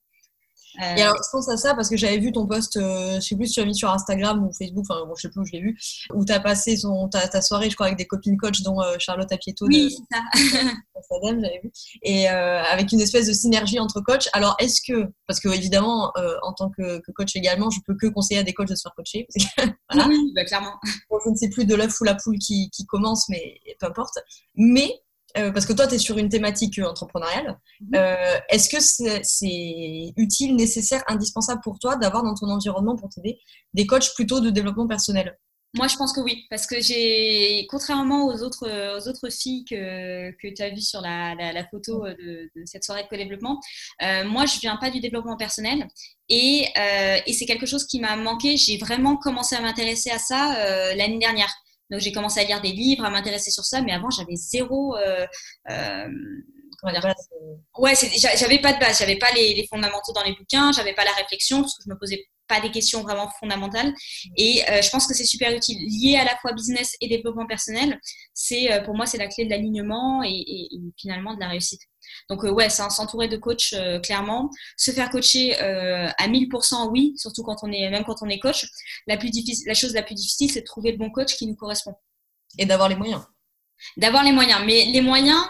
Et 0.80 1.02
alors, 1.02 1.16
je 1.16 1.30
pense 1.32 1.50
à 1.50 1.58
ça 1.58 1.76
parce 1.76 1.90
que 1.90 1.98
j'avais 1.98 2.18
vu 2.18 2.32
ton 2.32 2.48
post, 2.48 2.80
je 2.80 3.20
sais 3.20 3.36
plus 3.36 3.48
si 3.48 3.54
tu 3.54 3.60
as 3.62 3.66
mis 3.66 3.76
sur 3.76 3.90
Instagram 3.90 4.46
ou 4.46 4.52
Facebook, 4.52 4.86
enfin 4.90 5.06
bon, 5.06 5.14
je 5.16 5.22
sais 5.22 5.30
plus 5.30 5.42
où 5.42 5.46
je 5.46 5.52
l'ai 5.52 5.62
vu, 5.62 5.78
où 6.14 6.26
tu 6.26 6.34
as 6.34 6.40
passé 6.40 6.78
son, 6.78 7.10
ta, 7.10 7.28
ta, 7.28 7.42
soirée, 7.42 7.70
je 7.70 7.76
crois, 7.76 7.88
avec 7.88 7.98
des 7.98 8.08
copines 8.08 8.38
coach, 8.38 8.62
dont 8.62 8.80
Charlotte 9.00 9.32
Apieto. 9.32 9.68
Oui, 9.68 9.96
c'est 10.12 10.18
ça. 10.18 10.74
j'avais 11.22 11.62
vu. 11.64 11.72
Et 12.02 12.28
avec 12.28 12.92
une 12.92 13.02
espèce 13.02 13.28
de 13.28 13.34
synergie 13.34 13.80
entre 13.80 14.02
coachs. 14.02 14.30
Alors, 14.34 14.56
est-ce 14.60 14.82
que, 14.82 15.08
parce 15.28 15.40
que 15.40 15.50
évidemment, 15.50 16.12
en 16.42 16.54
tant 16.54 16.70
que, 16.70 17.02
coach 17.14 17.36
également, 17.36 17.70
je 17.70 17.80
peux 17.86 17.96
que 17.96 18.08
conseiller 18.08 18.40
à 18.40 18.44
des 18.44 18.54
coachs 18.54 18.68
de 18.68 18.76
se 18.76 18.82
faire 18.82 18.94
coacher. 18.96 19.28
voilà. 19.90 20.08
Oui, 20.08 20.32
bah, 20.36 20.46
clairement. 20.46 20.74
je 20.84 21.30
ne 21.30 21.36
sais 21.36 21.50
plus 21.50 21.66
de 21.66 21.76
l'œuf 21.76 22.00
ou 22.02 22.04
la 22.04 22.16
poule 22.16 22.38
qui, 22.40 22.70
qui 22.72 22.86
commence, 22.86 23.30
mais 23.30 23.60
peu 23.80 23.88
importe. 23.88 24.18
Mais 24.56 24.90
euh, 25.38 25.52
parce 25.52 25.66
que 25.66 25.74
toi, 25.74 25.88
tu 25.88 25.96
es 25.96 25.98
sur 25.98 26.18
une 26.18 26.30
thématique 26.30 26.78
euh, 26.80 26.88
entrepreneuriale. 26.88 27.58
Mhm. 27.82 27.90
Euh, 27.96 28.38
est-ce 28.50 28.70
que 28.70 28.80
c'est 29.24 30.14
utile, 30.18 30.56
nécessaire, 30.56 31.04
indispensable 31.08 31.62
pour 31.64 31.80
toi 31.80 31.96
d'avoir 31.96 32.24
dans 32.24 32.36
ton 32.36 32.50
environnement 32.50 32.96
pour 32.96 33.10
t'aider 33.10 33.40
des 33.74 33.88
coachs 33.88 34.14
plutôt 34.16 34.40
de 34.40 34.50
développement 34.50 34.88
personnel? 34.88 35.38
Moi, 35.76 35.88
je 35.88 35.96
pense 35.96 36.14
que 36.14 36.22
oui, 36.22 36.46
parce 36.52 36.68
que 36.68 36.80
j'ai, 36.80 37.66
contrairement 37.68 38.28
aux 38.28 38.44
autres, 38.44 38.70
aux 38.70 39.08
autres 39.08 39.32
filles 39.32 39.66
que, 39.66 40.30
que 40.30 40.54
tu 40.54 40.62
as 40.62 40.70
vues 40.70 40.82
sur 40.82 41.02
la, 41.02 41.34
la, 41.34 41.68
photo 41.68 42.04
mhm. 42.04 42.14
de, 42.14 42.50
cette 42.66 42.84
soirée 42.84 43.02
de 43.02 43.08
co-développement, 43.08 43.60
moi, 44.26 44.46
je 44.46 44.60
viens 44.60 44.78
pas 44.78 44.92
du 44.92 45.00
développement 45.00 45.36
personnel 45.36 45.88
et, 46.30 46.68
et 47.26 47.34
c'est 47.34 47.48
quelque 47.48 47.66
chose 47.66 47.88
qui 47.88 48.00
m'a 48.00 48.16
manqué. 48.16 48.56
J'ai 48.56 48.78
vraiment 48.78 49.18
commencé 49.18 49.56
à 49.56 49.62
m'intéresser 49.62 50.12
à 50.12 50.20
ça 50.20 50.94
l'année 50.94 51.18
dernière. 51.18 51.52
Donc 51.94 52.02
j'ai 52.02 52.12
commencé 52.12 52.40
à 52.40 52.44
lire 52.44 52.60
des 52.60 52.72
livres, 52.72 53.06
à 53.06 53.12
m'intéresser 53.12 53.52
sur 53.52 53.64
ça, 53.64 53.80
mais 53.82 53.92
avant 53.92 54.10
j'avais 54.10 54.36
zéro. 54.36 54.98
Euh, 54.98 55.28
euh, 55.70 56.08
comment 56.82 56.92
dire 56.92 57.14
Ouais, 57.78 57.94
j'avais 57.96 58.60
pas 58.60 58.74
de 58.74 58.80
base, 58.80 58.98
j'avais 58.98 59.18
pas 59.18 59.32
les, 59.36 59.68
fondamentaux 59.70 60.12
dans 60.12 60.24
les 60.24 60.34
bouquins, 60.34 60.72
j'avais 60.72 60.96
pas 60.96 61.06
la 61.06 61.12
réflexion 61.12 61.62
parce 61.62 61.78
que 61.78 61.84
je 61.86 61.90
me 61.92 62.00
posais 62.00 62.26
pas 62.48 62.60
des 62.62 62.72
questions 62.72 63.04
vraiment 63.04 63.30
fondamentales. 63.40 63.94
Et 64.38 64.64
euh, 64.72 64.82
je 64.82 64.90
pense 64.90 65.06
que 65.06 65.14
c'est 65.14 65.24
super 65.24 65.56
utile, 65.56 65.78
lié 65.88 66.18
à 66.18 66.24
la 66.24 66.36
fois 66.38 66.52
business 66.54 66.96
et 67.00 67.08
développement 67.08 67.46
personnel. 67.46 68.00
C'est 68.34 68.82
pour 68.86 68.96
moi 68.96 69.06
c'est 69.06 69.20
la 69.20 69.28
clé 69.28 69.46
de 69.46 69.52
l'alignement 69.52 70.24
et, 70.24 70.70
finalement 71.00 71.36
de 71.36 71.42
la 71.42 71.50
réussite. 71.50 71.82
Donc, 72.30 72.44
euh, 72.44 72.52
ouais, 72.52 72.70
c'est 72.70 72.88
s'entourer 72.90 73.28
de 73.28 73.38
coachs, 73.38 73.74
euh, 73.74 74.00
clairement. 74.00 74.50
Se 74.78 74.92
faire 74.92 75.10
coacher 75.10 75.62
euh, 75.62 76.08
à 76.18 76.28
1000%, 76.28 76.90
oui, 76.92 77.14
surtout 77.18 77.44
quand 77.44 77.58
on 77.64 77.72
est, 77.72 77.90
même 77.90 78.04
quand 78.04 78.22
on 78.22 78.30
est 78.30 78.40
coach. 78.40 78.66
La, 79.08 79.18
plus 79.18 79.30
difficile, 79.30 79.66
la 79.68 79.74
chose 79.74 79.94
la 79.94 80.04
plus 80.04 80.16
difficile, 80.16 80.52
c'est 80.52 80.62
de 80.62 80.66
trouver 80.66 80.92
le 80.92 80.98
bon 80.98 81.10
coach 81.12 81.36
qui 81.36 81.48
nous 81.48 81.56
correspond. 81.56 81.96
Et 82.58 82.66
d'avoir 82.66 82.90
les 82.90 82.96
moyens. 82.96 83.22
D'avoir 83.98 84.24
les 84.24 84.32
moyens. 84.32 84.62
Mais 84.66 84.86
les 84.86 85.02
moyens, 85.02 85.42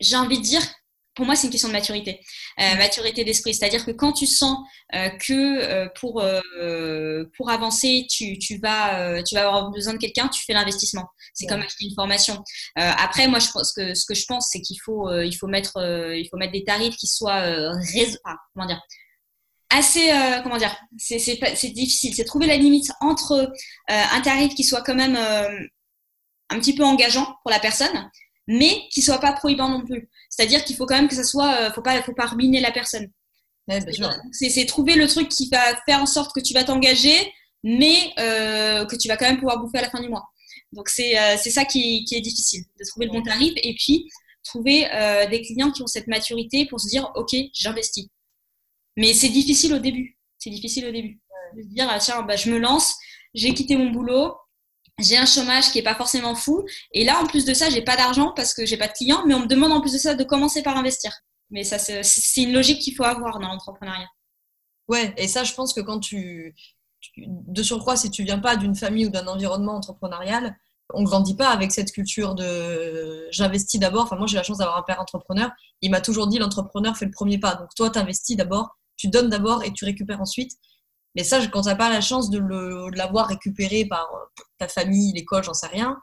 j'ai 0.00 0.16
envie 0.16 0.38
de 0.38 0.44
dire 0.44 0.62
pour 1.14 1.26
moi, 1.26 1.36
c'est 1.36 1.46
une 1.46 1.52
question 1.52 1.68
de 1.68 1.72
maturité, 1.72 2.20
euh, 2.60 2.76
maturité 2.76 3.24
d'esprit. 3.24 3.54
C'est-à-dire 3.54 3.84
que 3.84 3.92
quand 3.92 4.12
tu 4.12 4.26
sens 4.26 4.58
euh, 4.94 5.08
que 5.10 5.32
euh, 5.32 5.88
pour, 6.00 6.24
pour 7.36 7.50
avancer, 7.50 8.06
tu, 8.10 8.38
tu, 8.38 8.58
vas, 8.58 9.22
tu 9.22 9.34
vas 9.34 9.46
avoir 9.46 9.70
besoin 9.70 9.94
de 9.94 9.98
quelqu'un, 9.98 10.28
tu 10.28 10.42
fais 10.44 10.52
l'investissement. 10.52 11.06
C'est 11.32 11.46
comme 11.46 11.60
acheter 11.60 11.84
une 11.84 11.94
formation. 11.94 12.42
après, 12.76 13.28
moi, 13.28 13.38
je 13.38 13.50
pense 13.50 13.72
que 13.72 13.94
ce 13.94 14.04
que 14.04 14.14
je 14.14 14.24
pense, 14.26 14.48
c'est 14.50 14.60
qu'il 14.60 14.78
faut, 14.84 15.10
il 15.20 15.34
faut, 15.34 15.46
mettre, 15.46 15.78
il 15.78 16.28
faut 16.30 16.36
mettre 16.36 16.52
des 16.52 16.64
tarifs 16.64 16.96
qui 16.96 17.06
soient 17.06 17.72
comment 18.54 18.66
dire, 18.66 18.80
assez, 19.70 20.10
comment 20.42 20.58
dire, 20.58 20.74
c'est 20.98 21.70
difficile. 21.70 22.14
C'est 22.14 22.24
trouver 22.24 22.46
la 22.46 22.56
limite 22.56 22.90
entre 23.00 23.52
un 23.88 24.20
tarif 24.20 24.54
qui 24.54 24.64
soit 24.64 24.82
quand 24.82 24.94
même 24.94 25.16
un 26.50 26.60
petit 26.60 26.74
peu 26.74 26.84
engageant 26.84 27.36
pour 27.42 27.50
la 27.50 27.58
personne, 27.58 28.10
mais 28.46 28.82
qui 28.90 29.02
soit 29.02 29.18
pas 29.18 29.32
prohibant 29.32 29.68
non 29.68 29.84
plus. 29.84 30.08
C'est-à-dire 30.28 30.64
qu'il 30.64 30.76
faut 30.76 30.86
quand 30.86 30.96
même 30.96 31.08
que 31.08 31.14
ça 31.14 31.24
soit, 31.24 31.54
euh, 31.60 31.72
faut 31.72 31.82
pas, 31.82 32.02
faut 32.02 32.14
pas 32.14 32.26
ruiner 32.26 32.60
la 32.60 32.72
personne. 32.72 33.10
c'est 34.32 34.66
trouver 34.66 34.94
le 34.94 35.08
truc 35.08 35.28
qui 35.28 35.48
va 35.48 35.76
faire 35.86 36.00
en 36.00 36.06
sorte 36.06 36.34
que 36.34 36.40
tu 36.40 36.52
vas 36.54 36.64
t'engager, 36.64 37.16
mais 37.62 38.12
euh, 38.18 38.84
que 38.84 38.96
tu 38.96 39.08
vas 39.08 39.16
quand 39.16 39.26
même 39.26 39.38
pouvoir 39.38 39.60
bouffer 39.60 39.78
à 39.78 39.82
la 39.82 39.90
fin 39.90 40.00
du 40.00 40.08
mois. 40.08 40.24
Donc 40.72 40.88
c'est 40.88 41.18
euh, 41.18 41.36
ça 41.36 41.64
qui, 41.64 42.04
qui, 42.04 42.16
est 42.16 42.20
difficile, 42.20 42.64
de 42.78 42.84
trouver 42.86 43.06
le 43.06 43.12
bon 43.12 43.22
tarif 43.22 43.52
et 43.56 43.74
puis 43.74 44.08
trouver 44.42 44.86
des 45.30 45.40
clients 45.40 45.70
qui 45.70 45.82
ont 45.82 45.86
cette 45.86 46.06
maturité 46.06 46.66
pour 46.66 46.78
se 46.78 46.88
dire 46.88 47.10
ok 47.14 47.34
j'investis. 47.54 48.08
Mais 48.96 49.14
c'est 49.14 49.30
difficile 49.30 49.72
au 49.72 49.78
début. 49.78 50.18
C'est 50.38 50.50
difficile 50.50 50.86
au 50.86 50.92
début. 50.92 51.18
De 51.56 51.62
se 51.62 51.68
dire 51.68 51.86
ah, 51.88 51.98
tiens 51.98 52.22
bah, 52.22 52.36
je 52.36 52.50
me 52.50 52.58
lance, 52.58 52.94
j'ai 53.32 53.54
quitté 53.54 53.76
mon 53.76 53.90
boulot, 53.90 54.34
j'ai 54.98 55.16
un 55.16 55.26
chômage 55.26 55.70
qui 55.70 55.78
est 55.78 55.82
pas 55.82 55.94
forcément 55.94 56.34
fou. 56.34 56.64
Et 56.92 57.04
là, 57.04 57.20
en 57.20 57.26
plus 57.26 57.44
de 57.44 57.54
ça, 57.54 57.68
j'ai 57.68 57.82
pas 57.82 57.96
d'argent 57.96 58.32
parce 58.34 58.54
que 58.54 58.64
j'ai 58.64 58.76
pas 58.76 58.88
de 58.88 58.92
clients, 58.92 59.24
mais 59.26 59.34
on 59.34 59.40
me 59.40 59.46
demande 59.46 59.72
en 59.72 59.80
plus 59.80 59.92
de 59.92 59.98
ça 59.98 60.14
de 60.14 60.24
commencer 60.24 60.62
par 60.62 60.76
investir. 60.76 61.12
Mais 61.50 61.64
ça, 61.64 61.78
c'est 61.78 62.42
une 62.42 62.52
logique 62.52 62.80
qu'il 62.80 62.94
faut 62.94 63.04
avoir 63.04 63.38
dans 63.38 63.48
l'entrepreneuriat. 63.48 64.08
Ouais, 64.88 65.14
et 65.16 65.28
ça, 65.28 65.44
je 65.44 65.54
pense 65.54 65.72
que 65.72 65.80
quand 65.80 66.00
tu, 66.00 66.54
de 67.16 67.62
surcroît, 67.62 67.96
si 67.96 68.10
tu 68.10 68.22
viens 68.22 68.38
pas 68.38 68.56
d'une 68.56 68.74
famille 68.74 69.06
ou 69.06 69.10
d'un 69.10 69.26
environnement 69.26 69.76
entrepreneurial, 69.76 70.56
on 70.92 71.02
grandit 71.02 71.34
pas 71.34 71.48
avec 71.48 71.72
cette 71.72 71.92
culture 71.92 72.34
de 72.34 73.26
j'investis 73.30 73.80
d'abord. 73.80 74.04
Enfin, 74.04 74.16
moi, 74.16 74.26
j'ai 74.26 74.36
la 74.36 74.42
chance 74.42 74.58
d'avoir 74.58 74.76
un 74.78 74.82
père 74.82 75.00
entrepreneur. 75.00 75.50
Il 75.80 75.90
m'a 75.90 76.00
toujours 76.00 76.26
dit 76.26 76.38
l'entrepreneur 76.38 76.96
fait 76.96 77.06
le 77.06 77.10
premier 77.10 77.38
pas. 77.38 77.54
Donc, 77.54 77.68
toi, 77.74 77.90
tu 77.90 77.98
investis 77.98 78.36
d'abord, 78.36 78.76
tu 78.96 79.08
donnes 79.08 79.28
d'abord 79.28 79.64
et 79.64 79.72
tu 79.72 79.84
récupères 79.84 80.20
ensuite. 80.20 80.52
Mais 81.14 81.22
ça, 81.24 81.44
quand 81.46 81.62
tu 81.62 81.68
n'as 81.68 81.76
pas 81.76 81.90
la 81.90 82.00
chance 82.00 82.30
de 82.30 82.40
l'avoir 82.96 83.28
récupéré 83.28 83.84
par 83.84 84.08
euh, 84.14 84.42
ta 84.58 84.68
famille, 84.68 85.12
l'école, 85.12 85.44
j'en 85.44 85.54
sais 85.54 85.68
rien, 85.68 85.96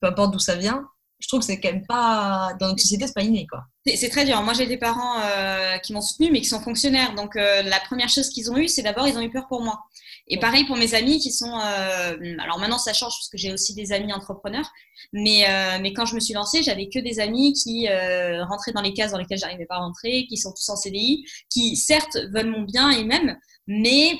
peu 0.00 0.08
importe 0.08 0.32
d'où 0.32 0.38
ça 0.38 0.54
vient, 0.54 0.86
je 1.20 1.28
trouve 1.28 1.40
que 1.40 1.46
c'est 1.46 1.60
quand 1.60 1.72
même 1.72 1.86
pas. 1.86 2.52
Dans 2.60 2.68
notre 2.68 2.80
société, 2.80 3.06
c'est 3.06 3.14
pas 3.14 3.22
inné, 3.22 3.46
quoi. 3.46 3.64
C'est 3.86 4.10
très 4.10 4.24
dur. 4.24 4.42
Moi, 4.42 4.52
j'ai 4.52 4.66
des 4.66 4.76
parents 4.76 5.20
euh, 5.20 5.78
qui 5.78 5.92
m'ont 5.92 6.00
soutenu, 6.00 6.30
mais 6.30 6.40
qui 6.40 6.48
sont 6.48 6.60
fonctionnaires. 6.60 7.14
Donc, 7.14 7.36
euh, 7.36 7.62
la 7.62 7.80
première 7.80 8.08
chose 8.08 8.28
qu'ils 8.28 8.50
ont 8.50 8.58
eue, 8.58 8.68
c'est 8.68 8.82
d'abord, 8.82 9.08
ils 9.08 9.16
ont 9.16 9.22
eu 9.22 9.30
peur 9.30 9.46
pour 9.48 9.62
moi. 9.62 9.80
Et 10.26 10.38
pareil 10.38 10.64
pour 10.64 10.76
mes 10.76 10.94
amis 10.94 11.20
qui 11.20 11.32
sont. 11.32 11.54
alors 11.54 12.58
maintenant, 12.58 12.78
ça 12.78 12.92
change 12.94 13.12
parce 13.12 13.28
que 13.28 13.38
j'ai 13.38 13.52
aussi 13.52 13.74
des 13.74 13.92
amis 13.92 14.12
entrepreneurs. 14.12 14.70
Mais, 15.12 15.46
mais 15.80 15.92
quand 15.92 16.06
je 16.06 16.14
me 16.14 16.20
suis 16.20 16.32
lancée, 16.32 16.62
j'avais 16.62 16.88
que 16.88 16.98
des 16.98 17.20
amis 17.20 17.52
qui 17.52 17.86
rentraient 17.88 18.72
dans 18.72 18.80
les 18.80 18.94
cases 18.94 19.12
dans 19.12 19.18
lesquelles 19.18 19.38
j'arrivais 19.38 19.66
pas 19.66 19.76
à 19.76 19.80
rentrer, 19.80 20.26
qui 20.26 20.38
sont 20.38 20.52
tous 20.52 20.66
en 20.70 20.76
CDI, 20.76 21.26
qui 21.50 21.76
certes 21.76 22.16
veulent 22.32 22.50
mon 22.50 22.62
bien 22.62 22.90
et 22.90 23.04
même, 23.04 23.36
mais 23.66 24.18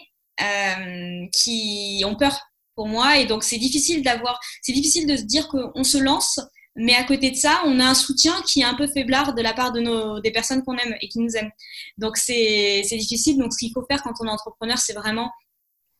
qui 1.33 2.03
ont 2.07 2.16
peur 2.16 2.38
pour 2.75 2.88
moi. 2.88 3.18
Et 3.18 3.27
donc, 3.27 3.44
c'est 3.44 3.59
difficile 3.59 4.03
d'avoir, 4.03 4.40
c'est 4.62 4.73
difficile 4.73 5.07
de 5.07 5.16
se 5.16 5.23
dire 5.23 5.49
qu'on 5.49 5.85
se 5.85 5.99
lance, 5.99 6.40
mais 6.77 6.94
à 6.94 7.05
côté 7.05 7.31
de 7.31 7.37
ça, 7.37 7.62
on 7.66 7.79
a 7.79 7.85
un 7.85 7.94
soutien 7.94 8.35
qui 8.42 8.61
est 8.61 8.64
un 8.64 8.75
peu 8.75 8.87
faiblard 8.87 9.35
de 9.35 9.42
la 9.42 9.53
part 9.53 9.73
de 9.73 9.81
nos, 9.81 10.20
des 10.20 10.33
personnes 10.33 10.62
qu'on 10.64 10.77
aime 10.77 10.97
et 11.01 11.09
qui 11.09 11.20
nous 11.20 11.37
aiment. 11.37 11.53
Donc, 11.99 12.16
c'est 12.16 12.83
difficile. 12.83 13.38
Donc, 13.38 13.53
ce 13.53 13.59
qu'il 13.59 13.73
faut 13.73 13.85
faire 13.88 14.03
quand 14.03 14.14
on 14.20 14.27
est 14.27 14.31
entrepreneur, 14.31 14.79
c'est 14.79 14.94
vraiment 14.94 15.31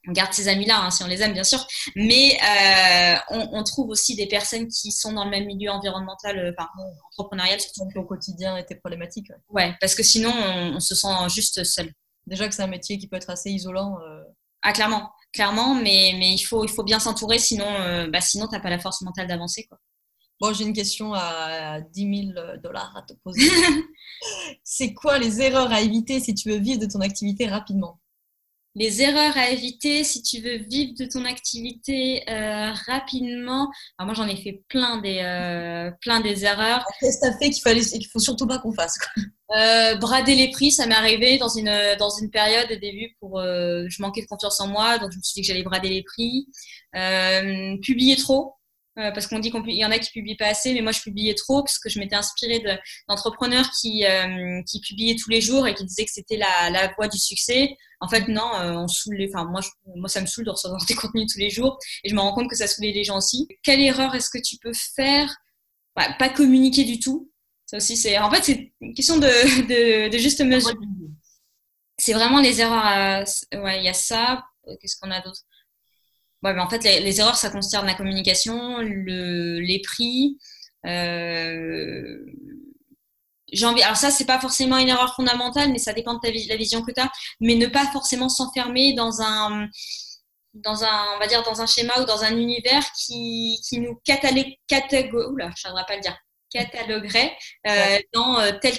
on 0.07 0.12
garde 0.12 0.35
ces 0.35 0.49
amis-là, 0.49 0.83
hein, 0.83 0.90
si 0.90 1.03
on 1.03 1.07
les 1.07 1.23
aime, 1.23 1.33
bien 1.33 1.44
sûr, 1.44 1.66
mais 1.97 2.37
euh, 2.42 3.16
on, 3.31 3.49
on, 3.59 3.64
trouve 3.64 3.88
aussi 3.88 4.14
des 4.14 4.27
personnes 4.27 4.68
qui 4.68 4.92
sont 4.92 5.14
dans 5.14 5.25
le 5.25 5.31
même 5.31 5.47
milieu 5.47 5.70
environnemental, 5.70 6.38
euh, 6.38 6.53
entrepreneurial. 7.11 7.59
Surtout 7.59 8.01
au 8.01 8.05
quotidien 8.05 8.59
était 8.59 8.75
problématique. 8.75 9.31
Ouais. 9.49 9.68
ouais, 9.68 9.75
parce 9.81 9.94
que 9.94 10.03
sinon, 10.03 10.31
on, 10.31 10.75
on 10.77 10.81
se 10.81 10.94
sent 10.94 11.09
juste 11.31 11.64
seul 11.64 11.90
déjà 12.27 12.49
que 12.49 12.55
c'est 12.55 12.62
un 12.62 12.68
métier 12.68 12.99
qui 12.99 13.09
peut 13.09 13.16
être 13.16 13.31
assez 13.31 13.51
isolant. 13.51 13.99
Euh. 14.01 14.24
Ah, 14.66 14.72
clairement, 14.72 15.11
clairement, 15.31 15.74
mais, 15.74 16.14
mais 16.18 16.33
il, 16.33 16.42
faut, 16.42 16.64
il 16.64 16.70
faut 16.70 16.83
bien 16.83 16.98
s'entourer, 16.98 17.38
sinon, 17.38 17.66
euh, 17.66 18.09
bah, 18.09 18.22
sinon 18.22 18.48
tu 18.48 18.55
n'as 18.55 18.61
pas 18.61 18.70
la 18.70 18.79
force 18.79 19.03
mentale 19.03 19.29
d'avancer. 19.29 19.66
Quoi. 19.68 19.79
Bon, 20.40 20.55
j'ai 20.55 20.64
une 20.64 20.72
question 20.72 21.12
à 21.12 21.81
10 21.81 22.33
000 22.35 22.59
dollars 22.62 22.96
à 22.96 23.03
te 23.03 23.12
poser. 23.22 23.42
c'est 24.64 24.94
quoi 24.94 25.18
les 25.18 25.42
erreurs 25.42 25.70
à 25.70 25.83
éviter 25.83 26.18
si 26.18 26.35
tu 26.35 26.50
veux 26.50 26.57
vivre 26.57 26.81
de 26.81 26.87
ton 26.87 27.00
activité 27.00 27.46
rapidement? 27.46 28.00
Les 28.74 29.03
erreurs 29.03 29.37
à 29.37 29.50
éviter 29.50 30.03
si 30.03 30.22
tu 30.22 30.40
veux 30.40 30.57
vivre 30.57 30.94
de 30.98 31.05
ton 31.05 31.24
activité 31.27 32.29
euh, 32.29 32.72
rapidement. 32.87 33.70
Alors 33.98 34.07
moi, 34.07 34.14
j'en 34.14 34.27
ai 34.27 34.37
fait 34.37 34.64
plein 34.68 34.96
des, 34.96 35.18
euh, 35.18 35.92
plein 36.00 36.20
des 36.20 36.44
erreurs. 36.44 36.85
Qu'est-ce 37.00 37.18
que 37.18 37.27
tu 37.27 37.33
as 37.33 37.38
fait 37.38 37.50
qu'il 37.50 37.62
fallait, 37.62 37.83
qu'il 37.83 38.09
faut 38.09 38.18
surtout 38.18 38.46
pas 38.46 38.59
qu'on 38.59 38.72
fasse 38.72 38.98
euh, 39.55 39.95
Brader 39.97 40.35
les 40.35 40.51
prix, 40.51 40.71
ça 40.71 40.87
m'est 40.87 40.95
arrivé 40.95 41.38
dans 41.38 41.49
une, 41.49 41.73
dans 41.99 42.11
une 42.11 42.31
période 42.31 42.71
au 42.71 42.77
début 42.77 43.14
pour, 43.21 43.40
je 43.40 44.03
manquais 44.03 44.23
de 44.23 44.27
confiance 44.27 44.61
en 44.61 44.69
moi, 44.69 44.99
donc 44.99 45.12
je 45.12 45.19
me 45.19 45.23
suis 45.23 45.35
dit 45.35 45.40
que 45.43 45.47
j'allais 45.47 45.62
brader 45.62 45.88
les 45.88 46.03
prix. 46.03 46.47
publier 47.83 48.17
trop, 48.17 48.55
euh, 48.97 49.11
parce 49.11 49.27
qu'on 49.27 49.40
dit 49.40 49.51
qu'il 49.51 49.71
y 49.71 49.85
en 49.85 49.90
a 49.90 49.99
qui 49.99 50.11
publient 50.12 50.37
pas 50.37 50.47
assez, 50.47 50.73
mais 50.73 50.81
moi 50.81 50.93
je 50.93 51.01
publiais 51.01 51.35
trop 51.35 51.62
parce 51.62 51.81
que 51.81 51.88
je 51.88 51.99
m'étais 51.99 52.14
inspirée 52.14 52.62
d'entrepreneurs 53.09 53.69
qui, 53.81 54.05
euh, 54.07 54.62
qui 54.71 54.81
publiaient 54.81 55.17
tous 55.17 55.31
les 55.31 55.40
jours 55.40 55.67
et 55.67 55.75
qui 55.75 55.85
disaient 55.85 56.05
que 56.05 56.12
c'était 56.12 56.37
la, 56.37 56.71
la 56.71 56.93
voie 56.95 57.09
du 57.09 57.19
succès. 57.19 57.77
En 58.01 58.09
fait, 58.09 58.29
non, 58.29 58.55
euh, 58.55 58.75
on 58.75 58.87
saoule 58.87 59.17
enfin 59.29 59.47
moi, 59.47 59.61
moi 59.97 60.09
ça 60.09 60.21
me 60.21 60.27
saoule 60.27 60.45
de 60.45 60.51
recevoir 60.51 60.85
des 60.88 60.95
contenus 60.95 61.33
tous 61.33 61.40
les 61.40 61.51
jours 61.51 61.77
et 62.05 62.09
je 62.09 62.14
me 62.14 62.21
rends 62.21 62.35
compte 62.35 62.49
que 62.49 62.57
ça 62.57 62.69
saoulait 62.69 62.93
les 62.93 63.03
gens 63.03 63.19
aussi. 63.19 63.49
Quelle 63.64 63.81
erreur 63.81 64.14
est-ce 64.14 64.31
que 64.31 64.38
tu 64.40 64.59
peux 64.59 64.73
faire? 64.73 65.35
Bah, 65.97 66.14
Pas 66.17 66.29
communiquer 66.29 66.85
du 66.85 67.01
tout. 67.01 67.33
Ça 67.66 67.79
aussi, 67.79 67.96
c'est 67.96 68.18
en 68.18 68.31
fait 68.31 68.44
c'est 68.44 68.72
une 68.81 68.94
question 68.94 69.16
de, 69.16 69.27
de, 69.27 70.11
de 70.11 70.18
juste 70.18 70.40
mesure. 70.42 70.74
C'est 71.98 72.12
vraiment 72.12 72.40
les 72.40 72.61
erreurs. 72.61 73.24
Ouais, 73.55 73.79
il 73.79 73.85
y 73.85 73.88
a 73.88 73.94
ça. 73.94 74.44
Qu'est-ce 74.81 74.96
qu'on 74.98 75.11
a 75.11 75.20
d'autre? 75.20 75.42
Ouais, 76.44 76.59
en 76.59 76.68
fait, 76.68 76.85
les, 76.85 77.20
erreurs, 77.20 77.37
ça 77.37 77.48
concerne 77.50 77.87
la 77.87 77.94
communication, 77.94 78.79
le, 78.81 79.61
les 79.61 79.81
prix. 79.81 80.38
Euh, 80.87 82.18
j'ai 83.50 83.64
envie, 83.64 83.83
alors 83.83 83.96
ça, 83.96 84.11
c'est 84.11 84.27
pas 84.27 84.38
forcément 84.38 84.77
une 84.77 84.88
erreur 84.88 85.14
fondamentale, 85.14 85.70
mais 85.72 85.79
ça 85.79 85.94
dépend 85.94 86.14
de 86.14 86.20
ta, 86.20 86.29
la 86.31 86.57
vision 86.57 86.83
que 86.83 86.92
tu 86.92 87.00
as, 87.00 87.11
mais 87.40 87.55
ne 87.55 87.66
pas 87.66 87.87
forcément 87.92 88.29
s'enfermer 88.29 88.92
dans 88.92 89.22
un, 89.22 89.68
dans 90.53 90.85
un, 90.85 91.14
on 91.16 91.18
va 91.18 91.27
dire, 91.29 91.42
dans 91.44 91.62
un 91.62 91.66
schéma 91.66 91.98
ou 92.03 92.05
dans 92.05 92.22
un 92.24 92.37
univers 92.37 92.85
qui, 92.92 93.59
qui 93.66 93.81
nous 93.81 93.98
catalogue, 94.05 95.14
oula, 95.31 95.50
je 95.57 95.68
pas 95.68 95.96
le 95.96 96.03
dire, 96.03 96.18
cataloguerait 96.55 97.33
euh, 97.67 97.99
dans 98.12 98.38
euh, 98.38 98.53
telle 98.62 98.79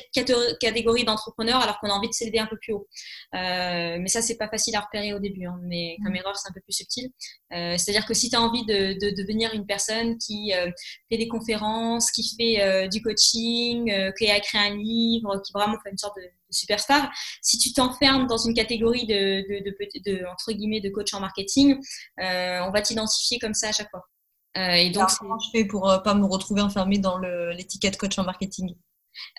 catégorie 0.59 1.03
d'entrepreneurs 1.03 1.61
alors 1.61 1.79
qu'on 1.79 1.89
a 1.89 1.93
envie 1.93 2.07
de 2.07 2.13
s'élever 2.13 2.39
un 2.39 2.47
peu 2.47 2.57
plus 2.57 2.73
haut. 2.73 2.87
Euh, 3.35 3.97
mais 3.99 4.07
ça, 4.07 4.21
c'est 4.21 4.37
pas 4.37 4.47
facile 4.47 4.75
à 4.75 4.81
repérer 4.81 5.13
au 5.13 5.19
début. 5.19 5.45
Hein, 5.45 5.59
mais 5.63 5.97
comme 6.03 6.13
mm. 6.13 6.17
erreur, 6.17 6.35
c'est 6.37 6.49
un 6.49 6.53
peu 6.53 6.61
plus 6.61 6.73
subtil. 6.73 7.11
C'est-à-dire 7.51 8.05
que 8.05 8.13
si 8.13 8.29
tu 8.29 8.35
as 8.35 8.41
envie 8.41 8.65
de, 8.65 8.93
de, 8.93 9.15
devenir 9.15 9.53
une 9.53 9.65
personne 9.65 10.17
qui 10.17 10.51
fait 11.09 11.17
des 11.17 11.29
conférences, 11.29 12.11
qui 12.11 12.35
fait 12.37 12.89
du 12.89 13.01
coaching, 13.01 13.85
qui 14.17 14.29
a 14.29 14.39
créé 14.41 14.61
un 14.61 14.75
livre, 14.75 15.41
qui 15.41 15.53
vraiment 15.53 15.77
fait 15.81 15.91
une 15.91 15.97
sorte 15.97 16.17
de, 16.17 16.23
superstar, 16.51 17.11
si 17.41 17.57
tu 17.57 17.73
t'enfermes 17.73 18.27
dans 18.27 18.37
une 18.37 18.53
catégorie 18.53 19.05
de, 19.05 19.41
de, 19.63 20.25
entre 20.25 20.51
guillemets 20.51 20.81
de 20.81 20.89
coach 20.89 21.13
en 21.13 21.21
marketing, 21.21 21.77
on 22.17 22.71
va 22.71 22.81
t'identifier 22.81 23.39
comme 23.39 23.53
ça 23.53 23.69
à 23.69 23.71
chaque 23.71 23.89
fois. 23.89 24.05
Euh, 24.57 24.73
et 24.73 24.89
donc, 24.89 25.09
comment 25.19 25.37
je 25.39 25.49
fais 25.51 25.65
pour 25.65 25.87
ne 25.87 25.93
euh, 25.93 25.97
pas 25.97 26.13
me 26.13 26.25
retrouver 26.25 26.61
enfermée 26.61 26.97
dans 26.97 27.17
l'étiquette 27.17 27.97
coach 27.97 28.17
en 28.17 28.23
marketing? 28.23 28.73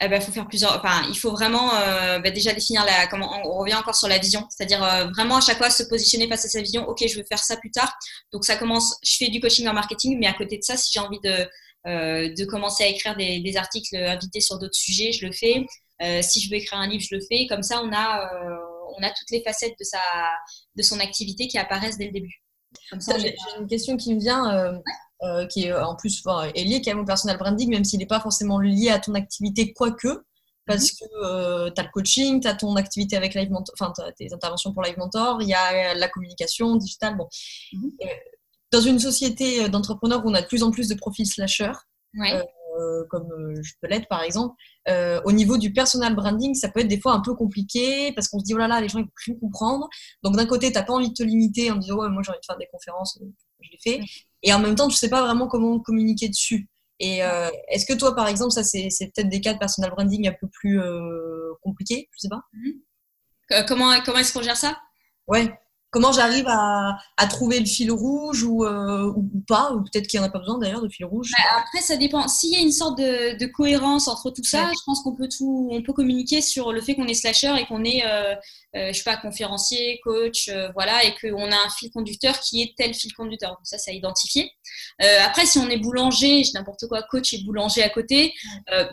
Ben, 0.01 0.21
faut 0.21 0.33
faire 0.33 0.49
plusieurs. 0.49 0.77
Enfin, 0.77 1.07
il 1.09 1.19
faut 1.19 1.31
vraiment 1.31 1.75
euh, 1.75 2.19
bah, 2.19 2.31
déjà 2.31 2.53
définir 2.53 2.85
la. 2.85 3.07
Comment 3.09 3.31
on 3.45 3.59
revient 3.59 3.75
encore 3.75 3.95
sur 3.95 4.09
la 4.09 4.19
vision, 4.19 4.47
c'est-à-dire 4.49 4.81
vraiment 5.15 5.37
à 5.37 5.41
chaque 5.41 5.59
fois 5.59 5.71
se 5.71 5.83
positionner 5.83 6.29
face 6.29 6.47
à 6.47 6.49
sa 6.49 6.63
vision. 6.63 6.87
Ok, 6.89 7.05
je 7.07 7.17
veux 7.17 7.25
faire 7.25 7.39
ça 7.39 7.57
plus 7.57 7.71
tard. 7.71 7.93
Donc 8.33 8.45
ça 8.45 8.57
commence. 8.57 8.97
Je 9.03 9.17
fais 9.19 9.29
du 9.29 9.41
coaching 9.41 9.69
en 9.69 9.75
marketing, 9.75 10.19
mais 10.19 10.27
à 10.27 10.33
côté 10.33 10.57
de 10.59 10.63
ça, 10.63 10.77
si 10.77 10.93
j'ai 10.93 11.01
envie 11.01 11.21
de 11.21 11.47
de 11.89 12.45
commencer 12.47 12.83
à 12.83 12.89
écrire 12.89 13.15
des, 13.15 13.39
des, 13.39 13.57
articles 13.57 13.95
invités 13.97 14.41
sur 14.41 14.59
d'autres 14.59 14.75
sujets, 14.75 15.13
je 15.13 15.25
le 15.25 15.31
fais. 15.31 15.65
si 16.23 16.41
je 16.41 16.51
veux 16.51 16.57
écrire 16.57 16.81
un 16.81 16.89
livre, 16.89 17.05
je 17.09 17.15
le 17.15 17.21
fais. 17.21 17.47
Comme 17.47 17.63
ça, 17.63 17.81
on 17.83 17.93
a 17.93 18.29
on 18.99 19.03
a 19.03 19.11
toutes 19.11 19.31
les 19.31 19.43
facettes 19.43 19.79
de 19.79 19.85
sa 19.85 20.01
de 20.75 20.83
son 20.83 20.99
activité 21.01 21.47
qui 21.49 21.59
apparaissent 21.59 21.99
dès 21.99 22.07
le 22.07 22.13
début. 22.13 22.43
J'ai 22.93 23.35
une 23.61 23.69
question 23.69 23.97
qui 23.97 24.15
me 24.15 24.21
vient. 24.21 24.81
Euh, 25.23 25.47
qui 25.47 25.65
est 25.65 25.73
euh, 25.73 25.83
en 25.83 25.97
plus 25.97 26.23
est 26.55 26.65
lié 26.65 26.83
quand 26.85 26.91
même 26.91 27.01
au 27.01 27.07
personal 27.07 27.39
branding, 27.39 27.71
même 27.71 27.85
s'il 27.85 28.01
n'est 28.01 28.07
pas 28.07 28.21
forcément 28.21 28.59
lié 28.59 28.91
à 28.91 28.99
ton 28.99 29.15
activité, 29.15 29.73
quoique, 29.73 30.09
parce 30.67 30.93
mhm. 30.93 30.99
que 31.01 31.25
euh, 31.25 31.71
tu 31.75 31.81
as 31.81 31.85
le 31.85 31.91
coaching, 31.91 32.43
tu 32.43 32.47
as 32.49 32.55
ton 32.55 32.77
activité 32.77 33.17
avec 33.17 33.33
Live 33.33 33.51
Mentor, 33.51 33.75
enfin, 33.81 33.95
tes 34.19 34.35
interventions 34.35 34.75
pour 34.75 34.83
Live 34.83 34.99
Mentor, 34.99 35.41
il 35.41 35.49
y 35.49 35.55
a 35.55 35.95
la 35.95 36.09
communication 36.09 36.77
digitale. 36.77 37.17
Bon. 37.17 37.29
Mhm. 37.73 37.93
dans 38.73 38.81
une 38.83 38.99
société 38.99 39.71
d'entrepreneurs 39.71 40.23
où 40.23 40.29
on 40.29 40.35
a 40.35 40.43
de 40.43 40.47
plus 40.47 40.63
en 40.63 40.71
plus 40.71 40.87
de 40.89 40.95
profils 40.95 41.27
slasheurs, 41.27 41.85
comme 43.09 43.55
je 43.63 43.73
peux 43.81 43.89
l'être 43.89 44.09
par 44.09 44.23
exemple, 44.23 44.55
au 45.25 45.33
niveau 45.33 45.57
du 45.57 45.73
personal 45.73 46.15
branding, 46.15 46.55
ça 46.55 46.69
peut 46.69 46.81
être 46.81 46.89
des 46.89 47.01
fois 47.01 47.15
un 47.15 47.21
peu 47.21 47.35
compliqué 47.35 48.13
parce 48.13 48.29
qu'on 48.29 48.39
se 48.39 48.45
dit 48.45 48.53
oh 48.53 48.59
là 48.59 48.69
là, 48.69 48.83
les 48.83 48.91
gens 48.91 48.99
ils 48.99 49.07
peuvent 49.07 49.13
plus 49.15 49.39
comprendre. 49.39 49.89
Donc 50.23 50.37
d'un 50.37 50.45
côté, 50.45 50.67
tu 50.67 50.75
n'as 50.75 50.83
pas 50.83 50.93
envie 50.93 51.09
de 51.09 51.15
te 51.15 51.23
limiter 51.23 51.71
en 51.71 51.77
disant 51.77 51.97
ouais, 51.97 52.11
moi 52.11 52.21
j'ai 52.23 52.33
envie 52.33 52.41
de 52.41 52.47
faire 52.47 52.59
des 52.59 52.69
conférences, 52.71 53.19
je 53.61 53.71
l'ai 53.71 53.79
fait. 53.79 54.01
Et 54.47 54.55
en 54.55 54.61
même 54.61 54.77
temps, 54.77 54.87
tu 54.87 54.97
sais 54.97 55.11
pas 55.11 55.23
vraiment 55.23 55.49
comment 55.49 55.81
communiquer 55.81 56.29
dessus. 56.29 56.69
Et 57.01 57.23
euh, 57.23 57.51
est-ce 57.69 57.85
que 57.85 57.93
toi, 57.93 58.15
par 58.15 58.29
exemple, 58.29 58.53
ça 58.53 58.63
c'est, 58.63 58.89
peut-être 59.15 59.29
des 59.29 59.41
cas 59.41 59.53
de 59.53 59.59
personal 59.59 59.91
branding 59.91 60.29
un 60.29 60.35
peu 60.41 60.47
plus 60.49 60.81
euh, 60.81 61.53
compliqués, 61.63 62.09
je 62.13 62.21
sais 62.21 62.29
pas. 62.29 62.43
Mm-hmm. 62.55 63.67
Comment 63.67 64.01
comment 64.05 64.19
est-ce 64.19 64.33
qu'on 64.33 64.43
gère 64.43 64.57
ça? 64.57 64.79
Ouais. 65.27 65.53
Comment 65.91 66.13
j'arrive 66.13 66.47
à, 66.49 66.99
trouver 67.29 67.61
le 67.61 67.67
fil 67.67 67.91
rouge 67.93 68.45
euh, 68.45 69.13
ou, 69.17 69.31
pas 69.47 69.73
Ou 69.73 69.83
peut-être 69.83 70.07
qu'il 70.07 70.21
n'y 70.21 70.27
en 70.27 70.29
a 70.29 70.33
pas 70.33 70.41
besoin 70.41 70.59
d'ailleurs 70.59 70.83
de 70.83 70.89
fil 70.89 71.07
rouge 71.07 71.31
bah, 71.39 71.59
Après, 71.59 71.81
ça 71.81 71.97
dépend. 71.97 72.27
S'il 72.29 72.53
y 72.53 72.57
a 72.57 72.61
une 72.61 72.73
sorte 72.73 72.99
de, 72.99 73.47
cohérence 73.47 74.09
entre 74.09 74.31
tout 74.31 74.45
ça, 74.45 74.71
je 74.73 74.81
pense 74.85 75.03
qu'on 75.03 75.15
peut 75.15 75.29
tout, 75.29 75.69
on 75.71 75.83
peut 75.83 75.93
communiquer 75.93 76.43
sur 76.43 76.73
le 76.73 76.81
fait 76.81 76.95
qu'on 76.97 77.07
est 77.07 77.15
slasher 77.15 77.55
et 77.59 77.67
qu'on 77.67 77.85
est, 77.85 78.05
euh, 78.05 78.35
euh, 78.75 78.89
je 78.89 78.93
sais 78.93 79.05
pas, 79.05 79.17
conférencier, 79.17 80.01
coach, 80.03 80.51
voilà, 80.75 81.05
et 81.05 81.15
qu'on 81.21 81.51
a 81.51 81.57
un 81.57 81.71
fil 81.79 81.91
conducteur 81.91 82.41
qui 82.41 82.63
est 82.63 82.75
tel 82.77 82.93
fil 82.93 83.13
conducteur. 83.15 83.51
Donc 83.51 83.61
ça, 83.65 83.79
c'est 83.79 83.93
à 83.93 83.95
identifier. 83.95 84.51
après, 85.25 85.47
si 85.47 85.59
on 85.59 85.69
est 85.69 85.79
boulanger, 85.79 86.43
n'importe 86.55 86.87
quoi, 86.89 87.03
coach 87.05 87.33
et 87.33 87.43
boulanger 87.45 87.83
à 87.83 87.89
côté, 87.89 88.35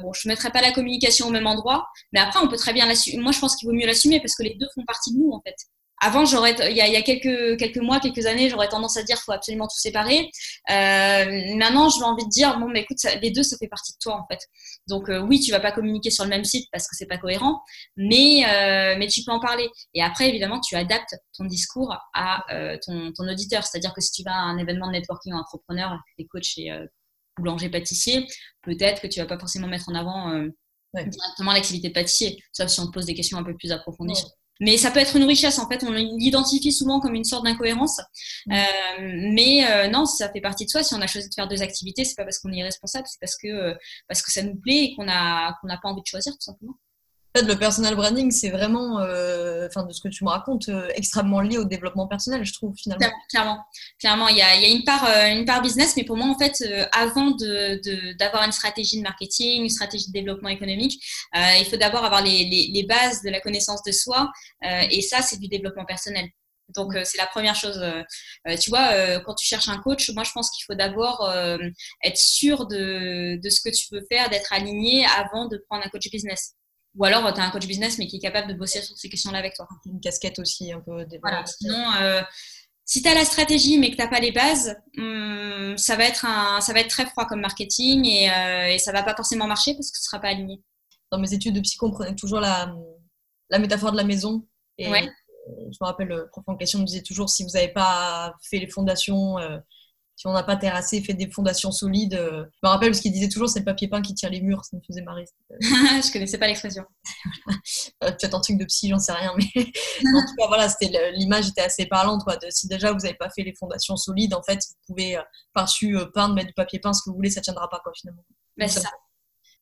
bon, 0.02 0.14
je 0.14 0.28
ne 0.28 0.32
mettrai 0.32 0.52
pas 0.52 0.62
la 0.62 0.72
communication 0.72 1.28
au 1.28 1.32
même 1.32 1.48
endroit, 1.48 1.88
mais 2.14 2.20
après, 2.20 2.40
on 2.40 2.48
peut 2.48 2.58
très 2.58 2.74
bien 2.74 2.86
l'assumer. 2.86 3.22
Moi, 3.22 3.32
je 3.32 3.40
pense 3.40 3.56
qu'il 3.56 3.68
vaut 3.68 3.76
mieux 3.76 3.88
l'assumer 3.88 4.20
parce 4.20 4.36
que 4.36 4.44
les 4.44 4.56
deux 4.56 4.68
font 4.76 4.86
partie 4.86 5.14
de 5.14 5.20
nous, 5.20 5.32
en 5.32 5.42
fait. 5.42 5.56
Avant, 6.06 6.26
j'aurais, 6.26 6.54
il 6.70 6.76
y 6.76 6.82
a, 6.82 7.02
quelques, 7.02 7.58
quelques 7.58 7.78
mois, 7.78 8.02
quelques 8.02 8.26
années, 8.26 8.50
j'aurais 8.50 8.68
tendance 8.68 8.98
à 8.98 9.04
dire 9.04 9.16
qu'il 9.16 9.24
faut 9.24 9.32
absolument 9.32 9.68
tout 9.68 9.78
séparer. 9.78 10.30
Euh, 10.70 11.56
maintenant, 11.56 11.88
je 11.88 11.98
vais 11.98 12.06
envie 12.06 12.26
de 12.26 12.30
dire, 12.30 12.60
bon, 12.60 12.68
mais 12.68 12.82
écoute, 12.82 12.98
les 13.22 13.32
deux, 13.32 13.42
ça 13.42 13.56
fait 13.58 13.70
partie 13.70 13.94
de 13.94 13.98
toi, 14.02 14.16
en 14.16 14.26
fait. 14.30 14.42
Donc, 14.88 15.08
euh, 15.08 15.22
oui, 15.22 15.40
tu 15.40 15.52
vas 15.52 15.62
pas 15.62 15.72
communiquer 15.72 16.12
sur 16.12 16.26
le 16.26 16.30
même 16.30 16.44
site 16.44 16.68
parce 16.74 16.90
que 16.90 16.98
c'est 16.98 17.06
pas 17.06 17.18
cohérent, 17.18 17.62
mais, 17.96 18.44
euh, 18.46 18.98
mais 19.00 19.08
tu 19.08 19.24
peux 19.24 19.32
en 19.32 19.40
parler. 19.40 19.70
Et 19.94 20.04
après, 20.04 20.28
évidemment, 20.28 20.60
tu 20.60 20.76
adaptes 20.76 21.16
ton 21.38 21.46
discours 21.46 21.96
à 22.14 22.44
ton, 22.86 23.14
ton, 23.14 23.30
auditeur. 23.30 23.64
C'est-à-dire 23.64 23.94
que 23.94 24.02
si 24.02 24.12
tu 24.12 24.24
vas 24.24 24.34
à 24.34 24.42
un 24.42 24.58
événement 24.58 24.88
de 24.88 24.94
networking 24.94 25.32
entrepreneur, 25.32 25.98
des 26.20 26.26
coachs 26.26 26.58
et 26.58 26.70
boulanger 27.38 27.70
pâtissier, 27.70 28.28
peut-être 28.62 29.02
que 29.02 29.08
tu 29.08 29.22
vas 29.22 29.26
pas 29.26 29.40
forcément 29.40 29.68
mettre 29.68 29.88
en 29.88 29.96
avant 29.96 30.50
directement 30.94 31.54
l'activité 31.54 31.88
de 31.88 31.94
pâtissier, 31.94 32.44
sauf 32.52 32.68
si 32.68 32.82
on 32.82 32.88
te 32.88 32.92
pose 32.92 33.06
des 33.06 33.16
questions 33.16 33.38
un 33.38 33.44
peu 33.44 33.56
plus 33.56 33.72
approfondies. 33.72 34.22
Mais 34.60 34.78
ça 34.78 34.92
peut 34.92 35.00
être 35.00 35.16
une 35.16 35.24
richesse, 35.24 35.60
en 35.60 35.68
fait, 35.68 35.84
on 35.84 35.92
l'identifie 35.92 36.72
souvent 36.72 37.00
comme 37.00 37.16
une 37.16 37.24
sorte 37.24 37.44
d'incohérence. 37.44 38.00
Mm. 38.46 38.54
Euh, 38.54 39.32
mais 39.34 39.66
euh, 39.70 39.88
non, 39.90 40.06
ça 40.06 40.32
fait 40.32 40.42
partie 40.42 40.66
de 40.66 40.70
soi. 40.70 40.84
Si 40.84 40.94
on 40.94 41.02
a 41.02 41.08
choisi 41.08 41.30
de 41.30 41.34
faire 41.34 41.48
deux 41.48 41.62
activités, 41.62 42.06
c'est 42.06 42.16
pas 42.16 42.24
parce 42.24 42.40
qu'on 42.40 42.52
est 42.52 42.58
irresponsable, 42.58 43.06
c'est 43.08 43.20
parce 43.20 43.36
que, 43.36 43.48
euh, 43.48 43.74
parce 44.08 44.22
que 44.22 44.32
ça 44.32 44.44
nous 44.44 44.56
plaît 44.56 44.86
et 44.86 44.96
qu'on 44.96 45.06
n'a 45.06 45.58
qu'on 45.60 45.68
n'a 45.68 45.78
pas 45.78 45.90
envie 45.90 46.02
de 46.02 46.08
choisir, 46.08 46.34
tout 46.34 46.42
simplement 46.42 46.76
fait, 47.36 47.46
le 47.46 47.58
personal 47.58 47.96
branding, 47.96 48.32
c'est 48.32 48.50
vraiment, 48.50 49.00
euh, 49.00 49.68
enfin, 49.68 49.84
de 49.84 49.92
ce 49.92 50.02
que 50.02 50.08
tu 50.08 50.24
me 50.24 50.30
racontes, 50.30 50.70
euh, 50.70 50.88
extrêmement 50.96 51.42
lié 51.42 51.58
au 51.58 51.64
développement 51.64 52.08
personnel, 52.08 52.46
je 52.46 52.54
trouve, 52.54 52.76
finalement. 52.76 53.08
Clairement, 53.30 53.60
clairement. 54.00 54.28
Il 54.28 54.38
y 54.38 54.42
a, 54.42 54.56
il 54.56 54.62
y 54.62 54.66
a 54.66 54.70
une, 54.70 54.84
part, 54.84 55.06
euh, 55.06 55.28
une 55.28 55.46
part 55.46 55.62
business, 55.62 55.96
mais 55.98 56.04
pour 56.04 56.18
moi, 56.18 56.28
en 56.28 56.38
fait, 56.38 56.64
avant 56.92 57.32
d'avoir 57.32 57.80
de, 57.84 58.18
d'avoir 58.18 58.44
une 58.44 58.52
stratégie 58.52 58.98
de 58.98 59.04
marketing, 59.04 59.64
une 59.64 59.70
stratégie 59.70 60.08
de 60.08 60.14
développement 60.14 60.50
économique, 60.50 61.02
il 61.34 61.66
faut 61.70 61.78
d'abord 61.78 62.06
avoir 62.06 62.22
les, 62.22 62.46
les, 62.46 62.70
les, 62.74 62.84
bases 62.84 63.22
de 63.24 63.30
la 63.30 63.40
connaissance 63.40 63.82
de 63.84 63.92
soi, 63.92 64.32
et 64.64 65.02
ça, 65.02 65.22
c'est 65.22 65.38
du 65.38 65.48
développement 65.48 65.86
personnel. 65.86 66.28
Donc, 66.76 66.94
c'est 67.04 67.18
la 67.18 67.28
première 67.28 67.56
chose. 67.56 67.82
tu 68.62 68.70
vois, 68.70 69.20
quand 69.22 69.36
tu 69.36 69.46
cherches 69.46 69.70
un 69.70 69.78
coach, 69.80 70.10
moi, 70.12 70.24
je 70.24 70.32
pense 70.32 70.50
qu'il 70.52 70.64
faut 70.66 70.76
d'abord 70.76 71.32
être 72.04 72.18
sûr 72.18 72.68
de, 72.68 73.40
de, 73.42 73.50
ce 73.50 73.62
que 73.62 73.70
tu 73.70 73.88
veux 73.92 74.06
faire, 74.12 74.30
d'être 74.30 74.54
aligné 74.54 75.06
avant 75.18 75.48
de 75.48 75.58
prendre 75.68 75.86
un 75.86 75.90
coach 75.90 76.10
business. 76.12 76.56
Ou 76.96 77.06
alors, 77.06 77.34
tu 77.34 77.40
as 77.40 77.44
un 77.44 77.50
coach 77.50 77.66
business, 77.66 77.98
mais 77.98 78.08
qui 78.08 78.18
est 78.18 78.20
capable 78.20 78.48
de 78.48 78.54
bosser 78.54 78.82
sur 78.82 78.96
ces 78.98 79.10
questions-là 79.10 79.40
avec 79.40 79.56
toi. 79.56 79.68
Une 79.86 80.00
casquette 80.00 80.38
aussi 80.40 80.72
un 80.72 80.80
peu 80.80 81.06
Voilà. 81.22 81.44
Sinon, 81.46 81.84
euh, 82.00 82.22
si 82.86 83.02
tu 83.02 83.10
as 83.10 83.16
la 83.16 83.26
stratégie, 83.26 83.80
mais 83.80 83.90
que 83.90 83.96
tu 83.96 84.02
n'as 84.02 84.10
pas 84.10 84.20
les 84.20 84.32
bases, 84.32 84.76
hum, 84.98 85.76
ça, 85.78 85.96
va 85.96 86.04
être 86.06 86.26
un, 86.26 86.62
ça 86.62 86.74
va 86.74 86.82
être 86.82 86.90
très 86.90 87.06
froid 87.06 87.26
comme 87.26 87.42
marketing 87.42 88.06
et, 88.06 88.30
euh, 88.30 88.74
et 88.74 88.78
ça 88.78 88.92
va 88.92 89.04
pas 89.04 89.16
forcément 89.16 89.48
marcher 89.48 89.74
parce 89.74 89.90
que 89.92 89.98
ce 89.98 90.04
ne 90.04 90.06
sera 90.06 90.20
pas 90.20 90.30
aligné. 90.30 90.62
Dans 91.12 91.18
mes 91.18 91.34
études 91.34 91.56
de 91.56 91.62
psycho, 91.62 91.88
on 91.88 91.92
prenait 91.92 92.16
toujours 92.16 92.40
la, 92.40 92.74
la 93.50 93.60
métaphore 93.60 93.92
de 93.92 93.98
la 93.98 94.04
maison. 94.04 94.46
Et 94.78 94.90
ouais. 94.90 95.10
je 95.48 95.78
me 95.80 95.86
rappelle, 95.86 96.08
le 96.08 96.28
prof 96.30 96.44
en 96.48 96.56
question 96.56 96.80
me 96.80 96.86
disait 96.86 97.04
toujours 97.04 97.30
si 97.30 97.44
vous 97.44 97.52
n'avez 97.52 97.70
pas 97.70 98.34
fait 98.42 98.60
les 98.60 98.70
fondations, 98.70 99.38
euh, 99.40 99.58
si 100.24 100.28
on 100.28 100.32
n'a 100.32 100.44
pas 100.44 100.56
terrassé, 100.56 101.02
fait 101.02 101.14
des 101.14 101.30
fondations 101.30 101.74
solides. 101.74 102.14
Euh, 102.14 102.46
je 102.46 102.60
me 102.64 102.70
rappelle 102.70 102.92
parce 102.92 103.02
qu'il 103.02 103.12
disait 103.12 103.28
toujours 103.28 103.50
c'est 103.50 103.60
le 103.60 103.66
papier 103.66 103.90
peint 103.90 104.02
qui 104.02 104.14
tire 104.14 104.30
les 104.30 104.40
murs, 104.40 104.64
ça 104.64 104.78
me 104.78 104.82
faisait 104.88 105.02
marrer. 105.02 105.26
je 105.60 106.14
connaissais 106.14 106.38
pas 106.38 106.48
l'expression. 106.48 106.86
Euh, 108.04 108.12
peut-être 108.12 108.34
un 108.34 108.42
truc 108.42 108.58
de 108.58 108.66
psy, 108.66 108.90
j'en 108.90 109.00
sais 109.00 109.14
rien, 109.14 109.34
mais 109.38 109.46
en 109.56 110.22
tout 110.22 110.36
cas 110.38 110.48
voilà, 110.48 110.68
c'était 110.68 111.12
l'image 111.12 111.48
était 111.48 111.62
assez 111.62 111.86
parlante 111.86 112.24
quoi. 112.24 112.36
De, 112.36 112.48
si 112.50 112.68
déjà 112.68 112.92
vous 112.92 113.00
n'avez 113.00 113.14
pas 113.14 113.30
fait 113.30 113.44
les 113.44 113.54
fondations 113.56 113.96
solides, 113.96 114.34
en 114.34 114.44
fait, 114.44 114.56
vous 114.56 114.94
pouvez 114.94 115.18
euh, 115.18 115.22
par-dessus 115.54 115.98
peindre, 116.14 116.36
mettre 116.36 116.48
du 116.48 116.54
papier 116.54 116.80
peint, 116.80 116.92
ce 116.92 117.02
que 117.04 117.10
vous 117.10 117.16
voulez, 117.16 117.30
ça 117.30 117.40
tiendra 117.40 117.70
pas 117.70 117.80
quoi 117.82 117.94
finalement. 117.96 118.24
Ben, 118.58 118.68
ça. 118.68 118.90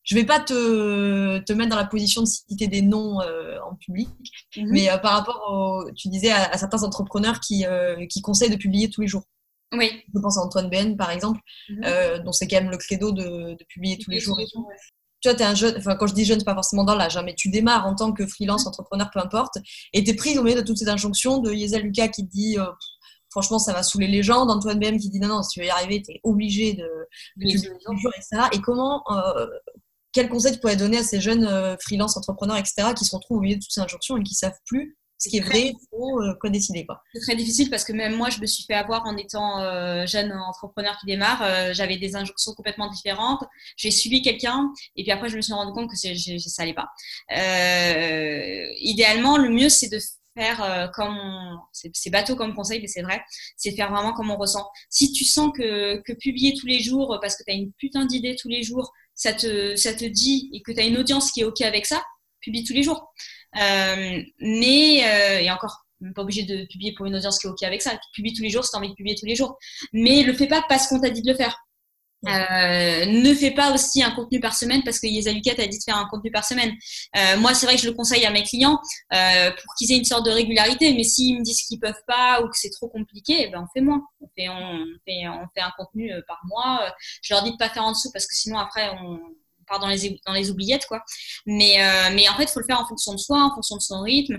Je 0.02 0.14
vais 0.16 0.24
pas 0.24 0.40
te, 0.40 1.38
te, 1.38 1.52
mettre 1.52 1.70
dans 1.70 1.76
la 1.76 1.86
position 1.86 2.22
de 2.22 2.26
citer 2.26 2.66
des 2.66 2.82
noms 2.82 3.18
en 3.20 3.76
public, 3.76 4.08
mhm. 4.56 4.70
mais 4.70 4.88
par 5.00 5.12
rapport 5.12 5.42
au, 5.48 5.90
tu 5.92 6.08
disais 6.08 6.32
à, 6.32 6.56
certains 6.58 6.82
entrepreneurs 6.82 7.38
qui, 7.38 7.64
qui 8.08 8.22
conseillent 8.22 8.50
de 8.50 8.56
publier 8.56 8.90
tous 8.90 9.02
les 9.02 9.08
jours. 9.08 9.24
Oui. 9.72 9.90
Je 10.14 10.20
pense 10.20 10.38
à 10.38 10.42
Antoine 10.42 10.68
Ben, 10.68 10.96
par 10.96 11.10
exemple, 11.10 11.40
mhm. 11.68 11.82
euh, 11.84 12.18
dont 12.18 12.32
c'est 12.32 12.46
quand 12.46 12.60
même 12.60 12.70
le 12.70 12.76
credo 12.76 13.12
de, 13.12 13.56
publier 13.68 13.98
tous 13.98 14.10
les 14.10 14.20
jours 14.20 14.38
et 14.40 14.46
tout. 14.52 14.66
Tu 15.20 15.30
vois, 15.30 15.38
es 15.38 15.42
un 15.42 15.54
jeune, 15.54 15.76
enfin, 15.78 15.94
quand 15.96 16.06
je 16.08 16.14
dis 16.14 16.24
jeune, 16.24 16.40
c'est 16.40 16.44
pas 16.44 16.54
forcément 16.54 16.84
dans 16.84 16.96
l'âge, 16.96 17.16
hein, 17.16 17.22
mais 17.24 17.34
tu 17.34 17.48
démarres 17.48 17.86
en 17.86 17.94
tant 17.94 18.12
que 18.12 18.26
freelance, 18.26 18.66
entrepreneur, 18.66 19.08
peu 19.12 19.20
importe, 19.20 19.54
et 19.92 20.02
tu 20.02 20.10
es 20.10 20.14
pris 20.14 20.36
au 20.36 20.42
milieu 20.42 20.60
de 20.60 20.66
toutes 20.66 20.78
ces 20.78 20.88
injonctions 20.88 21.38
de 21.38 21.52
Yesa 21.52 21.78
Lucas 21.78 22.08
qui 22.08 22.26
te 22.26 22.32
dit, 22.32 22.58
euh, 22.58 22.66
franchement, 23.30 23.60
ça 23.60 23.72
va 23.72 23.82
saouler 23.82 24.08
les 24.08 24.22
gens, 24.22 24.46
d'Antoine 24.46 24.80
Ben 24.80 24.98
qui 24.98 25.10
dit, 25.10 25.20
non, 25.20 25.28
non, 25.28 25.42
si 25.42 25.50
tu 25.54 25.60
veux 25.60 25.66
y 25.66 25.70
arriver, 25.70 26.02
tu 26.02 26.12
es 26.12 26.20
obligé 26.24 26.74
de, 26.74 26.88
publier 27.36 27.56
tous 27.62 27.92
les 27.92 27.98
jours, 27.98 28.12
etc. 28.16 28.48
Et 28.52 28.60
comment, 28.60 29.04
euh, 29.10 29.46
quel 30.12 30.28
conseil 30.28 30.52
tu 30.52 30.58
pourrais 30.58 30.76
donner 30.76 30.98
à 30.98 31.04
ces 31.04 31.20
jeunes 31.20 31.76
freelance, 31.80 32.16
entrepreneurs, 32.16 32.56
etc., 32.56 32.88
qui 32.94 33.04
se 33.04 33.14
retrouvent 33.14 33.38
au 33.38 33.40
milieu 33.40 33.56
de 33.56 33.60
toutes 33.60 33.72
ces 33.72 33.80
injonctions 33.80 34.16
et 34.16 34.22
qui 34.24 34.34
savent 34.34 34.58
plus 34.66 34.98
ce 35.22 35.28
qui 35.28 35.38
est 35.38 35.40
vrai, 35.40 35.72
faux, 35.90 36.20
quoi 36.40 36.50
décider 36.50 36.84
quoi. 36.84 37.02
C'est 37.14 37.20
très 37.20 37.36
difficile 37.36 37.70
parce 37.70 37.84
que 37.84 37.92
même 37.92 38.16
moi, 38.16 38.30
je 38.30 38.40
me 38.40 38.46
suis 38.46 38.64
fait 38.64 38.74
avoir 38.74 39.06
en 39.06 39.16
étant 39.16 40.06
jeune 40.06 40.32
entrepreneur 40.32 40.96
qui 40.98 41.06
démarre. 41.06 41.72
J'avais 41.72 41.96
des 41.96 42.16
injonctions 42.16 42.52
complètement 42.54 42.90
différentes. 42.90 43.44
J'ai 43.76 43.90
suivi 43.90 44.22
quelqu'un 44.22 44.72
et 44.96 45.02
puis 45.02 45.12
après, 45.12 45.28
je 45.28 45.36
me 45.36 45.40
suis 45.40 45.52
rendu 45.52 45.72
compte 45.72 45.90
que 45.90 45.96
ça 45.96 46.62
n'allait 46.62 46.74
pas. 46.74 46.88
idéalement, 48.80 49.36
le 49.36 49.48
mieux, 49.48 49.68
c'est 49.68 49.88
de 49.88 49.98
faire 50.36 50.62
euh, 50.62 50.86
comme 50.88 51.18
c'est 51.72 52.10
bateau 52.10 52.36
comme 52.36 52.54
conseil 52.54 52.80
mais 52.80 52.86
c'est 52.86 53.02
vrai 53.02 53.22
c'est 53.56 53.72
faire 53.72 53.90
vraiment 53.90 54.12
comme 54.12 54.30
on 54.30 54.36
ressent 54.36 54.68
si 54.88 55.12
tu 55.12 55.24
sens 55.24 55.52
que, 55.54 56.00
que 56.02 56.12
publier 56.12 56.54
tous 56.58 56.66
les 56.66 56.80
jours 56.80 57.18
parce 57.20 57.36
que 57.36 57.44
tu 57.44 57.50
as 57.50 57.54
une 57.54 57.72
putain 57.72 58.06
d'idée 58.06 58.36
tous 58.36 58.48
les 58.48 58.62
jours 58.62 58.92
ça 59.14 59.32
te 59.32 59.76
ça 59.76 59.94
te 59.94 60.04
dit 60.04 60.50
et 60.54 60.62
que 60.62 60.72
tu 60.72 60.80
as 60.80 60.84
une 60.84 60.96
audience 60.96 61.32
qui 61.32 61.40
est 61.40 61.44
ok 61.44 61.60
avec 61.62 61.86
ça 61.86 62.02
publie 62.40 62.64
tous 62.64 62.72
les 62.72 62.82
jours 62.82 63.12
euh, 63.56 64.22
mais 64.40 65.04
euh, 65.04 65.40
et 65.40 65.50
encore 65.50 65.84
pas 66.14 66.22
obligé 66.22 66.42
de 66.42 66.66
publier 66.66 66.92
pour 66.96 67.06
une 67.06 67.14
audience 67.14 67.38
qui 67.38 67.46
est 67.46 67.50
ok 67.50 67.62
avec 67.62 67.80
ça 67.80 67.92
tu 67.92 68.10
publies 68.14 68.32
tous 68.32 68.42
les 68.42 68.50
jours 68.50 68.64
si 68.64 68.70
tu 68.70 68.76
as 68.76 68.80
envie 68.80 68.88
de 68.88 68.94
publier 68.94 69.14
tous 69.14 69.26
les 69.26 69.36
jours 69.36 69.56
mais 69.92 70.22
le 70.24 70.32
fais 70.32 70.48
pas 70.48 70.64
parce 70.68 70.88
qu'on 70.88 71.00
t'a 71.00 71.10
dit 71.10 71.22
de 71.22 71.30
le 71.30 71.36
faire 71.36 71.56
euh, 72.28 73.04
ne 73.06 73.34
fais 73.34 73.50
pas 73.50 73.72
aussi 73.74 74.02
un 74.02 74.12
contenu 74.12 74.38
par 74.38 74.54
semaine 74.54 74.82
parce 74.84 75.00
que 75.00 75.06
Yezalukat 75.06 75.60
a 75.60 75.66
dit 75.66 75.78
de 75.78 75.82
faire 75.82 75.96
un 75.96 76.06
contenu 76.08 76.30
par 76.30 76.44
semaine. 76.44 76.72
Euh, 77.16 77.36
moi, 77.38 77.52
c'est 77.54 77.66
vrai 77.66 77.74
que 77.74 77.82
je 77.82 77.88
le 77.88 77.94
conseille 77.94 78.24
à 78.24 78.30
mes 78.30 78.44
clients 78.44 78.78
euh, 79.12 79.50
pour 79.50 79.74
qu'ils 79.76 79.92
aient 79.92 79.98
une 79.98 80.04
sorte 80.04 80.24
de 80.24 80.30
régularité, 80.30 80.94
mais 80.94 81.02
s'ils 81.02 81.38
me 81.38 81.42
disent 81.42 81.62
qu'ils 81.62 81.80
peuvent 81.80 82.02
pas 82.06 82.40
ou 82.42 82.48
que 82.48 82.56
c'est 82.56 82.70
trop 82.70 82.88
compliqué, 82.88 83.46
eh 83.46 83.50
ben 83.50 83.64
on 83.64 83.66
fait 83.72 83.80
moins. 83.80 84.02
On 84.20 84.28
fait, 84.36 84.48
on, 84.48 84.86
fait, 85.04 85.28
on 85.28 85.46
fait 85.54 85.62
un 85.62 85.72
contenu 85.76 86.12
par 86.28 86.40
mois. 86.44 86.92
Je 87.22 87.34
leur 87.34 87.42
dis 87.42 87.52
de 87.52 87.56
pas 87.56 87.68
faire 87.68 87.84
en 87.84 87.92
dessous 87.92 88.10
parce 88.12 88.26
que 88.26 88.36
sinon 88.36 88.58
après 88.58 88.88
on 89.00 89.18
part 89.66 89.80
dans 89.80 89.88
les, 89.88 90.20
dans 90.26 90.32
les 90.32 90.50
oubliettes 90.50 90.86
quoi. 90.86 91.02
Mais, 91.46 91.76
mais 92.14 92.28
en 92.28 92.34
fait, 92.34 92.44
il 92.44 92.50
faut 92.50 92.60
le 92.60 92.66
faire 92.66 92.80
en 92.80 92.86
fonction 92.86 93.14
de 93.14 93.18
soi, 93.18 93.42
en 93.42 93.54
fonction 93.54 93.76
de 93.76 93.82
son 93.82 94.00
rythme. 94.02 94.38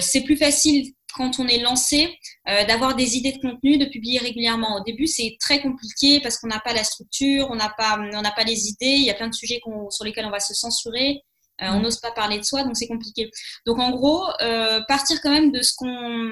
c'est 0.00 0.22
plus 0.22 0.36
facile 0.36 0.92
quand 1.14 1.38
on 1.38 1.46
est 1.46 1.58
lancé, 1.58 2.18
euh, 2.48 2.64
d'avoir 2.64 2.94
des 2.94 3.16
idées 3.16 3.32
de 3.32 3.38
contenu, 3.38 3.78
de 3.78 3.86
publier 3.86 4.18
régulièrement. 4.18 4.76
Au 4.76 4.84
début, 4.84 5.06
c'est 5.06 5.36
très 5.40 5.60
compliqué 5.60 6.20
parce 6.20 6.38
qu'on 6.38 6.48
n'a 6.48 6.60
pas 6.60 6.72
la 6.72 6.84
structure, 6.84 7.48
on 7.50 7.56
n'a 7.56 7.72
pas, 7.76 7.98
on 7.98 8.22
n'a 8.22 8.30
pas 8.30 8.44
les 8.44 8.68
idées. 8.68 8.96
Il 8.96 9.04
y 9.04 9.10
a 9.10 9.14
plein 9.14 9.28
de 9.28 9.34
sujets 9.34 9.60
sur 9.90 10.04
lesquels 10.04 10.26
on 10.26 10.30
va 10.30 10.40
se 10.40 10.54
censurer. 10.54 11.22
Euh, 11.62 11.66
on 11.70 11.80
mm. 11.80 11.82
n'ose 11.82 12.00
pas 12.00 12.12
parler 12.12 12.38
de 12.38 12.44
soi, 12.44 12.64
donc 12.64 12.76
c'est 12.76 12.88
compliqué. 12.88 13.30
Donc 13.66 13.78
en 13.78 13.90
gros, 13.90 14.24
euh, 14.40 14.80
partir 14.88 15.20
quand 15.22 15.30
même 15.30 15.52
de 15.52 15.62
ce 15.62 15.74
qu'on 15.76 16.30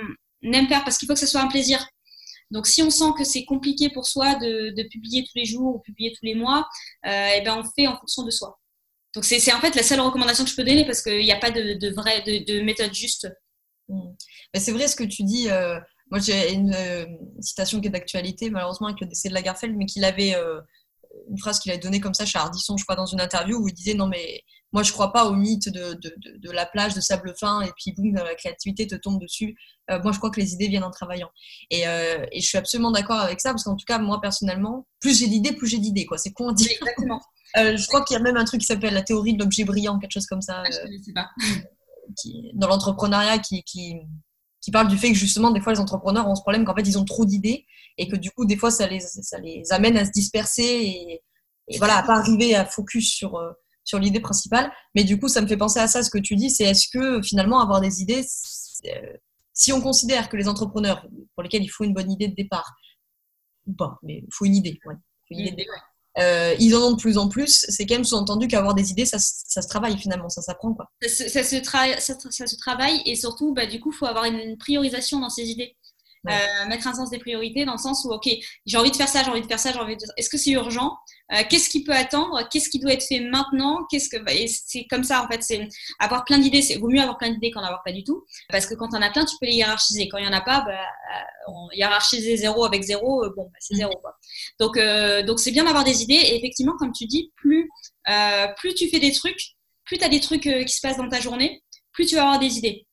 aime 0.52 0.68
faire 0.68 0.84
parce 0.84 0.98
qu'il 0.98 1.06
faut 1.06 1.14
que 1.14 1.20
ce 1.20 1.26
soit 1.26 1.40
un 1.40 1.48
plaisir. 1.48 1.86
Donc 2.50 2.66
si 2.66 2.82
on 2.82 2.90
sent 2.90 3.12
que 3.16 3.24
c'est 3.24 3.44
compliqué 3.44 3.90
pour 3.90 4.06
soi 4.06 4.34
de, 4.36 4.88
publier 4.88 5.24
tous 5.24 5.36
les 5.36 5.44
jours 5.44 5.76
ou 5.76 5.78
publier 5.80 6.12
tous 6.12 6.24
les 6.24 6.34
mois, 6.34 6.66
eh 7.04 7.40
ben 7.44 7.56
on 7.58 7.64
fait 7.76 7.86
en 7.86 7.96
fonction 7.98 8.22
de 8.22 8.30
soi. 8.30 8.58
Donc 9.14 9.24
c'est 9.24 9.52
en 9.52 9.60
fait 9.60 9.74
la 9.74 9.82
seule 9.82 10.00
recommandation 10.00 10.44
que 10.44 10.50
je 10.50 10.56
peux 10.56 10.64
donner 10.64 10.84
parce 10.84 11.02
qu'il 11.02 11.20
n'y 11.20 11.32
a 11.32 11.38
pas 11.38 11.50
de, 11.50 11.74
de, 11.74 12.52
de 12.52 12.60
méthode 12.62 12.94
juste 12.94 13.26
Mm. 13.88 14.14
c'est 14.54 14.72
vrai 14.72 14.88
ce 14.88 14.96
que 14.96 15.04
tu 15.04 15.22
dis. 15.24 15.50
Euh, 15.50 15.78
moi, 16.10 16.20
j'ai 16.20 16.52
une 16.52 16.74
euh, 16.74 17.06
citation 17.40 17.80
qui 17.80 17.88
est 17.88 17.90
d'actualité, 17.90 18.50
malheureusement, 18.50 18.88
avec 18.88 19.00
le 19.00 19.06
décès 19.06 19.28
de 19.28 19.34
Lagerfeld, 19.34 19.76
mais 19.76 19.86
qu'il 19.86 20.04
avait 20.04 20.34
euh, 20.34 20.60
une 21.30 21.38
phrase 21.38 21.58
qu'il 21.58 21.70
avait 21.70 21.80
donnée 21.80 22.00
comme 22.00 22.14
ça 22.14 22.24
chez 22.24 22.38
Ardisson, 22.38 22.76
je 22.76 22.84
crois, 22.84 22.96
dans 22.96 23.06
une 23.06 23.20
interview 23.20 23.58
où 23.58 23.68
il 23.68 23.74
disait 23.74 23.94
Non, 23.94 24.06
mais 24.06 24.42
moi, 24.72 24.82
je 24.82 24.92
crois 24.92 25.12
pas 25.12 25.24
au 25.24 25.32
mythe 25.32 25.68
de, 25.68 25.94
de, 25.94 26.14
de, 26.36 26.50
la 26.50 26.66
plage 26.66 26.94
de 26.94 27.00
sable 27.00 27.34
fin 27.38 27.62
et 27.62 27.70
puis 27.76 27.92
boum, 27.96 28.14
la 28.14 28.34
créativité 28.34 28.86
te 28.86 28.94
tombe 28.94 29.20
dessus. 29.20 29.56
moi, 29.88 30.12
je 30.12 30.18
crois 30.18 30.30
que 30.30 30.40
les 30.40 30.52
idées 30.52 30.68
viennent 30.68 30.84
en 30.84 30.90
travaillant. 30.90 31.30
Et, 31.70 31.82
et 31.82 32.40
je 32.40 32.46
suis 32.46 32.58
absolument 32.58 32.90
d'accord 32.90 33.18
avec 33.18 33.40
ça 33.40 33.50
parce 33.50 33.64
qu'en 33.64 33.76
tout 33.76 33.86
cas, 33.86 33.98
moi, 33.98 34.20
personnellement, 34.20 34.86
plus 35.00 35.18
j'ai 35.18 35.26
d'idées, 35.26 35.52
plus 35.52 35.68
j'ai 35.68 35.78
d'idées. 35.78 36.06
C'est 36.16 36.32
con 36.32 36.50
à 36.50 36.52
dire. 36.52 36.70
Exactement. 36.70 37.20
je 37.56 37.86
crois 37.86 38.04
qu'il 38.04 38.14
y 38.14 38.20
a 38.20 38.22
même 38.22 38.36
un 38.36 38.44
truc 38.44 38.60
qui 38.60 38.66
s'appelle 38.66 38.92
la 38.92 39.02
théorie 39.02 39.34
de 39.34 39.38
l'objet 39.38 39.64
brillant, 39.64 39.98
quelque 39.98 40.12
chose 40.12 40.26
comme 40.26 40.42
ça. 40.42 40.62
Ah, 40.62 40.70
je 40.70 41.02
sais 41.02 41.12
pas 41.14 41.28
dans 42.54 42.68
l'entrepreneuriat 42.68 43.38
qui, 43.38 43.62
qui, 43.64 43.96
qui, 44.60 44.70
parle 44.70 44.88
du 44.88 44.96
fait 44.96 45.08
que 45.12 45.18
justement, 45.18 45.50
des 45.50 45.60
fois, 45.60 45.72
les 45.72 45.80
entrepreneurs 45.80 46.28
ont 46.28 46.34
ce 46.34 46.42
problème 46.42 46.64
qu'en 46.64 46.74
fait, 46.74 46.82
ils 46.82 46.98
ont 46.98 47.04
trop 47.04 47.24
d'idées 47.24 47.66
et 47.96 48.08
que 48.08 48.16
du 48.16 48.30
coup, 48.30 48.44
des 48.44 48.56
fois, 48.56 48.70
ça 48.70 48.86
les, 48.86 49.00
ça 49.00 49.38
les 49.38 49.62
amène 49.72 49.96
à 49.96 50.04
se 50.04 50.10
disperser 50.10 50.62
et, 50.62 51.22
et 51.68 51.78
voilà, 51.78 51.98
à 51.98 52.02
pas 52.02 52.16
arriver 52.16 52.54
à 52.54 52.64
focus 52.64 53.12
sur, 53.12 53.36
euh, 53.36 53.50
sur 53.88 53.98
l'idée 53.98 54.20
principale. 54.20 54.70
Mais 54.94 55.04
du 55.04 55.18
coup, 55.18 55.28
ça 55.28 55.40
me 55.40 55.46
fait 55.46 55.56
penser 55.56 55.80
à 55.80 55.88
ça, 55.88 56.02
ce 56.02 56.10
que 56.10 56.18
tu 56.18 56.36
dis, 56.36 56.50
c'est 56.50 56.64
est-ce 56.64 56.88
que 56.92 57.22
finalement, 57.22 57.60
avoir 57.60 57.80
des 57.80 58.02
idées, 58.02 58.24
euh, 58.86 59.12
si 59.54 59.72
on 59.72 59.80
considère 59.80 60.28
que 60.28 60.36
les 60.36 60.46
entrepreneurs 60.46 61.06
pour 61.34 61.42
lesquels 61.42 61.62
il 61.62 61.68
faut 61.68 61.84
une 61.84 61.94
bonne 61.94 62.10
idée 62.10 62.28
de 62.28 62.34
départ, 62.34 62.76
ou 63.66 63.72
pas, 63.72 63.98
mais 64.02 64.18
il 64.18 64.32
faut 64.32 64.44
une 64.44 64.56
idée, 64.56 64.78
ouais, 64.86 64.94
une 65.30 65.40
idée 65.40 65.50
de 65.52 65.56
départ 65.56 65.88
euh, 66.18 66.54
ils 66.58 66.74
en 66.74 66.80
ont 66.80 66.92
de 66.92 67.00
plus 67.00 67.16
en 67.16 67.28
plus. 67.28 67.64
C'est 67.68 67.86
quand 67.86 67.94
même 67.94 68.04
sous-entendu 68.04 68.48
qu'avoir 68.48 68.74
des 68.74 68.90
idées, 68.90 69.04
ça, 69.04 69.18
ça, 69.20 69.62
se 69.62 69.68
travaille 69.68 69.96
finalement, 69.96 70.28
ça 70.28 70.42
s'apprend. 70.42 70.74
Quoi. 70.74 70.90
Ça, 71.02 71.08
se, 71.08 71.28
ça, 71.28 71.42
ça, 71.44 72.46
se 72.46 72.56
travaille 72.56 73.02
et 73.06 73.14
surtout, 73.14 73.54
bah, 73.54 73.66
du 73.66 73.78
coup, 73.78 73.92
il 73.92 73.96
faut 73.96 74.06
avoir 74.06 74.24
une 74.24 74.56
priorisation 74.58 75.20
dans 75.20 75.30
ces 75.30 75.44
idées. 75.44 75.76
Euh, 76.28 76.66
mettre 76.68 76.86
un 76.88 76.94
sens 76.94 77.10
des 77.10 77.18
priorités 77.18 77.64
dans 77.64 77.72
le 77.72 77.78
sens 77.78 78.04
où, 78.04 78.12
ok, 78.12 78.28
j'ai 78.66 78.76
envie 78.76 78.90
de 78.90 78.96
faire 78.96 79.08
ça, 79.08 79.22
j'ai 79.22 79.30
envie 79.30 79.40
de 79.40 79.46
faire 79.46 79.60
ça, 79.60 79.72
j'ai 79.72 79.78
envie 79.78 79.96
de... 79.96 80.02
Est-ce 80.16 80.28
que 80.28 80.36
c'est 80.36 80.50
urgent? 80.50 80.96
Euh, 81.32 81.42
Qu'est-ce 81.48 81.68
qui 81.68 81.84
peut 81.84 81.92
attendre? 81.92 82.46
Qu'est-ce 82.50 82.68
qui 82.68 82.78
doit 82.78 82.92
être 82.92 83.04
fait 83.04 83.20
maintenant? 83.20 83.86
Qu'est-ce 83.90 84.08
que 84.08 84.16
et 84.30 84.48
c'est 84.48 84.86
comme 84.86 85.04
ça 85.04 85.22
en 85.22 85.28
fait, 85.28 85.42
c'est 85.42 85.68
avoir 85.98 86.24
plein 86.24 86.38
d'idées. 86.38 86.62
C'est 86.62 86.76
vaut 86.76 86.88
mieux 86.88 87.00
avoir 87.00 87.18
plein 87.18 87.30
d'idées 87.30 87.50
qu'en 87.50 87.62
avoir 87.62 87.82
pas 87.84 87.92
du 87.92 88.04
tout, 88.04 88.24
parce 88.50 88.66
que 88.66 88.74
quand 88.74 88.88
on 88.92 89.02
a 89.02 89.10
plein, 89.10 89.24
tu 89.24 89.36
peux 89.40 89.46
les 89.46 89.54
hiérarchiser. 89.54 90.08
Quand 90.08 90.18
il 90.18 90.24
y 90.24 90.28
en 90.28 90.32
a 90.32 90.40
pas, 90.40 90.62
bah, 90.62 90.80
on 91.48 91.68
hiérarchiser 91.72 92.36
zéro 92.36 92.64
avec 92.64 92.82
zéro, 92.82 93.24
bon, 93.36 93.44
bah, 93.44 93.58
c'est 93.60 93.74
mm. 93.74 93.78
zéro 93.78 93.92
quoi. 94.00 94.16
Donc 94.58 94.78
donc 95.26 95.40
c'est 95.40 95.52
bien 95.52 95.64
d'avoir 95.64 95.84
des 95.84 96.02
idées. 96.02 96.14
Et 96.14 96.36
effectivement, 96.36 96.76
comme 96.78 96.92
tu 96.92 97.06
dis, 97.06 97.32
plus 97.36 97.68
plus 98.56 98.74
tu 98.74 98.88
fais 98.88 99.00
des 99.00 99.12
trucs, 99.12 99.56
plus 99.84 99.98
tu 99.98 100.04
as 100.04 100.08
des 100.08 100.20
trucs 100.20 100.42
qui 100.42 100.74
se 100.74 100.80
passent 100.80 100.98
dans 100.98 101.08
ta 101.08 101.20
journée, 101.20 101.62
plus 101.92 102.06
tu 102.06 102.14
vas 102.14 102.22
avoir 102.22 102.38
des 102.38 102.58
idées. 102.58 102.87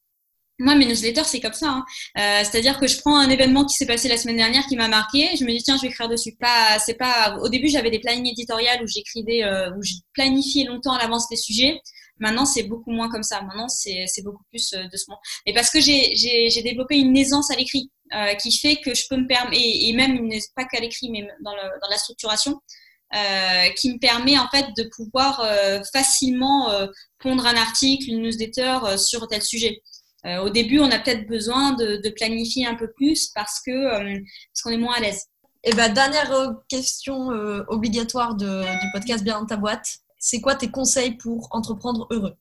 Moi, 0.57 0.75
mes 0.75 0.85
newsletters, 0.85 1.25
c'est 1.25 1.41
comme 1.41 1.53
ça. 1.53 1.69
Hein. 1.69 1.85
Euh, 2.17 2.43
C'est-à-dire 2.43 2.79
que 2.79 2.87
je 2.87 2.99
prends 2.99 3.17
un 3.17 3.29
événement 3.29 3.65
qui 3.65 3.75
s'est 3.75 3.85
passé 3.85 4.07
la 4.07 4.17
semaine 4.17 4.37
dernière 4.37 4.65
qui 4.67 4.75
m'a 4.77 4.87
marqué, 4.87 5.35
je 5.37 5.43
me 5.43 5.51
dis 5.51 5.61
tiens, 5.61 5.75
je 5.77 5.81
vais 5.81 5.89
écrire 5.89 6.07
dessus. 6.07 6.35
Pas, 6.39 6.79
c'est 6.79 6.93
pas. 6.93 7.37
Au 7.41 7.49
début, 7.49 7.67
j'avais 7.67 7.91
des 7.91 7.99
plannings 7.99 8.31
éditoriales 8.31 8.81
où 8.81 8.87
j'écrivais, 8.87 9.43
euh, 9.43 9.69
où 9.75 9.83
je 9.83 9.93
planifiais 10.13 10.65
longtemps 10.65 10.93
à 10.93 10.99
l'avance 10.99 11.27
des 11.29 11.35
sujets. 11.35 11.81
Maintenant, 12.19 12.45
c'est 12.45 12.63
beaucoup 12.63 12.91
moins 12.91 13.09
comme 13.09 13.23
ça. 13.23 13.41
Maintenant, 13.41 13.67
c'est, 13.67 14.05
beaucoup 14.23 14.43
plus 14.49 14.73
euh, 14.73 14.83
de 14.83 14.97
ce 14.97 15.05
moment. 15.09 15.19
Et 15.45 15.53
parce 15.53 15.69
que 15.69 15.81
j'ai, 15.81 16.61
développé 16.63 16.97
une 16.97 17.17
aisance 17.17 17.51
à 17.51 17.55
l'écrit 17.55 17.91
euh, 18.13 18.33
qui 18.35 18.57
fait 18.57 18.77
que 18.77 18.95
je 18.95 19.03
peux 19.09 19.17
me 19.17 19.27
permettre, 19.27 19.61
et, 19.61 19.91
même 19.93 20.29
pas 20.55 20.63
qu'à 20.63 20.79
l'écrit, 20.79 21.09
mais 21.09 21.27
dans, 21.43 21.51
dans 21.51 21.89
la 21.89 21.97
structuration, 21.97 22.61
euh, 23.15 23.69
qui 23.77 23.93
me 23.93 23.99
permet 23.99 24.37
en 24.37 24.49
fait 24.49 24.65
de 24.75 24.89
pouvoir 24.93 25.39
euh, 25.39 25.79
facilement 25.93 26.71
euh, 26.71 26.87
pondre 27.19 27.45
un 27.45 27.55
article, 27.55 28.09
une 28.09 28.23
newsletter 28.23 28.97
sur 28.97 29.27
tel 29.27 29.41
sujet. 29.41 29.81
Euh, 30.25 30.39
au 30.39 30.49
début, 30.49 30.79
on 30.79 30.89
a 30.89 30.99
peut-être 30.99 31.27
besoin 31.27 31.73
de, 31.73 32.09
planifier 32.09 32.65
un 32.65 32.75
peu 32.75 32.91
plus 32.91 33.29
parce 33.35 33.61
que 33.61 33.71
euh, 33.71 34.19
parce 34.51 34.61
qu'on 34.63 34.71
est 34.71 34.77
moins 34.77 34.95
à 34.95 34.99
l'aise. 34.99 35.27
Et 35.63 35.69
eh 35.71 35.75
ben, 35.75 35.91
dernière 35.91 36.31
euh, 36.31 36.53
question 36.69 37.29
obligatoire 37.67 38.35
du 38.35 38.45
podcast 38.93 39.23
Bien 39.23 39.39
dans 39.39 39.45
ta 39.45 39.57
boîte. 39.57 39.97
C'est 40.19 40.41
quoi 40.41 40.55
tes 40.55 40.69
conseils 40.69 41.15
pour 41.17 41.47
entreprendre 41.51 42.07
heureux? 42.11 42.35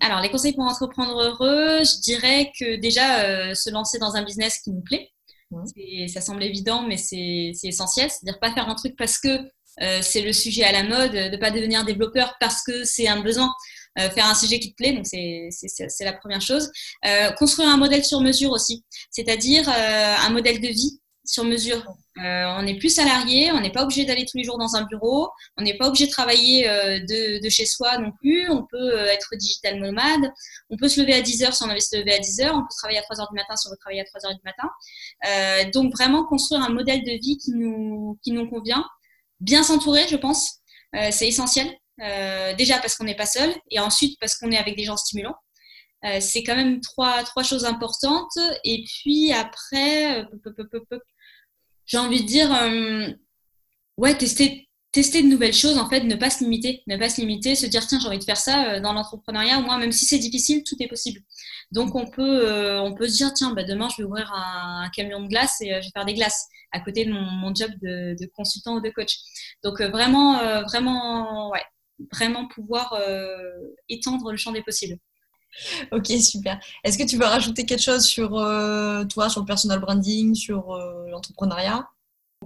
Alors, 0.00 0.20
les 0.20 0.30
conseils 0.30 0.52
pour 0.52 0.64
entreprendre 0.64 1.20
heureux, 1.20 1.82
je 1.82 2.00
dirais 2.00 2.52
que 2.58 2.76
déjà, 2.76 3.54
se 3.54 3.70
lancer 3.70 3.98
dans 3.98 4.14
un 4.16 4.22
business 4.22 4.58
qui 4.58 4.70
nous 4.70 4.82
plaît. 4.82 5.10
Mmh. 5.50 6.08
Ça 6.08 6.20
semble 6.20 6.42
évident, 6.42 6.82
mais 6.82 6.96
c'est 6.96 7.52
essentiel. 7.64 8.10
C'est-à-dire 8.10 8.38
pas 8.38 8.52
faire 8.52 8.68
un 8.68 8.74
truc 8.74 8.94
parce 8.96 9.18
que 9.18 9.38
c'est 10.02 10.20
le 10.20 10.32
sujet 10.32 10.64
à 10.64 10.72
la 10.72 10.84
mode, 10.84 11.12
de 11.12 11.36
pas 11.38 11.50
devenir 11.50 11.84
développeur 11.84 12.36
parce 12.38 12.62
que 12.62 12.84
c'est 12.84 13.08
un 13.08 13.20
besoin. 13.20 13.50
Euh, 13.98 14.10
faire 14.10 14.26
un 14.26 14.34
sujet 14.34 14.60
qui 14.60 14.70
te 14.70 14.76
plaît, 14.76 14.92
donc 14.92 15.06
c'est 15.06 16.04
la 16.04 16.12
première 16.12 16.40
chose. 16.40 16.70
Euh, 17.04 17.30
construire 17.32 17.68
un 17.68 17.76
modèle 17.76 18.04
sur 18.04 18.20
mesure 18.20 18.52
aussi, 18.52 18.84
c'est-à-dire 19.10 19.68
euh, 19.68 20.14
un 20.16 20.30
modèle 20.30 20.60
de 20.60 20.68
vie 20.68 21.00
sur 21.24 21.44
mesure. 21.44 21.84
on 22.16 22.62
n'est 22.62 22.78
plus 22.78 22.88
salarié, 22.88 23.52
on 23.52 23.60
n'est 23.60 23.72
pas 23.72 23.82
obligé 23.82 24.06
d'aller 24.06 24.24
tous 24.24 24.38
les 24.38 24.44
jours 24.44 24.56
dans 24.56 24.76
un 24.76 24.84
bureau, 24.84 25.28
on 25.58 25.62
n'est 25.62 25.76
pas 25.76 25.88
obligé 25.88 26.06
de 26.06 26.10
travailler 26.10 26.64
de, 26.66 27.42
de, 27.42 27.48
chez 27.50 27.66
soi 27.66 27.98
non 27.98 28.12
plus, 28.18 28.48
on 28.50 28.64
peut 28.64 28.96
être 29.08 29.36
digital 29.36 29.78
nomade, 29.78 30.32
on 30.70 30.78
peut 30.78 30.88
se 30.88 31.00
lever 31.02 31.12
à 31.12 31.20
10 31.20 31.42
heures 31.42 31.54
si 31.54 31.62
on 31.64 31.66
a 31.66 31.72
envie 31.72 31.80
de 31.80 31.84
se 31.84 31.96
lever 31.96 32.14
à 32.14 32.18
10 32.18 32.40
heures, 32.40 32.54
on 32.54 32.62
peut 32.62 32.74
travailler 32.78 32.98
à 32.98 33.02
3 33.02 33.20
heures 33.20 33.28
du 33.30 33.36
matin 33.36 33.56
si 33.56 33.68
on 33.68 33.70
veut 33.70 33.76
travailler 33.76 34.00
à 34.00 34.04
3 34.04 34.24
heures 34.24 34.34
du 34.34 34.42
matin. 34.42 35.70
donc 35.70 35.92
vraiment 35.92 36.24
construire 36.24 36.62
un 36.62 36.70
modèle 36.70 37.04
de 37.04 37.12
vie 37.12 37.36
qui 37.36 37.50
nous, 37.50 38.18
qui 38.24 38.32
nous 38.32 38.48
convient, 38.48 38.86
bien 39.40 39.62
s'entourer, 39.62 40.06
je 40.08 40.16
pense, 40.16 40.60
c'est 41.10 41.28
essentiel. 41.28 41.68
Euh, 42.00 42.54
déjà 42.54 42.78
parce 42.78 42.94
qu'on 42.96 43.04
n'est 43.04 43.16
pas 43.16 43.26
seul 43.26 43.52
et 43.70 43.80
ensuite 43.80 44.18
parce 44.20 44.36
qu'on 44.36 44.50
est 44.50 44.56
avec 44.56 44.76
des 44.76 44.84
gens 44.84 44.96
stimulants. 44.96 45.34
Euh, 46.04 46.18
c'est 46.20 46.44
quand 46.44 46.54
même 46.54 46.80
trois, 46.80 47.24
trois 47.24 47.42
choses 47.42 47.64
importantes. 47.64 48.38
Et 48.64 48.84
puis 48.84 49.32
après, 49.32 50.22
euh, 50.22 50.24
j'ai 51.86 51.98
envie 51.98 52.22
de 52.22 52.26
dire, 52.26 52.50
ouais, 53.96 54.16
tester, 54.16 54.68
tester 54.92 55.22
de 55.22 55.28
nouvelles 55.28 55.54
choses, 55.54 55.78
en 55.78 55.88
fait, 55.88 56.02
ne 56.02 56.14
pas 56.14 56.30
se 56.30 56.44
limiter, 56.44 56.82
ne 56.86 56.96
pas 56.96 57.08
se 57.08 57.20
limiter, 57.20 57.54
se 57.54 57.66
dire, 57.66 57.86
tiens, 57.86 57.98
j'ai 58.00 58.08
envie 58.08 58.18
de 58.18 58.24
faire 58.24 58.36
ça 58.36 58.78
dans 58.80 58.92
l'entrepreneuriat. 58.92 59.60
Moi, 59.60 59.76
même 59.78 59.92
si 59.92 60.04
c'est 60.04 60.18
difficile, 60.18 60.62
tout 60.64 60.76
est 60.80 60.88
possible. 60.88 61.20
Donc, 61.72 61.94
on 61.94 62.06
peut, 62.08 62.78
on 62.78 62.94
peut 62.94 63.08
se 63.08 63.16
dire, 63.16 63.32
tiens, 63.34 63.52
bah, 63.54 63.64
demain, 63.64 63.88
je 63.88 64.02
vais 64.02 64.04
ouvrir 64.08 64.32
un, 64.32 64.88
camion 64.94 65.22
de 65.22 65.28
glace 65.28 65.60
et 65.62 65.70
je 65.70 65.86
vais 65.86 65.90
faire 65.92 66.04
des 66.04 66.14
glaces 66.14 66.46
à 66.72 66.80
côté 66.80 67.06
de 67.06 67.12
mon, 67.12 67.54
job 67.54 67.70
de, 67.82 68.14
de, 68.20 68.30
consultant 68.36 68.76
ou 68.76 68.80
de 68.80 68.90
coach. 68.90 69.16
Donc, 69.64 69.80
vraiment, 69.80 70.62
vraiment, 70.64 71.50
ouais, 71.50 71.62
vraiment 72.12 72.46
pouvoir 72.48 72.92
euh, 72.94 73.36
étendre 73.88 74.30
le 74.30 74.36
champ 74.36 74.52
des 74.52 74.62
possibles. 74.62 74.98
Ok, 75.92 76.06
super. 76.20 76.60
Est-ce 76.84 76.98
que 76.98 77.04
tu 77.04 77.16
veux 77.16 77.24
rajouter 77.24 77.64
quelque 77.66 77.82
chose 77.82 78.04
sur 78.04 78.30
toi, 79.08 79.28
sur 79.28 79.40
le 79.40 79.46
personal 79.46 79.80
branding, 79.80 80.34
sur 80.34 80.76
l'entrepreneuriat? 81.10 81.88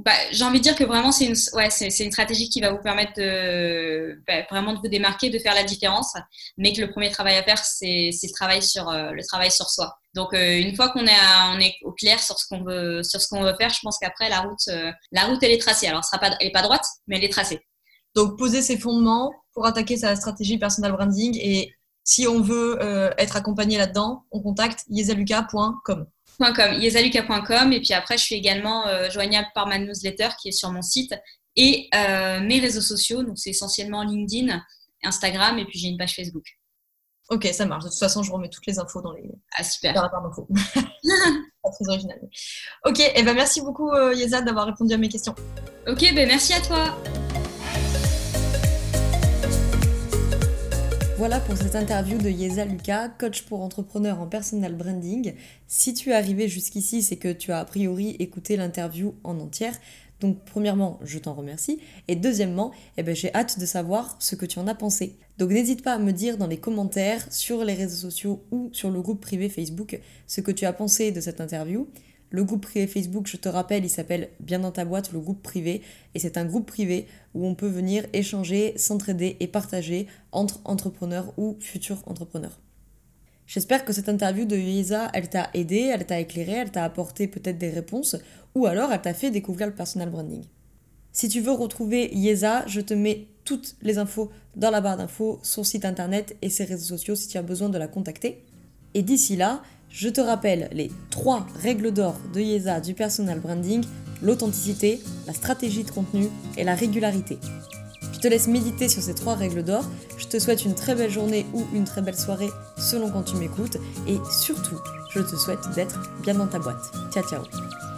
Bah, 0.00 0.12
j'ai 0.30 0.42
envie 0.44 0.59
de 0.59 0.62
dire 0.62 0.74
que 0.74 0.84
vraiment, 0.84 1.12
c'est 1.12 1.26
une, 1.26 1.36
ouais, 1.53 1.68
c'est, 1.68 1.86
une 1.86 2.11
stratégie 2.11 2.48
qui 2.48 2.62
va 2.62 2.72
vous 2.72 2.82
permettre 2.82 3.12
de, 3.14 4.22
bah, 4.26 4.42
vraiment 4.50 4.72
de 4.72 4.78
vous 4.78 4.88
démarquer, 4.88 5.28
de 5.28 5.38
faire 5.38 5.55
la 5.55 5.64
différence. 5.64 6.14
Mais 6.57 6.72
que 6.72 6.80
le 6.80 6.90
premier 6.90 7.11
travail 7.11 7.36
à 7.36 7.42
faire, 7.42 7.59
c'est, 7.59 8.11
le, 8.11 8.32
travail 8.32 8.62
sur, 8.62 8.88
euh, 8.88 9.11
le 9.11 9.22
travail 9.24 9.50
sur 9.50 9.68
soi. 9.68 9.94
Donc, 10.14 10.32
euh, 10.32 10.59
une 10.59 10.74
fois 10.74 10.88
qu'on 10.88 11.07
est, 11.07 11.20
on 11.55 11.61
est 11.61 11.74
au 11.82 11.92
clair 11.92 12.20
sur 12.20 12.38
ce 12.38 12.46
qu'on 12.48 12.64
veut, 12.64 13.03
sur 13.03 13.20
ce 13.20 13.28
qu'on 13.28 13.42
veut 13.42 13.55
faire, 13.55 13.68
je 13.68 13.80
pense 13.82 13.98
qu'après, 13.98 14.30
la 14.30 14.40
route, 14.40 14.66
euh, 14.68 14.90
la 15.12 15.26
route, 15.26 15.42
elle 15.42 15.53
est 15.53 15.61
tracée. 15.61 15.88
Alors, 15.88 16.00
elle 16.00 16.18
sera 16.18 16.18
pas, 16.18 16.36
pas 16.53 16.62
droite, 16.62 16.86
mais 17.07 17.18
elle 17.18 17.24
est 17.24 17.32
tracée. 17.32 17.61
Donc, 18.14 18.38
poser 18.38 18.62
ses 18.62 18.78
fondements 18.78 19.32
pour 19.54 19.66
attaquer 19.66 19.96
sa 19.96 20.14
stratégie 20.16 20.58
personal 20.58 20.92
branding. 20.92 21.38
Et 21.40 21.72
si 22.04 22.26
on 22.26 22.40
veut 22.40 22.78
être 23.16 23.36
accompagné 23.36 23.78
là-dedans, 23.78 24.24
on 24.32 24.40
contacte 24.40 24.84
yesaluka.com 24.88 26.06
et 27.72 27.80
puis 27.80 27.92
après 27.92 28.18
je 28.18 28.24
suis 28.24 28.34
également 28.34 28.86
euh, 28.86 29.10
joignable 29.10 29.48
par 29.54 29.66
ma 29.66 29.78
newsletter 29.78 30.28
qui 30.40 30.48
est 30.48 30.52
sur 30.52 30.70
mon 30.70 30.82
site 30.82 31.14
et 31.56 31.88
euh, 31.94 32.40
mes 32.40 32.58
réseaux 32.60 32.80
sociaux 32.80 33.22
donc 33.22 33.38
c'est 33.38 33.50
essentiellement 33.50 34.02
LinkedIn, 34.02 34.62
Instagram 35.02 35.58
et 35.58 35.64
puis 35.64 35.78
j'ai 35.78 35.88
une 35.88 35.98
page 35.98 36.14
Facebook. 36.14 36.44
Ok, 37.30 37.48
ça 37.52 37.64
marche. 37.64 37.84
De 37.84 37.88
toute 37.88 37.98
façon, 37.98 38.22
je 38.22 38.30
remets 38.30 38.50
toutes 38.50 38.66
les 38.66 38.78
infos 38.78 39.00
dans 39.00 39.12
les. 39.12 39.22
Ah 39.56 39.62
super. 39.62 39.94
Dans 39.94 40.02
la 40.02 40.08
barre 40.08 40.22
d'infos. 40.22 40.46
Pas 41.62 41.70
très 41.70 41.88
original. 41.88 42.18
Ok, 42.84 43.00
et 43.00 43.12
eh 43.14 43.22
ben 43.22 43.32
merci 43.32 43.62
beaucoup 43.62 43.90
euh, 43.90 44.12
Yeza 44.12 44.42
d'avoir 44.42 44.66
répondu 44.66 44.92
à 44.92 44.98
mes 44.98 45.08
questions. 45.08 45.34
Ok, 45.86 46.00
ben 46.14 46.26
merci 46.28 46.52
à 46.52 46.60
toi. 46.60 46.94
Voilà 51.23 51.39
pour 51.39 51.57
cette 51.57 51.77
interview 51.77 52.18
de 52.18 52.29
Yeza 52.29 52.64
Lucas, 52.64 53.09
coach 53.11 53.43
pour 53.43 53.61
entrepreneurs 53.61 54.20
en 54.20 54.27
personal 54.27 54.75
branding. 54.75 55.35
Si 55.68 55.95
tu 55.95 56.11
es 56.11 56.14
arrivé 56.14 56.49
jusqu'ici, 56.49 57.01
c'est 57.01 57.14
que 57.14 57.33
tu 57.33 57.53
as 57.53 57.61
a 57.61 57.64
priori 57.64 58.16
écouté 58.18 58.57
l'interview 58.57 59.14
en 59.23 59.39
entière. 59.39 59.79
Donc 60.18 60.39
premièrement, 60.45 60.99
je 61.05 61.20
t'en 61.20 61.35
remercie. 61.35 61.79
Et 62.09 62.16
deuxièmement, 62.16 62.73
eh 62.97 63.05
ben, 63.05 63.14
j'ai 63.14 63.33
hâte 63.37 63.61
de 63.61 63.66
savoir 63.66 64.16
ce 64.18 64.35
que 64.35 64.47
tu 64.47 64.59
en 64.59 64.66
as 64.66 64.75
pensé. 64.75 65.14
Donc 65.39 65.51
n'hésite 65.51 65.85
pas 65.85 65.95
à 65.95 65.99
me 65.99 66.11
dire 66.11 66.39
dans 66.39 66.49
les 66.49 66.57
commentaires, 66.57 67.25
sur 67.33 67.62
les 67.62 67.75
réseaux 67.75 68.11
sociaux 68.11 68.43
ou 68.51 68.70
sur 68.73 68.91
le 68.91 69.01
groupe 69.01 69.20
privé 69.20 69.49
Facebook 69.49 70.01
ce 70.27 70.41
que 70.41 70.51
tu 70.51 70.64
as 70.64 70.73
pensé 70.73 71.12
de 71.12 71.20
cette 71.20 71.41
interview. 71.41 71.87
Le 72.33 72.45
groupe 72.45 72.62
privé 72.62 72.87
Facebook, 72.87 73.26
je 73.26 73.37
te 73.37 73.51
rappelle, 73.51 73.85
il 73.85 73.91
s'appelle 73.91 74.30
Bien 74.41 74.59
dans 74.59 74.72
ta 74.72 74.87
boîte, 74.87 75.12
le 75.12 75.20
groupe 75.20 75.43
privé. 75.43 75.83
Et 76.14 76.18
c'est 76.18 76.39
un 76.39 76.47
groupe 76.47 76.66
privé 76.66 77.07
où 77.35 77.47
on 77.47 77.55
peut 77.55 77.68
venir 77.68 78.07
échanger, 78.14 78.72
s'entraider 78.78 79.37
et 79.39 79.47
partager 79.47 80.07
entre 80.33 80.61
entrepreneurs 80.64 81.35
ou 81.37 81.59
futurs 81.61 82.03
entrepreneurs. 82.07 82.59
J'espère 83.47 83.85
que 83.85 83.93
cette 83.93 84.09
interview 84.09 84.47
de 84.47 84.57
Yuisa, 84.57 85.11
elle 85.12 85.28
t'a 85.28 85.51
aidé, 85.53 85.91
elle 85.93 86.07
t'a 86.07 86.20
éclairé, 86.20 86.53
elle 86.53 86.70
t'a 86.70 86.85
apporté 86.85 87.28
peut-être 87.28 87.59
des 87.59 87.68
réponses, 87.68 88.16
ou 88.55 88.64
alors 88.64 88.91
elle 88.93 89.03
t'a 89.03 89.12
fait 89.12 89.30
découvrir 89.30 89.66
le 89.66 89.74
personal 89.74 90.09
branding. 90.09 90.45
Si 91.12 91.28
tu 91.28 91.43
veux 91.43 91.53
retrouver 91.53 92.09
Yeza, 92.14 92.66
je 92.66 92.80
te 92.80 92.95
mets 92.95 93.26
toutes 93.45 93.76
les 93.83 93.99
infos 93.99 94.30
dans 94.57 94.70
la 94.70 94.80
barre 94.80 94.97
d'infos, 94.97 95.39
son 95.43 95.64
site 95.64 95.85
internet 95.85 96.35
et 96.41 96.49
ses 96.49 96.64
réseaux 96.64 96.97
sociaux 96.97 97.14
si 97.14 97.28
tu 97.28 97.37
as 97.37 97.43
besoin 97.43 97.68
de 97.68 97.76
la 97.76 97.89
contacter. 97.89 98.43
Et 98.95 99.03
d'ici 99.03 99.37
là, 99.37 99.62
je 99.93 100.09
te 100.09 100.20
rappelle 100.20 100.68
les 100.72 100.90
trois 101.11 101.47
règles 101.62 101.93
d'or 101.93 102.16
de 102.34 102.40
Yeza 102.40 102.80
du 102.80 102.95
personal 102.95 103.38
branding, 103.40 103.84
l'authenticité, 104.22 105.01
la 105.26 105.34
stratégie 105.34 105.84
de 105.84 105.90
contenu 105.90 106.28
et 106.57 106.64
la 106.64 106.74
régularité. 106.74 107.38
Je 108.12 108.18
te 108.18 108.28
laisse 108.28 108.47
méditer 108.47 108.88
sur 108.88 109.03
ces 109.03 109.14
trois 109.14 109.34
règles 109.34 109.62
d'or. 109.62 109.84
Je 110.16 110.26
te 110.26 110.38
souhaite 110.38 110.64
une 110.64 110.74
très 110.74 110.95
belle 110.95 111.11
journée 111.11 111.45
ou 111.53 111.64
une 111.74 111.84
très 111.84 112.03
belle 112.03 112.18
soirée 112.18 112.51
selon 112.78 113.11
quand 113.11 113.24
tu 113.24 113.36
m'écoutes. 113.36 113.78
Et 114.07 114.16
surtout, 114.30 114.78
je 115.12 115.20
te 115.20 115.36
souhaite 115.36 115.68
d'être 115.74 116.01
bien 116.22 116.34
dans 116.34 116.47
ta 116.47 116.59
boîte. 116.59 116.93
Ciao 117.12 117.24
ciao 117.28 117.91